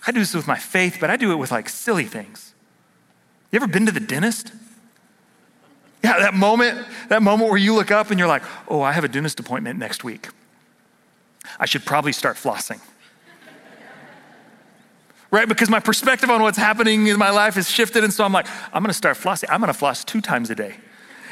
I 0.07 0.13
do 0.13 0.21
this 0.21 0.35
with 0.35 0.47
my 0.47 0.59
faith, 0.59 0.99
but 1.01 1.11
I 1.11 1.17
do 1.17 1.33
it 1.33 1.37
with 1.37 1.51
like 1.51 1.69
silly 1.69 2.05
things. 2.05 2.55
You 3.51 3.57
ever 3.57 3.67
been 3.67 3.87
to 3.87 3.93
the 3.93 4.01
dentist? 4.01 4.53
Yeah, 6.05 6.19
that 6.19 6.35
moment, 6.35 6.87
that 7.09 7.23
moment 7.23 7.51
where 7.51 7.59
you 7.59 7.75
look 7.75 7.91
up 7.91 8.11
and 8.11 8.19
you're 8.19 8.29
like, 8.29 8.43
oh, 8.69 8.83
I 8.83 8.93
have 8.93 9.05
a 9.05 9.09
dentist 9.09 9.41
appointment 9.41 9.79
next 9.79 10.05
week. 10.05 10.29
I 11.59 11.67
should 11.67 11.85
probably 11.85 12.13
start 12.13 12.37
flossing 12.37 12.81
right? 15.31 15.49
Because 15.49 15.69
my 15.69 15.81
perspective 15.81 16.31
on 16.31 16.43
what's 16.43 16.59
happening 16.59 17.07
in 17.09 17.19
my 17.19 17.31
life 17.31 17.55
has 17.55 17.71
shifted. 17.71 18.05
And 18.05 18.13
so 18.13 18.25
I'm 18.25 18.33
like, 18.33 18.47
I'm 18.73 18.83
going 18.83 18.91
to 18.91 18.95
start 18.95 19.17
flossing. 19.17 19.47
I'm 19.51 19.61
going 19.61 19.73
to 19.73 19.79
floss 19.79 20.05
two 20.05 20.21
times 20.21 20.51
a 20.51 20.55
day. 20.55 20.77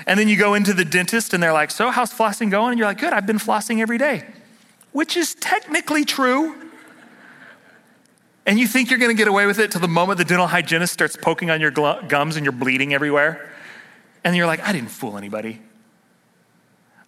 And 0.07 0.19
then 0.19 0.29
you 0.29 0.37
go 0.37 0.55
into 0.55 0.75
the 0.75 0.85
dentist 0.85 1.33
and 1.33 1.43
they're 1.43 1.53
like, 1.53 1.71
So, 1.71 1.91
how's 1.91 2.13
flossing 2.13 2.51
going? 2.51 2.73
And 2.73 2.79
you're 2.79 2.89
like, 2.89 2.99
Good, 2.99 3.13
I've 3.13 3.27
been 3.27 3.39
flossing 3.39 3.81
every 3.81 3.97
day, 3.97 4.25
which 4.93 5.17
is 5.17 5.35
technically 5.37 6.05
true. 6.05 6.64
And 8.47 8.59
you 8.59 8.67
think 8.67 8.91
you're 8.91 8.99
going 8.99 9.11
to 9.11 9.17
get 9.17 9.29
away 9.29 9.47
with 9.47 9.59
it 9.59 9.71
till 9.71 9.81
the 9.81 9.89
moment 9.89 10.19
the 10.19 10.25
dental 10.25 10.47
hygienist 10.47 10.93
starts 10.93 11.17
poking 11.17 11.51
on 11.51 11.61
your 11.61 11.71
gums 11.71 12.37
and 12.37 12.45
you're 12.45 12.53
bleeding 12.53 12.93
everywhere. 12.93 13.51
And 14.23 14.37
you're 14.37 14.47
like, 14.47 14.61
I 14.61 14.73
didn't 14.73 14.91
fool 14.91 15.17
anybody. 15.17 15.61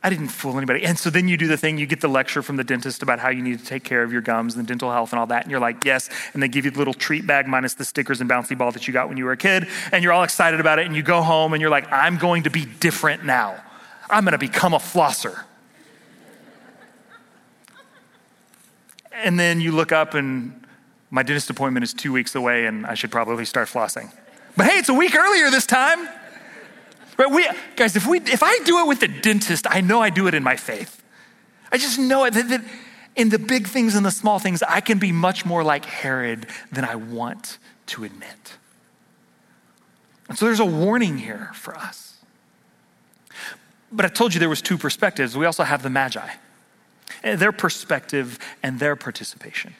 I 0.02 0.10
didn't 0.10 0.28
fool 0.28 0.56
anybody. 0.56 0.84
And 0.84 0.98
so 0.98 1.10
then 1.10 1.26
you 1.26 1.36
do 1.36 1.48
the 1.48 1.56
thing, 1.56 1.78
you 1.78 1.86
get 1.86 2.00
the 2.00 2.08
lecture 2.08 2.40
from 2.40 2.56
the 2.56 2.64
dentist 2.64 3.02
about 3.02 3.18
how 3.18 3.28
you 3.28 3.42
need 3.42 3.58
to 3.58 3.64
take 3.64 3.82
care 3.82 4.02
of 4.02 4.12
your 4.12 4.20
gums 4.20 4.54
and 4.54 4.64
the 4.64 4.68
dental 4.68 4.90
health 4.90 5.12
and 5.12 5.18
all 5.18 5.26
that. 5.26 5.42
And 5.42 5.50
you're 5.50 5.60
like, 5.60 5.84
yes. 5.84 6.08
And 6.32 6.42
they 6.42 6.48
give 6.48 6.64
you 6.64 6.70
the 6.70 6.78
little 6.78 6.94
treat 6.94 7.26
bag 7.26 7.48
minus 7.48 7.74
the 7.74 7.84
stickers 7.84 8.20
and 8.20 8.30
bouncy 8.30 8.56
ball 8.56 8.70
that 8.72 8.86
you 8.86 8.92
got 8.92 9.08
when 9.08 9.18
you 9.18 9.24
were 9.24 9.32
a 9.32 9.36
kid. 9.36 9.66
And 9.92 10.04
you're 10.04 10.12
all 10.12 10.22
excited 10.22 10.60
about 10.60 10.78
it. 10.78 10.86
And 10.86 10.94
you 10.94 11.02
go 11.02 11.22
home 11.22 11.54
and 11.54 11.60
you're 11.60 11.70
like, 11.70 11.90
I'm 11.90 12.18
going 12.18 12.44
to 12.44 12.50
be 12.50 12.64
different 12.64 13.24
now. 13.24 13.62
I'm 14.08 14.24
going 14.24 14.32
to 14.32 14.38
become 14.38 14.74
a 14.74 14.78
flosser. 14.78 15.42
and 19.12 19.40
then 19.40 19.60
you 19.60 19.72
look 19.72 19.92
up 19.92 20.14
and 20.14 20.65
my 21.10 21.22
dentist 21.22 21.50
appointment 21.50 21.84
is 21.84 21.94
two 21.94 22.12
weeks 22.12 22.34
away 22.34 22.66
and 22.66 22.86
I 22.86 22.94
should 22.94 23.10
probably 23.10 23.44
start 23.44 23.68
flossing. 23.68 24.12
But 24.56 24.66
hey, 24.66 24.78
it's 24.78 24.88
a 24.88 24.94
week 24.94 25.14
earlier 25.14 25.50
this 25.50 25.66
time. 25.66 26.08
Right? 27.18 27.30
We, 27.30 27.48
guys, 27.76 27.96
if, 27.96 28.06
we, 28.06 28.18
if 28.20 28.42
I 28.42 28.58
do 28.64 28.80
it 28.80 28.86
with 28.86 29.00
the 29.00 29.08
dentist, 29.08 29.66
I 29.68 29.80
know 29.80 30.02
I 30.02 30.10
do 30.10 30.26
it 30.26 30.34
in 30.34 30.42
my 30.42 30.56
faith. 30.56 31.02
I 31.72 31.78
just 31.78 31.98
know 31.98 32.24
it, 32.24 32.34
that, 32.34 32.48
that 32.48 32.64
in 33.14 33.30
the 33.30 33.38
big 33.38 33.66
things 33.66 33.94
and 33.94 34.04
the 34.04 34.10
small 34.10 34.38
things, 34.38 34.62
I 34.62 34.80
can 34.80 34.98
be 34.98 35.12
much 35.12 35.46
more 35.46 35.64
like 35.64 35.84
Herod 35.84 36.46
than 36.70 36.84
I 36.84 36.96
want 36.96 37.58
to 37.86 38.04
admit. 38.04 38.56
And 40.28 40.36
so 40.36 40.46
there's 40.46 40.60
a 40.60 40.66
warning 40.66 41.18
here 41.18 41.50
for 41.54 41.76
us. 41.76 42.16
But 43.90 44.04
I 44.04 44.08
told 44.08 44.34
you 44.34 44.40
there 44.40 44.48
was 44.48 44.62
two 44.62 44.76
perspectives. 44.76 45.36
We 45.36 45.46
also 45.46 45.62
have 45.62 45.82
the 45.82 45.90
Magi, 45.90 46.28
eh, 47.22 47.36
their 47.36 47.52
perspective 47.52 48.38
and 48.62 48.78
their 48.78 48.96
participation. 48.96 49.74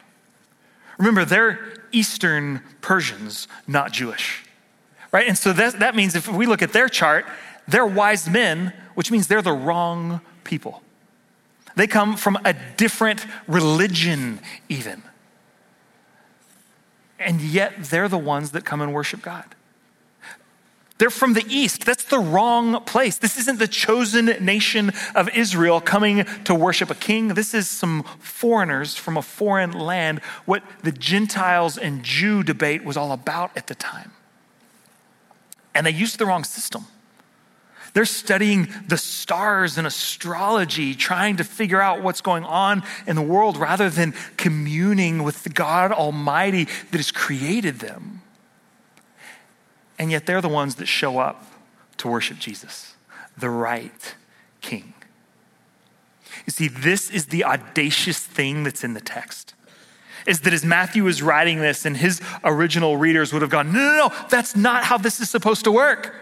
Remember, 0.98 1.24
they're 1.24 1.74
Eastern 1.92 2.60
Persians, 2.80 3.48
not 3.66 3.92
Jewish. 3.92 4.44
right? 5.12 5.26
And 5.26 5.36
so 5.36 5.52
that, 5.52 5.78
that 5.80 5.94
means 5.96 6.14
if 6.14 6.28
we 6.28 6.46
look 6.46 6.62
at 6.62 6.72
their 6.72 6.88
chart, 6.88 7.26
they're 7.66 7.86
wise 7.86 8.28
men, 8.28 8.72
which 8.94 9.10
means 9.10 9.26
they're 9.26 9.42
the 9.42 9.52
wrong 9.52 10.20
people. 10.44 10.82
They 11.74 11.86
come 11.86 12.16
from 12.16 12.38
a 12.44 12.54
different 12.76 13.26
religion, 13.46 14.40
even. 14.68 15.02
And 17.18 17.40
yet 17.40 17.84
they're 17.84 18.08
the 18.08 18.18
ones 18.18 18.52
that 18.52 18.64
come 18.64 18.80
and 18.80 18.92
worship 18.92 19.22
God. 19.22 19.55
They're 20.98 21.10
from 21.10 21.34
the 21.34 21.44
east. 21.48 21.84
That's 21.84 22.04
the 22.04 22.18
wrong 22.18 22.82
place. 22.84 23.18
This 23.18 23.36
isn't 23.36 23.58
the 23.58 23.68
chosen 23.68 24.26
nation 24.40 24.92
of 25.14 25.28
Israel 25.36 25.80
coming 25.80 26.24
to 26.44 26.54
worship 26.54 26.90
a 26.90 26.94
king. 26.94 27.28
This 27.28 27.52
is 27.52 27.68
some 27.68 28.02
foreigners 28.18 28.96
from 28.96 29.18
a 29.18 29.22
foreign 29.22 29.72
land, 29.72 30.20
what 30.46 30.62
the 30.82 30.92
Gentiles 30.92 31.76
and 31.76 32.02
Jew 32.02 32.42
debate 32.42 32.82
was 32.82 32.96
all 32.96 33.12
about 33.12 33.54
at 33.56 33.66
the 33.66 33.74
time. 33.74 34.12
And 35.74 35.86
they 35.86 35.90
used 35.90 36.18
the 36.18 36.24
wrong 36.24 36.44
system. 36.44 36.86
They're 37.92 38.06
studying 38.06 38.68
the 38.88 38.98
stars 38.98 39.78
and 39.78 39.86
astrology, 39.86 40.94
trying 40.94 41.36
to 41.36 41.44
figure 41.44 41.80
out 41.80 42.02
what's 42.02 42.20
going 42.22 42.44
on 42.44 42.82
in 43.06 43.16
the 43.16 43.22
world 43.22 43.56
rather 43.58 43.90
than 43.90 44.14
communing 44.36 45.22
with 45.22 45.44
the 45.44 45.50
God 45.50 45.92
Almighty 45.92 46.64
that 46.64 46.96
has 46.96 47.10
created 47.10 47.80
them. 47.80 48.22
And 49.98 50.10
yet 50.10 50.26
they're 50.26 50.40
the 50.40 50.48
ones 50.48 50.76
that 50.76 50.86
show 50.86 51.18
up 51.18 51.44
to 51.98 52.08
worship 52.08 52.38
Jesus, 52.38 52.94
the 53.36 53.50
right 53.50 54.14
king. 54.60 54.94
You 56.44 56.50
see, 56.50 56.68
this 56.68 57.10
is 57.10 57.26
the 57.26 57.44
audacious 57.44 58.18
thing 58.18 58.64
that's 58.64 58.84
in 58.84 58.94
the 58.94 59.00
text. 59.00 59.54
Is 60.26 60.40
that 60.40 60.52
as 60.52 60.64
Matthew 60.64 61.06
is 61.06 61.22
writing 61.22 61.60
this, 61.60 61.86
and 61.86 61.96
his 61.96 62.20
original 62.44 62.96
readers 62.96 63.32
would 63.32 63.42
have 63.42 63.50
gone, 63.50 63.72
no, 63.72 63.78
no, 63.78 64.08
no, 64.08 64.26
that's 64.28 64.56
not 64.56 64.84
how 64.84 64.98
this 64.98 65.20
is 65.20 65.30
supposed 65.30 65.64
to 65.64 65.72
work. 65.72 66.14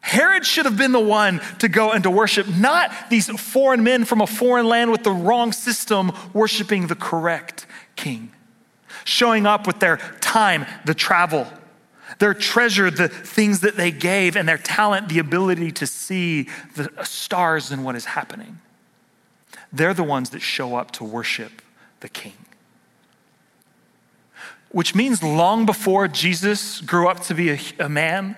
Herod 0.00 0.44
should 0.46 0.64
have 0.64 0.76
been 0.76 0.92
the 0.92 1.00
one 1.00 1.40
to 1.58 1.68
go 1.68 1.92
and 1.92 2.02
to 2.02 2.10
worship, 2.10 2.48
not 2.48 2.92
these 3.10 3.28
foreign 3.40 3.84
men 3.84 4.04
from 4.04 4.20
a 4.20 4.26
foreign 4.26 4.66
land 4.66 4.90
with 4.90 5.04
the 5.04 5.12
wrong 5.12 5.52
system 5.52 6.12
worshiping 6.32 6.86
the 6.86 6.94
correct 6.96 7.66
king. 7.96 8.32
Showing 9.04 9.46
up 9.46 9.66
with 9.66 9.78
their 9.78 9.98
time, 10.20 10.66
the 10.84 10.94
travel, 10.94 11.46
their 12.18 12.34
treasure, 12.34 12.90
the 12.90 13.08
things 13.08 13.60
that 13.60 13.76
they 13.76 13.90
gave, 13.90 14.36
and 14.36 14.48
their 14.48 14.58
talent, 14.58 15.08
the 15.08 15.18
ability 15.18 15.70
to 15.72 15.86
see 15.86 16.48
the 16.74 16.90
stars 17.02 17.70
and 17.70 17.84
what 17.84 17.96
is 17.96 18.04
happening. 18.04 18.58
They're 19.72 19.94
the 19.94 20.02
ones 20.02 20.30
that 20.30 20.40
show 20.40 20.76
up 20.76 20.90
to 20.92 21.04
worship 21.04 21.62
the 22.00 22.08
king. 22.08 22.34
Which 24.70 24.94
means 24.94 25.22
long 25.22 25.66
before 25.66 26.08
Jesus 26.08 26.80
grew 26.80 27.08
up 27.08 27.20
to 27.24 27.34
be 27.34 27.50
a, 27.50 27.58
a 27.78 27.88
man, 27.88 28.36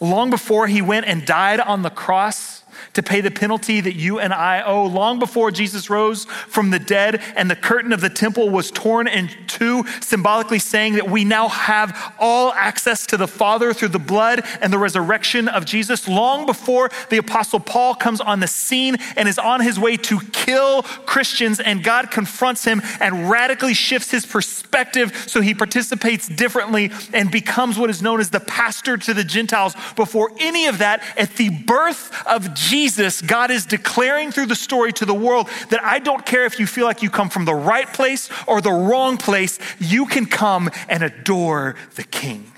long 0.00 0.30
before 0.30 0.66
he 0.66 0.82
went 0.82 1.06
and 1.06 1.24
died 1.24 1.60
on 1.60 1.82
the 1.82 1.90
cross, 1.90 2.49
to 2.94 3.02
pay 3.02 3.20
the 3.20 3.30
penalty 3.30 3.80
that 3.80 3.94
you 3.94 4.18
and 4.18 4.32
I 4.32 4.62
owe. 4.62 4.86
Long 4.86 5.18
before 5.18 5.50
Jesus 5.50 5.88
rose 5.88 6.24
from 6.24 6.70
the 6.70 6.78
dead 6.78 7.22
and 7.36 7.50
the 7.50 7.56
curtain 7.56 7.92
of 7.92 8.00
the 8.00 8.10
temple 8.10 8.50
was 8.50 8.70
torn 8.70 9.06
in 9.06 9.30
two, 9.46 9.84
symbolically 10.00 10.58
saying 10.58 10.94
that 10.94 11.08
we 11.08 11.24
now 11.24 11.48
have 11.48 12.14
all 12.18 12.52
access 12.52 13.06
to 13.06 13.16
the 13.16 13.28
Father 13.28 13.72
through 13.72 13.88
the 13.88 13.98
blood 13.98 14.42
and 14.60 14.72
the 14.72 14.78
resurrection 14.78 15.48
of 15.48 15.64
Jesus. 15.64 16.08
Long 16.08 16.46
before 16.46 16.90
the 17.10 17.18
Apostle 17.18 17.60
Paul 17.60 17.94
comes 17.94 18.20
on 18.20 18.40
the 18.40 18.48
scene 18.48 18.96
and 19.16 19.28
is 19.28 19.38
on 19.38 19.60
his 19.60 19.78
way 19.78 19.96
to 19.98 20.20
kill 20.32 20.82
Christians, 20.82 21.60
and 21.60 21.84
God 21.84 22.10
confronts 22.10 22.64
him 22.64 22.82
and 23.00 23.30
radically 23.30 23.74
shifts 23.74 24.10
his 24.10 24.26
perspective 24.26 25.24
so 25.26 25.40
he 25.40 25.54
participates 25.54 26.28
differently 26.28 26.90
and 27.12 27.30
becomes 27.30 27.78
what 27.78 27.90
is 27.90 28.02
known 28.02 28.20
as 28.20 28.30
the 28.30 28.40
pastor 28.40 28.96
to 28.96 29.14
the 29.14 29.24
Gentiles. 29.24 29.74
Before 29.94 30.32
any 30.38 30.66
of 30.66 30.78
that, 30.78 31.02
at 31.16 31.36
the 31.36 31.50
birth 31.50 32.26
of 32.26 32.54
Jesus, 32.54 32.79
Jesus, 32.80 33.20
God 33.20 33.50
is 33.50 33.66
declaring 33.66 34.32
through 34.32 34.46
the 34.46 34.54
story 34.54 34.90
to 34.94 35.04
the 35.04 35.12
world 35.12 35.50
that 35.68 35.84
I 35.84 35.98
don't 35.98 36.24
care 36.24 36.46
if 36.46 36.58
you 36.58 36.66
feel 36.66 36.86
like 36.86 37.02
you 37.02 37.10
come 37.10 37.28
from 37.28 37.44
the 37.44 37.54
right 37.54 37.86
place 37.86 38.30
or 38.46 38.62
the 38.62 38.72
wrong 38.72 39.18
place, 39.18 39.58
you 39.78 40.06
can 40.06 40.24
come 40.24 40.70
and 40.88 41.02
adore 41.02 41.76
the 41.96 42.04
King. 42.04 42.50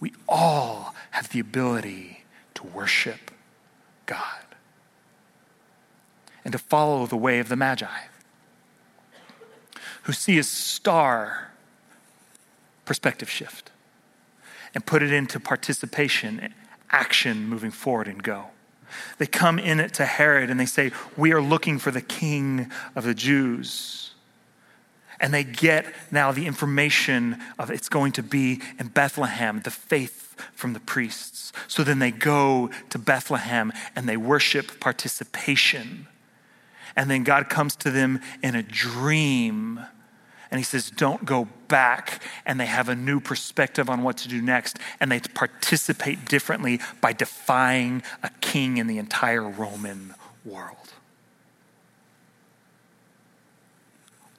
We 0.00 0.12
all 0.28 0.96
have 1.12 1.28
the 1.28 1.38
ability 1.38 2.24
to 2.54 2.64
worship 2.64 3.30
God 4.06 4.44
and 6.44 6.50
to 6.50 6.58
follow 6.58 7.06
the 7.06 7.16
way 7.16 7.38
of 7.38 7.48
the 7.48 7.56
Magi 7.56 7.86
who 10.02 10.12
see 10.12 10.38
a 10.38 10.42
star 10.42 11.52
perspective 12.84 13.30
shift 13.30 13.61
and 14.74 14.84
put 14.84 15.02
it 15.02 15.12
into 15.12 15.38
participation, 15.38 16.52
action 16.90 17.46
moving 17.48 17.70
forward 17.70 18.08
and 18.08 18.22
go. 18.22 18.46
They 19.18 19.26
come 19.26 19.58
in 19.58 19.80
it 19.80 19.94
to 19.94 20.04
Herod 20.04 20.50
and 20.50 20.58
they 20.60 20.66
say, 20.66 20.92
We 21.16 21.32
are 21.32 21.40
looking 21.40 21.78
for 21.78 21.90
the 21.90 22.00
king 22.00 22.70
of 22.94 23.04
the 23.04 23.14
Jews. 23.14 24.10
And 25.20 25.32
they 25.32 25.44
get 25.44 25.86
now 26.10 26.32
the 26.32 26.46
information 26.46 27.40
of 27.58 27.70
it's 27.70 27.88
going 27.88 28.12
to 28.12 28.24
be 28.24 28.60
in 28.78 28.88
Bethlehem, 28.88 29.60
the 29.62 29.70
faith 29.70 30.34
from 30.52 30.72
the 30.72 30.80
priests. 30.80 31.52
So 31.68 31.84
then 31.84 32.00
they 32.00 32.10
go 32.10 32.70
to 32.90 32.98
Bethlehem 32.98 33.72
and 33.94 34.08
they 34.08 34.16
worship 34.16 34.80
participation. 34.80 36.08
And 36.96 37.08
then 37.08 37.22
God 37.22 37.48
comes 37.48 37.76
to 37.76 37.90
them 37.90 38.20
in 38.42 38.56
a 38.56 38.62
dream 38.62 39.80
and 40.52 40.58
he 40.58 40.64
says, 40.64 40.90
Don't 40.90 41.24
go 41.24 41.48
back. 41.68 42.22
And 42.44 42.60
they 42.60 42.66
have 42.66 42.90
a 42.90 42.94
new 42.94 43.20
perspective 43.20 43.88
on 43.88 44.02
what 44.02 44.18
to 44.18 44.28
do 44.28 44.42
next. 44.42 44.78
And 45.00 45.10
they 45.10 45.18
participate 45.18 46.26
differently 46.26 46.78
by 47.00 47.14
defying 47.14 48.02
a 48.22 48.28
king 48.42 48.76
in 48.76 48.86
the 48.86 48.98
entire 48.98 49.48
Roman 49.48 50.14
world. 50.44 50.92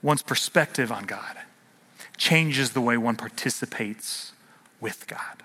One's 0.03 0.21
perspective 0.21 0.91
on 0.91 1.05
God 1.05 1.37
changes 2.15 2.73
the 2.73 2.81
way 2.81 2.95
one 2.95 3.15
participates 3.15 4.33
with 4.79 5.07
God. 5.07 5.41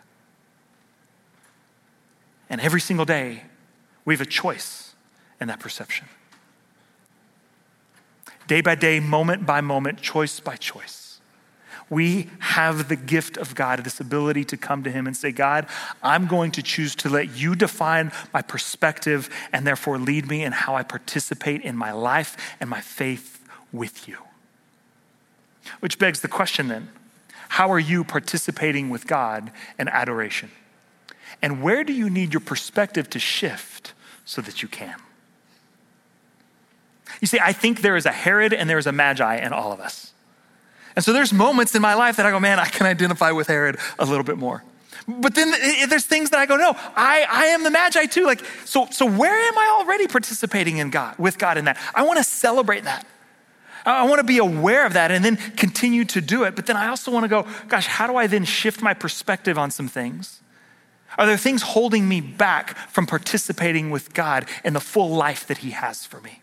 And 2.51 2.61
every 2.61 2.81
single 2.81 3.07
day, 3.07 3.45
we 4.05 4.13
have 4.13 4.21
a 4.21 4.27
choice 4.27 4.95
in 5.41 5.49
that 5.49 5.61
perception 5.61 6.09
day 8.49 8.61
by 8.61 8.75
day, 8.75 8.99
moment 8.99 9.47
by 9.47 9.61
moment, 9.61 10.01
choice 10.01 10.41
by 10.41 10.57
choice. 10.57 11.21
We 11.91 12.29
have 12.41 12.89
the 12.89 12.97
gift 12.97 13.37
of 13.37 13.55
God, 13.55 13.83
this 13.85 14.01
ability 14.01 14.45
to 14.47 14.57
come 14.57 14.83
to 14.83 14.91
Him 14.91 15.07
and 15.07 15.17
say, 15.17 15.33
God, 15.33 15.67
I'm 16.03 16.27
going 16.27 16.51
to 16.53 16.63
choose 16.63 16.95
to 16.97 17.09
let 17.09 17.37
you 17.37 17.55
define 17.55 18.13
my 18.35 18.43
perspective 18.43 19.31
and 19.53 19.67
therefore 19.67 19.99
lead 19.99 20.29
me 20.29 20.43
in 20.43 20.53
how 20.53 20.75
I 20.75 20.83
participate 20.83 21.63
in 21.63 21.77
my 21.77 21.93
life 21.93 22.37
and 22.61 22.69
my 22.69 22.81
faith 22.81 23.47
with 23.73 24.09
you. 24.09 24.19
Which 25.81 25.99
begs 25.99 26.21
the 26.21 26.29
question 26.29 26.69
then 26.69 26.89
how 27.51 27.71
are 27.73 27.79
you 27.79 28.05
participating 28.05 28.91
with 28.91 29.07
God 29.07 29.51
in 29.79 29.89
adoration? 29.89 30.51
And 31.41 31.63
where 31.63 31.85
do 31.85 31.93
you 31.93 32.11
need 32.11 32.35
your 32.35 32.41
perspective 32.41 33.09
to 33.11 33.19
shift 33.19 33.95
so 34.25 34.43
that 34.43 34.63
you 34.63 34.69
can? 34.69 34.97
You 37.21 37.27
see, 37.27 37.39
I 37.41 37.53
think 37.53 37.81
there 37.81 37.97
is 37.97 38.07
a 38.07 38.13
Herod 38.13 38.53
and 38.53 38.69
there 38.69 38.79
is 38.79 38.87
a 38.87 38.93
Magi 38.93 39.37
in 39.37 39.53
all 39.53 39.73
of 39.73 39.81
us. 39.81 40.13
And 40.97 41.05
so 41.05 41.13
there's 41.13 41.33
moments 41.33 41.75
in 41.75 41.83
my 41.83 41.95
life 41.95 42.17
that 42.17 42.27
I 42.27 42.31
go, 42.31 42.41
man, 42.41 42.59
I 42.59 42.67
can 42.67 42.87
identify 42.87 43.31
with 43.31 43.47
Herod 43.47 43.79
a 43.99 44.05
little 44.05 44.25
bit 44.25 44.37
more. 44.37 44.65
But 45.07 45.35
then 45.35 45.51
there's 45.89 46.05
things 46.05 46.31
that 46.31 46.39
I 46.39 46.47
go, 46.47 46.57
no, 46.57 46.73
I, 46.77 47.27
I 47.31 47.47
am 47.47 47.63
the 47.63 47.71
Magi 47.71 48.07
too. 48.07 48.27
Like, 48.27 48.45
so, 48.65 48.89
so 48.91 49.07
where 49.07 49.35
am 49.35 49.57
I 49.57 49.79
already 49.81 50.07
participating 50.07 50.79
in 50.79 50.91
God, 50.91 51.17
with 51.19 51.39
God 51.39 51.57
in 51.57 51.65
that? 51.65 51.79
I 51.95 52.05
want 52.05 52.19
to 52.19 52.25
celebrate 52.25 52.85
that. 52.85 53.07
I 53.87 54.07
want 54.07 54.19
to 54.19 54.25
be 54.25 54.39
aware 54.39 54.85
of 54.85 54.93
that 54.95 55.11
and 55.11 55.25
then 55.25 55.37
continue 55.57 56.05
to 56.07 56.21
do 56.21 56.45
it. 56.45 56.55
But 56.55 56.67
then 56.67 56.77
I 56.77 56.89
also 56.89 57.11
want 57.11 57.25
to 57.25 57.29
go, 57.29 57.47
gosh, 57.69 57.87
how 57.87 58.07
do 58.07 58.17
I 58.17 58.27
then 58.27 58.45
shift 58.45 58.83
my 58.83 58.93
perspective 58.93 59.57
on 59.57 59.71
some 59.71 59.89
things? 59.89 60.41
Are 61.17 61.27
there 61.27 61.39
things 61.39 61.63
holding 61.63 62.07
me 62.07 62.21
back 62.21 62.77
from 62.91 63.07
participating 63.07 63.91
with 63.91 64.13
God 64.13 64.47
in 64.63 64.75
the 64.75 64.81
full 64.81 65.09
life 65.09 65.47
that 65.47 65.59
He 65.59 65.71
has 65.71 66.05
for 66.05 66.21
me? 66.21 66.43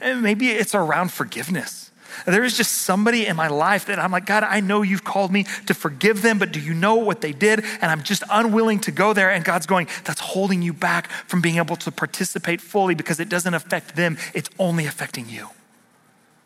And 0.00 0.22
maybe 0.22 0.50
it's 0.50 0.74
around 0.74 1.12
forgiveness. 1.12 1.90
There 2.26 2.44
is 2.44 2.56
just 2.56 2.72
somebody 2.72 3.26
in 3.26 3.36
my 3.36 3.48
life 3.48 3.86
that 3.86 3.98
I'm 3.98 4.10
like, 4.10 4.26
God, 4.26 4.42
I 4.42 4.60
know 4.60 4.82
you've 4.82 5.04
called 5.04 5.32
me 5.32 5.44
to 5.66 5.74
forgive 5.74 6.22
them, 6.22 6.38
but 6.38 6.52
do 6.52 6.60
you 6.60 6.74
know 6.74 6.96
what 6.96 7.20
they 7.20 7.32
did? 7.32 7.64
And 7.80 7.84
I'm 7.84 8.02
just 8.02 8.22
unwilling 8.30 8.80
to 8.80 8.90
go 8.90 9.12
there. 9.12 9.30
And 9.30 9.44
God's 9.44 9.66
going, 9.66 9.88
that's 10.04 10.20
holding 10.20 10.62
you 10.62 10.72
back 10.72 11.10
from 11.26 11.40
being 11.40 11.56
able 11.56 11.76
to 11.76 11.90
participate 11.90 12.60
fully 12.60 12.94
because 12.94 13.20
it 13.20 13.28
doesn't 13.28 13.54
affect 13.54 13.96
them, 13.96 14.18
it's 14.34 14.50
only 14.58 14.86
affecting 14.86 15.28
you. 15.28 15.50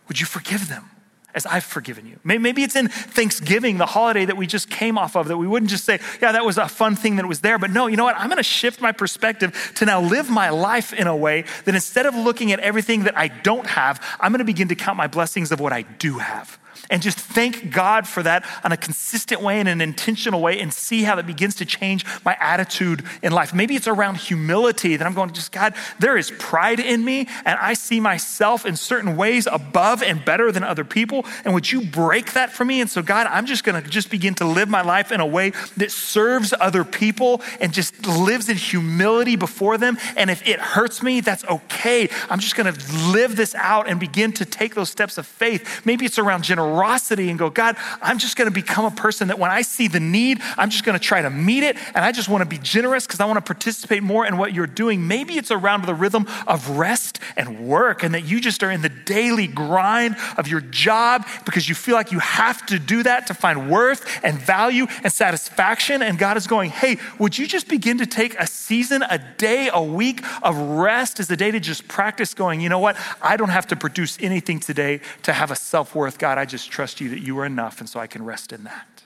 Would 0.08 0.20
you 0.20 0.26
forgive 0.26 0.68
them? 0.68 0.90
As 1.34 1.46
I've 1.46 1.64
forgiven 1.64 2.06
you. 2.06 2.18
Maybe 2.24 2.62
it's 2.62 2.76
in 2.76 2.88
Thanksgiving, 2.88 3.78
the 3.78 3.86
holiday 3.86 4.24
that 4.24 4.36
we 4.36 4.46
just 4.46 4.70
came 4.70 4.96
off 4.96 5.16
of, 5.16 5.28
that 5.28 5.36
we 5.36 5.46
wouldn't 5.46 5.70
just 5.70 5.84
say, 5.84 5.98
yeah, 6.22 6.32
that 6.32 6.44
was 6.44 6.58
a 6.58 6.68
fun 6.68 6.96
thing 6.96 7.16
that 7.16 7.26
was 7.26 7.40
there. 7.40 7.58
But 7.58 7.70
no, 7.70 7.86
you 7.86 7.96
know 7.96 8.04
what? 8.04 8.16
I'm 8.16 8.28
going 8.28 8.36
to 8.36 8.42
shift 8.42 8.80
my 8.80 8.92
perspective 8.92 9.72
to 9.76 9.84
now 9.84 10.00
live 10.00 10.30
my 10.30 10.50
life 10.50 10.92
in 10.92 11.06
a 11.06 11.16
way 11.16 11.44
that 11.64 11.74
instead 11.74 12.06
of 12.06 12.14
looking 12.14 12.52
at 12.52 12.60
everything 12.60 13.04
that 13.04 13.18
I 13.18 13.28
don't 13.28 13.66
have, 13.66 14.04
I'm 14.20 14.32
going 14.32 14.38
to 14.38 14.44
begin 14.44 14.68
to 14.68 14.74
count 14.74 14.96
my 14.96 15.06
blessings 15.06 15.50
of 15.52 15.60
what 15.60 15.72
I 15.72 15.82
do 15.82 16.18
have. 16.18 16.58
And 16.90 17.02
just 17.02 17.18
thank 17.18 17.70
God 17.70 18.06
for 18.06 18.22
that 18.22 18.44
on 18.62 18.72
a 18.72 18.76
consistent 18.76 19.40
way 19.40 19.60
and 19.60 19.68
an 19.68 19.80
intentional 19.80 20.40
way 20.40 20.60
and 20.60 20.72
see 20.72 21.02
how 21.02 21.16
that 21.16 21.26
begins 21.26 21.54
to 21.56 21.64
change 21.64 22.04
my 22.24 22.36
attitude 22.40 23.04
in 23.22 23.32
life. 23.32 23.54
Maybe 23.54 23.76
it's 23.76 23.88
around 23.88 24.16
humility 24.16 24.96
that 24.96 25.06
I'm 25.06 25.14
going, 25.14 25.32
just 25.32 25.52
God, 25.52 25.74
there 25.98 26.16
is 26.16 26.32
pride 26.38 26.80
in 26.80 27.04
me 27.04 27.28
and 27.44 27.58
I 27.58 27.74
see 27.74 28.00
myself 28.00 28.66
in 28.66 28.76
certain 28.76 29.16
ways 29.16 29.46
above 29.50 30.02
and 30.02 30.24
better 30.24 30.52
than 30.52 30.64
other 30.64 30.84
people. 30.84 31.24
And 31.44 31.54
would 31.54 31.70
you 31.70 31.82
break 31.82 32.32
that 32.34 32.52
for 32.52 32.64
me? 32.64 32.80
And 32.80 32.90
so, 32.90 33.02
God, 33.02 33.26
I'm 33.26 33.46
just 33.46 33.64
going 33.64 33.82
to 33.82 33.88
just 33.88 34.10
begin 34.10 34.34
to 34.36 34.44
live 34.44 34.68
my 34.68 34.82
life 34.82 35.12
in 35.12 35.20
a 35.20 35.26
way 35.26 35.50
that 35.76 35.90
serves 35.90 36.52
other 36.60 36.84
people 36.84 37.42
and 37.60 37.72
just 37.72 38.06
lives 38.06 38.48
in 38.48 38.56
humility 38.56 39.36
before 39.36 39.78
them. 39.78 39.98
And 40.16 40.30
if 40.30 40.46
it 40.46 40.60
hurts 40.60 41.02
me, 41.02 41.20
that's 41.20 41.44
okay. 41.44 42.08
I'm 42.28 42.40
just 42.40 42.56
going 42.56 42.72
to 42.72 42.92
live 43.10 43.36
this 43.36 43.54
out 43.54 43.88
and 43.88 43.98
begin 43.98 44.32
to 44.32 44.44
take 44.44 44.74
those 44.74 44.90
steps 44.90 45.18
of 45.18 45.26
faith. 45.26 45.84
Maybe 45.86 46.04
it's 46.04 46.18
around 46.18 46.42
generosity 46.44 46.63
and 46.64 47.38
go, 47.38 47.50
God, 47.50 47.76
I'm 48.02 48.18
just 48.18 48.36
going 48.36 48.46
to 48.48 48.54
become 48.54 48.84
a 48.84 48.90
person 48.90 49.28
that 49.28 49.38
when 49.38 49.50
I 49.50 49.62
see 49.62 49.88
the 49.88 50.00
need, 50.00 50.40
I'm 50.56 50.70
just 50.70 50.84
going 50.84 50.98
to 50.98 51.04
try 51.04 51.22
to 51.22 51.30
meet 51.30 51.62
it. 51.62 51.76
And 51.94 52.04
I 52.04 52.12
just 52.12 52.28
want 52.28 52.42
to 52.42 52.48
be 52.48 52.58
generous 52.58 53.06
because 53.06 53.20
I 53.20 53.26
want 53.26 53.36
to 53.36 53.42
participate 53.42 54.02
more 54.02 54.26
in 54.26 54.36
what 54.36 54.52
you're 54.52 54.66
doing. 54.66 55.06
Maybe 55.06 55.34
it's 55.34 55.50
around 55.50 55.84
the 55.84 55.94
rhythm 55.94 56.26
of 56.46 56.70
rest 56.70 57.20
and 57.36 57.66
work 57.66 58.02
and 58.02 58.14
that 58.14 58.24
you 58.24 58.40
just 58.40 58.62
are 58.62 58.70
in 58.70 58.82
the 58.82 58.88
daily 58.88 59.46
grind 59.46 60.16
of 60.36 60.48
your 60.48 60.60
job 60.60 61.26
because 61.44 61.68
you 61.68 61.74
feel 61.74 61.94
like 61.94 62.12
you 62.12 62.18
have 62.18 62.64
to 62.66 62.78
do 62.78 63.02
that 63.02 63.26
to 63.28 63.34
find 63.34 63.70
worth 63.70 64.20
and 64.22 64.38
value 64.38 64.86
and 65.02 65.12
satisfaction. 65.12 66.02
And 66.02 66.18
God 66.18 66.36
is 66.36 66.46
going, 66.46 66.70
hey, 66.70 66.98
would 67.18 67.36
you 67.36 67.46
just 67.46 67.68
begin 67.68 67.98
to 67.98 68.06
take 68.06 68.38
a 68.38 68.46
season, 68.46 69.02
a 69.02 69.18
day, 69.18 69.70
a 69.72 69.82
week 69.82 70.22
of 70.42 70.56
rest 70.56 71.20
as 71.20 71.30
a 71.30 71.36
day 71.36 71.50
to 71.50 71.60
just 71.60 71.88
practice 71.88 72.34
going, 72.34 72.60
you 72.60 72.68
know 72.68 72.78
what? 72.78 72.96
I 73.22 73.36
don't 73.36 73.50
have 73.50 73.66
to 73.68 73.76
produce 73.76 74.18
anything 74.20 74.60
today 74.60 75.00
to 75.22 75.32
have 75.32 75.50
a 75.50 75.56
self 75.56 75.94
worth. 75.94 76.18
God, 76.18 76.38
I 76.38 76.44
just 76.54 76.70
trust 76.70 77.00
you 77.00 77.08
that 77.08 77.18
you 77.18 77.36
are 77.40 77.44
enough, 77.44 77.80
and 77.80 77.88
so 77.88 77.98
I 77.98 78.06
can 78.06 78.24
rest 78.24 78.52
in 78.52 78.62
that. 78.62 79.02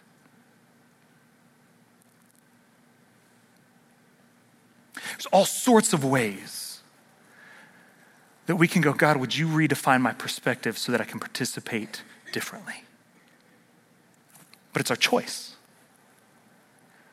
There's 5.12 5.24
all 5.32 5.46
sorts 5.46 5.94
of 5.94 6.04
ways 6.04 6.82
that 8.44 8.56
we 8.56 8.68
can 8.68 8.82
go, 8.82 8.92
God, 8.92 9.16
would 9.16 9.34
you 9.34 9.48
redefine 9.48 10.02
my 10.02 10.12
perspective 10.12 10.76
so 10.76 10.92
that 10.92 11.00
I 11.00 11.04
can 11.04 11.18
participate 11.18 12.02
differently? 12.32 12.84
But 14.74 14.80
it's 14.80 14.90
our 14.90 14.96
choice. 14.96 15.56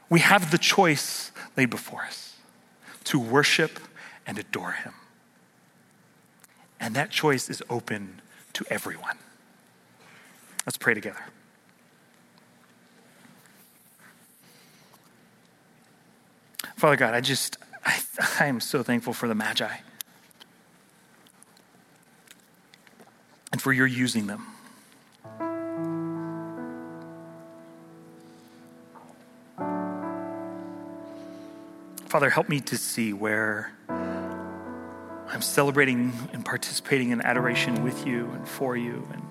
We 0.09 0.19
have 0.19 0.51
the 0.51 0.57
choice 0.57 1.31
laid 1.55 1.69
before 1.69 2.03
us 2.03 2.35
to 3.05 3.17
worship 3.17 3.79
and 4.27 4.37
adore 4.37 4.73
Him. 4.73 4.95
And 6.77 6.93
that 6.93 7.09
choice 7.09 7.49
is 7.49 7.63
open 7.69 8.21
to 8.51 8.65
everyone. 8.69 9.17
Let's 10.65 10.77
pray 10.77 10.93
together. 10.93 11.23
Father 16.75 16.95
God, 16.95 17.13
I 17.13 17.21
just, 17.21 17.57
I, 17.85 17.99
I 18.39 18.45
am 18.47 18.59
so 18.59 18.83
thankful 18.83 19.13
for 19.13 19.27
the 19.27 19.35
Magi 19.35 19.77
and 23.51 23.61
for 23.61 23.71
your 23.71 23.87
using 23.87 24.27
them. 24.27 24.45
Father, 32.07 32.29
help 32.29 32.49
me 32.49 32.59
to 32.61 32.77
see 32.77 33.13
where 33.13 33.73
I'm 33.89 35.41
celebrating 35.41 36.13
and 36.33 36.45
participating 36.45 37.09
in 37.09 37.21
adoration 37.21 37.83
with 37.83 38.05
you 38.07 38.29
and 38.31 38.47
for 38.47 38.77
you, 38.77 39.07
and 39.11 39.21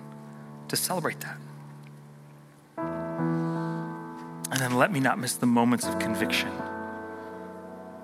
to 0.68 0.76
celebrate 0.76 1.20
that. 1.20 1.36
And 4.50 4.60
then 4.60 4.76
let 4.76 4.92
me 4.92 5.00
not 5.00 5.18
miss 5.18 5.34
the 5.34 5.46
moments 5.46 5.86
of 5.86 5.98
conviction 5.98 6.50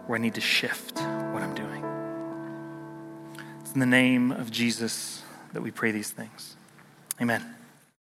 where 0.07 0.19
I 0.19 0.23
need 0.23 0.35
to 0.35 0.41
shift 0.41 0.99
what 0.99 1.43
I'm 1.43 1.55
doing. 1.55 1.85
It's 3.61 3.73
in 3.73 3.81
the 3.81 3.87
name 3.87 4.33
of 4.33 4.51
Jesus 4.51 5.23
that 5.53 5.63
we 5.63 5.71
pray 5.71 5.93
these 5.93 6.11
things. 6.11 6.57
Amen. 7.21 7.60